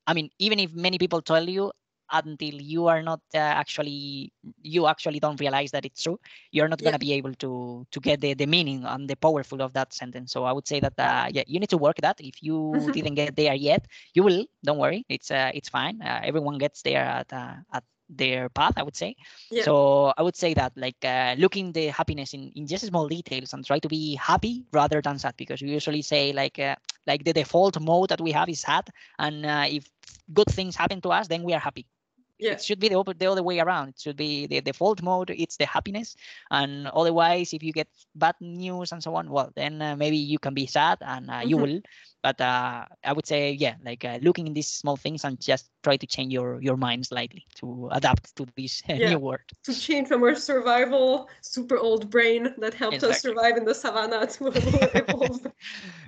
I 0.07 0.13
mean, 0.13 0.29
even 0.39 0.59
if 0.59 0.73
many 0.73 0.97
people 0.97 1.21
tell 1.21 1.47
you 1.49 1.71
until 2.11 2.61
you 2.61 2.87
are 2.87 3.01
not 3.01 3.19
uh, 3.33 3.37
actually 3.37 4.31
you 4.61 4.87
actually 4.87 5.19
don't 5.19 5.39
realize 5.39 5.71
that 5.71 5.85
it's 5.85 6.03
true 6.03 6.19
you're 6.51 6.67
not 6.67 6.79
yeah. 6.81 6.85
going 6.85 6.93
to 6.93 6.99
be 6.99 7.13
able 7.13 7.33
to 7.33 7.85
to 7.91 7.99
get 7.99 8.21
the, 8.21 8.33
the 8.33 8.45
meaning 8.45 8.83
and 8.85 9.09
the 9.09 9.15
powerful 9.15 9.61
of 9.61 9.73
that 9.73 9.93
sentence 9.93 10.31
so 10.31 10.43
i 10.43 10.51
would 10.51 10.67
say 10.67 10.79
that 10.79 10.93
uh, 10.99 11.27
yeah 11.31 11.43
you 11.47 11.59
need 11.59 11.69
to 11.69 11.77
work 11.77 11.97
that 11.97 12.15
if 12.19 12.41
you 12.41 12.73
mm-hmm. 12.75 12.91
didn't 12.91 13.15
get 13.15 13.35
there 13.35 13.53
yet 13.55 13.85
you 14.13 14.23
will 14.23 14.45
don't 14.63 14.77
worry 14.77 15.05
it's 15.09 15.31
uh, 15.31 15.51
it's 15.53 15.69
fine 15.69 16.01
uh, 16.01 16.19
everyone 16.23 16.57
gets 16.57 16.81
there 16.81 17.03
at 17.03 17.31
uh, 17.33 17.55
at 17.73 17.83
their 18.09 18.49
path 18.49 18.73
i 18.77 18.83
would 18.83 18.95
say 18.95 19.15
yeah. 19.51 19.63
so 19.63 20.13
i 20.17 20.21
would 20.21 20.35
say 20.35 20.53
that 20.53 20.71
like 20.75 20.97
uh, 21.03 21.35
looking 21.37 21.71
the 21.71 21.87
happiness 21.87 22.33
in, 22.33 22.51
in 22.55 22.67
just 22.67 22.85
small 22.85 23.07
details 23.07 23.53
and 23.53 23.65
try 23.65 23.79
to 23.79 23.87
be 23.87 24.15
happy 24.15 24.63
rather 24.71 25.01
than 25.01 25.17
sad 25.17 25.33
because 25.37 25.61
we 25.61 25.69
usually 25.69 26.01
say 26.01 26.31
like 26.33 26.59
uh, 26.59 26.75
like 27.07 27.23
the 27.23 27.33
default 27.33 27.79
mode 27.81 28.09
that 28.09 28.21
we 28.21 28.31
have 28.31 28.49
is 28.49 28.61
sad 28.61 28.87
and 29.19 29.45
uh, 29.45 29.65
if 29.67 29.89
good 30.33 30.47
things 30.49 30.75
happen 30.75 31.01
to 31.01 31.09
us 31.09 31.27
then 31.27 31.43
we 31.43 31.53
are 31.53 31.59
happy 31.59 31.85
yeah. 32.39 32.51
it 32.51 32.63
should 32.63 32.79
be 32.79 32.89
the, 32.89 33.03
the 33.17 33.31
other 33.31 33.43
way 33.43 33.59
around. 33.59 33.89
It 33.89 33.99
should 33.99 34.17
be 34.17 34.47
the 34.47 34.61
default 34.61 35.01
mode. 35.01 35.29
It's 35.29 35.57
the 35.57 35.65
happiness, 35.65 36.15
and 36.51 36.87
otherwise, 36.87 37.53
if 37.53 37.63
you 37.63 37.71
get 37.71 37.87
bad 38.15 38.35
news 38.39 38.91
and 38.91 39.01
so 39.01 39.15
on, 39.15 39.29
well, 39.29 39.51
then 39.55 39.81
uh, 39.81 39.95
maybe 39.95 40.17
you 40.17 40.39
can 40.39 40.53
be 40.53 40.65
sad, 40.65 40.97
and 41.01 41.29
uh, 41.29 41.33
mm-hmm. 41.33 41.49
you 41.49 41.57
will. 41.57 41.81
But 42.25 42.41
uh, 42.41 42.85
I 43.03 43.13
would 43.13 43.27
say, 43.27 43.51
yeah, 43.51 43.75
like 43.85 44.03
uh, 44.03 44.17
looking 44.23 44.47
in 44.47 44.53
these 44.53 44.67
small 44.67 44.97
things 44.97 45.23
and 45.23 45.39
just 45.39 45.69
try 45.83 45.95
to 45.95 46.07
change 46.07 46.33
your 46.33 46.59
your 46.59 46.75
mind 46.75 47.05
slightly 47.05 47.45
to 47.57 47.89
adapt 47.91 48.35
to 48.37 48.47
this 48.57 48.81
yeah. 48.89 49.09
new 49.09 49.19
world. 49.19 49.45
To 49.65 49.79
change 49.79 50.07
from 50.07 50.23
our 50.23 50.33
survival 50.33 51.29
super 51.41 51.77
old 51.77 52.09
brain 52.09 52.55
that 52.57 52.73
helped 52.73 52.95
exactly. 52.95 53.13
us 53.13 53.21
survive 53.21 53.57
in 53.57 53.65
the 53.65 53.75
savannah 53.75 54.25
to 54.25 54.47
evolve. 55.01 55.45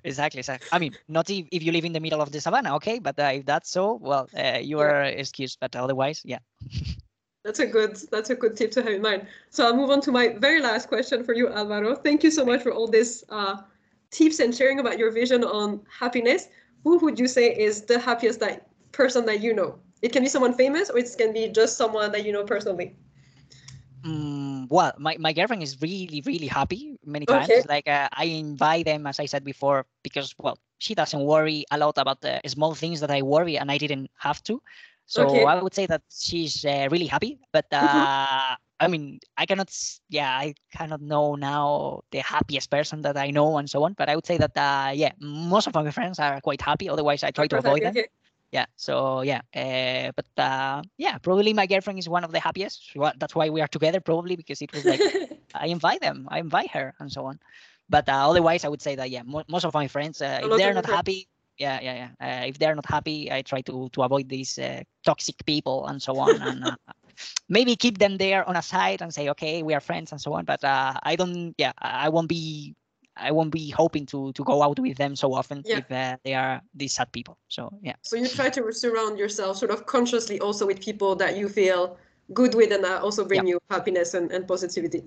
exactly, 0.03 0.39
exactly. 0.39 0.67
I 0.71 0.79
mean, 0.79 0.93
not 1.07 1.29
if, 1.29 1.45
if 1.51 1.61
you 1.61 1.71
live 1.71 1.85
in 1.85 1.93
the 1.93 1.99
middle 1.99 2.21
of 2.21 2.31
the 2.31 2.41
savannah, 2.41 2.73
okay, 2.77 2.97
but 2.97 3.19
uh, 3.19 3.37
if 3.37 3.45
that's 3.45 3.69
so, 3.69 3.99
well, 4.01 4.27
uh, 4.35 4.57
you 4.57 4.79
are 4.79 5.03
yeah. 5.03 5.21
excused. 5.21 5.59
But 5.61 5.75
otherwise, 5.75 6.16
yeah. 6.23 6.39
That's 7.43 7.59
a 7.59 7.65
good 7.65 7.95
that's 8.11 8.29
a 8.29 8.35
good 8.35 8.57
tip 8.57 8.71
to 8.71 8.83
have 8.83 8.91
in 8.91 9.01
mind. 9.01 9.25
So 9.51 9.65
I'll 9.65 9.73
move 9.73 9.89
on 9.89 10.01
to 10.01 10.11
my 10.11 10.35
very 10.37 10.59
last 10.59 10.89
question 10.89 11.23
for 11.23 11.33
you, 11.33 11.47
Alvaro. 11.47 11.95
Thank 11.95 12.21
you 12.21 12.29
so 12.29 12.43
much 12.43 12.61
for 12.61 12.73
all 12.73 12.89
this 12.89 13.23
uh, 13.29 13.61
tips 14.11 14.39
and 14.39 14.53
sharing 14.53 14.81
about 14.81 14.99
your 14.99 15.11
vision 15.11 15.45
on 15.45 15.79
happiness. 15.87 16.49
Who 16.83 16.97
would 16.99 17.17
you 17.17 17.25
say 17.25 17.55
is 17.55 17.83
the 17.83 17.99
happiest 17.99 18.41
that 18.41 18.67
person 18.91 19.25
that 19.27 19.39
you 19.39 19.53
know? 19.53 19.79
It 20.01 20.11
can 20.11 20.23
be 20.23 20.29
someone 20.29 20.55
famous 20.55 20.89
or 20.89 20.97
it 20.97 21.09
can 21.17 21.31
be 21.31 21.47
just 21.47 21.77
someone 21.77 22.11
that 22.11 22.25
you 22.25 22.33
know 22.33 22.43
personally. 22.43 22.97
Mm, 24.03 24.69
well, 24.69 24.93
my, 24.97 25.15
my 25.17 25.33
girlfriend 25.33 25.63
is 25.63 25.81
really, 25.81 26.21
really 26.25 26.47
happy 26.47 26.97
many 27.05 27.25
times. 27.25 27.49
Okay. 27.49 27.63
Like 27.67 27.87
uh, 27.87 28.09
I 28.13 28.25
invite 28.25 28.85
them, 28.85 29.07
as 29.07 29.19
I 29.19 29.25
said 29.25 29.43
before, 29.43 29.85
because, 30.03 30.35
well, 30.37 30.57
she 30.77 30.95
doesn't 30.95 31.23
worry 31.23 31.65
a 31.71 31.77
lot 31.77 31.97
about 31.97 32.21
the 32.21 32.39
small 32.45 32.75
things 32.75 32.99
that 32.99 33.11
I 33.11 33.21
worry 33.21 33.57
and 33.57 33.71
I 33.71 33.77
didn't 33.77 34.11
have 34.19 34.43
to. 34.43 34.61
So 35.07 35.25
okay. 35.27 35.45
I 35.45 35.61
would 35.61 35.73
say 35.73 35.85
that 35.87 36.03
she's 36.11 36.63
uh, 36.65 36.87
really 36.91 37.07
happy. 37.07 37.39
But 37.51 37.69
mm-hmm. 37.71 37.85
uh, 37.85 38.55
I 38.79 38.87
mean, 38.87 39.19
I 39.37 39.45
cannot, 39.45 39.73
yeah, 40.09 40.29
I 40.29 40.53
cannot 40.71 41.01
know 41.01 41.35
now 41.35 42.01
the 42.11 42.19
happiest 42.19 42.69
person 42.69 43.01
that 43.01 43.17
I 43.17 43.31
know 43.31 43.57
and 43.57 43.69
so 43.69 43.83
on. 43.83 43.93
But 43.93 44.09
I 44.09 44.15
would 44.15 44.25
say 44.25 44.37
that, 44.37 44.55
uh, 44.55 44.91
yeah, 44.93 45.13
most 45.19 45.65
of 45.67 45.73
my 45.73 45.89
friends 45.91 46.19
are 46.19 46.39
quite 46.41 46.61
happy. 46.61 46.89
Otherwise, 46.89 47.23
I 47.23 47.31
try 47.31 47.47
to 47.47 47.57
avoid 47.57 47.81
them. 47.83 47.95
Yeah. 48.51 48.65
So 48.77 49.21
yeah, 49.21 49.41
uh, 49.55 50.11
but 50.15 50.25
uh, 50.41 50.81
yeah, 50.97 51.17
probably 51.17 51.53
my 51.53 51.65
girlfriend 51.67 51.99
is 51.99 52.07
one 52.07 52.23
of 52.23 52.31
the 52.31 52.39
happiest. 52.39 52.91
That's 53.17 53.35
why 53.35 53.49
we 53.49 53.59
are 53.61 53.67
together, 53.67 53.99
probably 53.99 54.35
because 54.35 54.61
it 54.61 54.71
was 54.73 54.85
like 54.85 55.01
I 55.53 55.67
invite 55.67 55.99
them, 56.01 56.27
I 56.31 56.39
invite 56.39 56.71
her, 56.71 56.93
and 56.99 57.11
so 57.11 57.25
on. 57.25 57.39
But 57.89 58.07
uh, 58.07 58.29
otherwise, 58.29 58.63
I 58.63 58.69
would 58.69 58.81
say 58.81 58.95
that 58.95 59.09
yeah, 59.09 59.23
mo- 59.23 59.43
most 59.49 59.65
of 59.65 59.73
my 59.73 59.87
friends, 59.87 60.21
uh, 60.21 60.39
if 60.41 60.57
they're 60.57 60.73
not 60.73 60.85
happy, 60.85 61.27
yeah, 61.57 61.79
yeah, 61.81 62.09
yeah. 62.19 62.41
Uh, 62.41 62.45
if 62.45 62.57
they're 62.57 62.75
not 62.75 62.85
happy, 62.85 63.31
I 63.31 63.41
try 63.41 63.61
to 63.61 63.89
to 63.89 64.03
avoid 64.03 64.29
these 64.29 64.57
uh, 64.57 64.83
toxic 65.05 65.35
people 65.45 65.87
and 65.87 66.01
so 66.01 66.17
on, 66.19 66.41
and 66.41 66.63
uh, 66.65 66.75
maybe 67.49 67.75
keep 67.75 67.97
them 67.97 68.17
there 68.17 68.47
on 68.47 68.55
a 68.55 68.61
side 68.61 69.01
and 69.01 69.13
say, 69.13 69.29
okay, 69.29 69.63
we 69.63 69.73
are 69.73 69.79
friends 69.79 70.11
and 70.11 70.21
so 70.21 70.33
on. 70.33 70.45
But 70.45 70.63
uh, 70.63 70.93
I 71.03 71.15
don't, 71.15 71.53
yeah, 71.57 71.73
I 71.79 72.09
won't 72.09 72.29
be, 72.29 72.75
I 73.15 73.31
won't 73.31 73.51
be 73.51 73.69
hoping 73.69 74.05
to 74.07 74.31
to 74.33 74.43
go 74.43 74.61
out 74.61 74.79
with 74.79 74.97
them 74.97 75.15
so 75.15 75.33
often 75.33 75.63
yeah. 75.65 75.77
if 75.79 75.91
uh, 75.91 76.17
they 76.23 76.33
are 76.33 76.61
these 76.73 76.93
sad 76.93 77.11
people. 77.11 77.37
So 77.47 77.69
yeah. 77.81 77.95
So 78.03 78.15
you 78.15 78.27
try 78.27 78.49
to 78.49 78.71
surround 78.71 79.17
yourself 79.17 79.57
sort 79.57 79.71
of 79.71 79.85
consciously 79.85 80.39
also 80.39 80.65
with 80.67 80.79
people 80.81 81.15
that 81.15 81.37
you 81.37 81.49
feel 81.49 81.97
good 82.33 82.53
with 82.55 82.71
and 82.71 82.83
that 82.83 83.01
also 83.01 83.25
bring 83.25 83.47
yeah. 83.47 83.53
you 83.53 83.59
happiness 83.69 84.13
and, 84.13 84.31
and 84.31 84.47
positivity. 84.47 85.03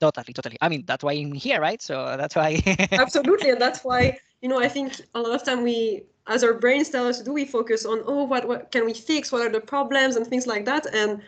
Totally, 0.00 0.32
totally. 0.32 0.56
I 0.62 0.70
mean, 0.70 0.84
that's 0.86 1.04
why 1.04 1.12
I'm 1.12 1.32
here, 1.32 1.60
right? 1.60 1.82
So 1.82 2.16
that's 2.16 2.34
why. 2.34 2.62
Absolutely, 2.92 3.50
and 3.50 3.60
that's 3.60 3.84
why 3.84 4.18
you 4.40 4.48
know 4.48 4.60
I 4.60 4.68
think 4.68 5.00
a 5.14 5.20
lot 5.20 5.34
of 5.34 5.44
time 5.44 5.62
we 5.62 6.04
as 6.26 6.44
our 6.44 6.54
brains 6.54 6.90
tell 6.90 7.06
us 7.06 7.18
to 7.18 7.24
do 7.24 7.32
we 7.32 7.44
focus 7.44 7.84
on 7.84 8.02
oh 8.06 8.24
what 8.24 8.46
what 8.46 8.70
can 8.70 8.84
we 8.84 8.94
fix 8.94 9.32
what 9.32 9.42
are 9.42 9.50
the 9.50 9.60
problems 9.60 10.16
and 10.16 10.26
things 10.26 10.46
like 10.46 10.64
that 10.64 10.86
and 10.94 11.22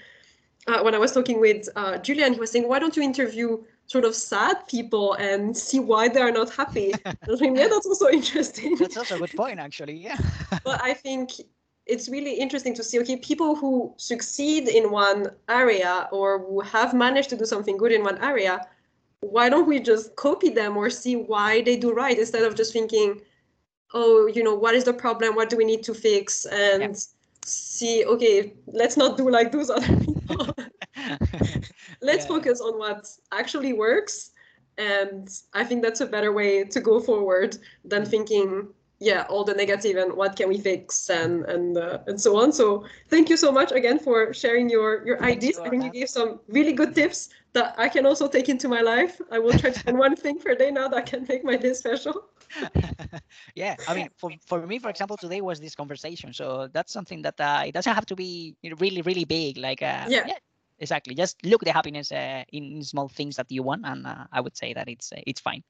uh, 0.67 0.81
when 0.83 0.95
I 0.95 0.99
was 0.99 1.13
talking 1.13 1.41
with 1.41 1.69
uh, 1.77 1.99
Julian, 1.99 2.35
he 2.35 2.41
was 2.41 2.51
saying, 2.51 2.69
why 2.69 2.79
don't 2.79 2.97
you 2.97 3.03
interview 3.03 3.63
sort 3.87 4.05
of 4.05 4.15
sad 4.15 4.67
people 4.69 5.15
and 5.15 5.57
see 5.57 5.81
why 5.81 6.09
they 6.09 6.21
are 6.21 6.31
not 6.31 6.51
happy? 6.51 6.95
I 7.05 7.17
was 7.27 7.41
like, 7.41 7.57
yeah, 7.57 7.69
that's 7.69 7.87
also 7.87 8.09
interesting. 8.09 8.77
That's 8.77 8.97
also 8.97 9.17
a 9.17 9.19
good 9.19 9.33
point, 9.37 9.59
actually. 9.59 9.95
Yeah. 9.95 10.19
but 10.65 10.83
I 10.83 10.95
think 10.95 11.33
it's 11.87 12.09
really 12.09 12.35
interesting 12.35 12.75
to 12.75 12.85
see, 12.85 13.01
okay, 13.01 13.17
people 13.17 13.57
who 13.57 13.93
succeed 13.97 14.69
in 14.69 14.91
one 14.91 15.27
area 15.49 16.09
or 16.13 16.39
who 16.39 16.61
have 16.61 16.95
managed 16.95 17.31
to 17.31 17.37
do 17.37 17.45
something 17.45 17.77
good 17.77 17.93
in 17.93 18.05
one 18.05 18.19
area, 18.19 18.67
why 19.23 19.49
don't 19.49 19.67
we 19.67 19.81
just 19.81 20.15
copy 20.17 20.51
them 20.51 20.77
or 20.77 20.91
see 20.91 21.17
why 21.17 21.63
they 21.63 21.77
do 21.77 21.93
right 21.93 22.19
instead 22.19 22.43
of 22.43 22.55
just 22.55 22.73
thinking, 22.73 23.21
oh, 23.95 24.27
you 24.27 24.43
know, 24.43 24.55
what 24.55 24.75
is 24.75 24.85
the 24.85 24.93
problem? 24.93 25.35
What 25.35 25.49
do 25.49 25.57
we 25.57 25.65
need 25.65 25.83
to 25.85 25.95
fix? 25.95 26.45
And 26.47 26.83
yeah. 26.83 26.95
see, 27.45 28.05
okay, 28.05 28.53
let's 28.67 28.97
not 28.97 29.17
do 29.17 29.31
like 29.31 29.51
those 29.51 29.71
other 29.77 29.97
people 29.97 30.55
let's 32.01 32.25
yeah. 32.25 32.29
focus 32.29 32.61
on 32.61 32.79
what 32.79 33.09
actually 33.33 33.73
works 33.73 34.31
and 34.79 35.29
i 35.55 35.65
think 35.65 35.83
that's 35.83 36.01
a 36.01 36.07
better 36.07 36.33
way 36.33 36.65
to 36.65 36.81
go 36.81 37.01
forward 37.01 37.57
than 37.85 38.03
mm. 38.03 38.09
thinking 38.09 38.69
yeah 39.03 39.27
all 39.29 39.45
the 39.45 39.55
negative 39.55 39.97
and 39.97 40.13
what 40.15 40.37
can 40.37 40.49
we 40.49 40.59
fix 40.59 41.11
and 41.11 41.45
and 41.47 41.77
uh, 41.77 41.99
and 42.07 42.21
so 42.21 42.41
on. 42.41 42.53
So 42.53 42.85
thank 43.09 43.29
you 43.29 43.37
so 43.37 43.51
much 43.51 43.73
again 43.73 43.99
for 43.99 44.33
sharing 44.33 44.71
your 44.71 45.05
your 45.05 45.23
ideas. 45.23 45.59
I 45.59 45.69
think 45.69 45.85
you 45.85 45.91
gave 45.91 46.09
some 46.09 46.41
really 46.49 46.73
good 46.73 46.95
tips 46.95 47.31
that 47.55 47.75
i 47.77 47.89
can 47.89 48.07
also 48.07 48.29
take 48.29 48.49
into 48.49 48.69
my 48.69 48.81
life. 48.81 49.21
I 49.31 49.39
will 49.39 49.53
try 49.53 49.71
to 49.71 49.81
find 49.81 49.99
one 49.99 50.17
thing 50.17 50.39
per 50.39 50.55
day 50.55 50.71
now 50.71 50.89
that 50.89 51.07
can 51.07 51.27
make 51.29 51.45
my 51.45 51.57
day 51.57 51.75
special. 51.75 52.15
Yeah 53.55 53.77
i 53.89 53.95
mean 53.95 54.09
for, 54.19 54.31
for 54.47 54.67
me 54.67 54.79
for 54.79 54.91
example 54.91 55.17
today 55.17 55.41
was 55.41 55.61
this 55.61 55.75
conversation. 55.75 56.33
So 56.33 56.69
that's 56.73 56.93
something 56.93 57.23
that 57.23 57.41
uh, 57.41 57.63
it 57.67 57.73
doesn't 57.73 57.95
have 57.95 58.07
to 58.07 58.17
be 58.17 58.57
really 58.79 59.03
really 59.03 59.25
big. 59.25 59.59
Like 59.59 59.83
uh, 59.83 60.07
yeah. 60.09 60.25
yeah 60.27 60.41
exactly. 60.79 61.15
Just 61.15 61.45
look 61.45 61.65
the 61.65 61.73
happiness 61.73 62.13
uh, 62.13 62.45
in 62.53 62.83
small 62.83 63.09
things 63.09 63.37
that 63.37 63.51
you 63.51 63.63
want, 63.63 63.83
and 63.85 64.07
uh, 64.07 64.25
I 64.33 64.41
would 64.41 64.57
say 64.57 64.73
that 64.75 64.89
it's 64.89 65.13
uh, 65.13 65.21
it's 65.27 65.41
fine. 65.41 65.63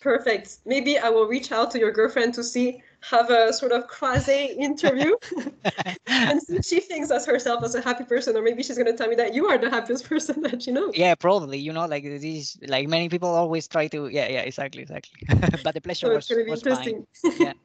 Perfect. 0.00 0.58
Maybe 0.64 0.98
I 0.98 1.08
will 1.08 1.26
reach 1.26 1.52
out 1.52 1.70
to 1.72 1.78
your 1.78 1.92
girlfriend 1.92 2.34
to 2.34 2.44
see 2.44 2.82
have 3.02 3.30
a 3.30 3.52
sort 3.52 3.72
of 3.72 3.88
croisé 3.88 4.56
interview 4.56 5.14
and 6.06 6.42
see 6.42 6.56
if 6.56 6.64
she 6.64 6.80
thinks 6.80 7.10
as 7.10 7.24
herself 7.24 7.64
as 7.64 7.74
a 7.74 7.80
happy 7.80 8.04
person, 8.04 8.36
or 8.36 8.42
maybe 8.42 8.62
she's 8.62 8.78
gonna 8.78 8.96
tell 8.96 9.08
me 9.08 9.16
that 9.16 9.34
you 9.34 9.46
are 9.46 9.58
the 9.58 9.70
happiest 9.70 10.04
person 10.08 10.42
that 10.42 10.66
you 10.66 10.72
know. 10.72 10.90
Yeah, 10.94 11.14
probably. 11.14 11.58
You 11.58 11.72
know, 11.72 11.86
like 11.86 12.04
these, 12.04 12.58
like 12.66 12.88
many 12.88 13.08
people 13.08 13.28
always 13.28 13.68
try 13.68 13.88
to. 13.88 14.08
Yeah, 14.08 14.28
yeah, 14.28 14.40
exactly, 14.40 14.82
exactly. 14.82 15.22
but 15.64 15.74
the 15.74 15.80
pleasure 15.80 16.06
so 16.06 16.14
was, 16.14 16.24
it's 16.24 16.28
gonna 16.28 16.44
be 16.44 16.50
was 16.50 16.60
interesting. 16.60 17.06
fine. 17.22 17.56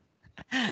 Yeah. 0.52 0.72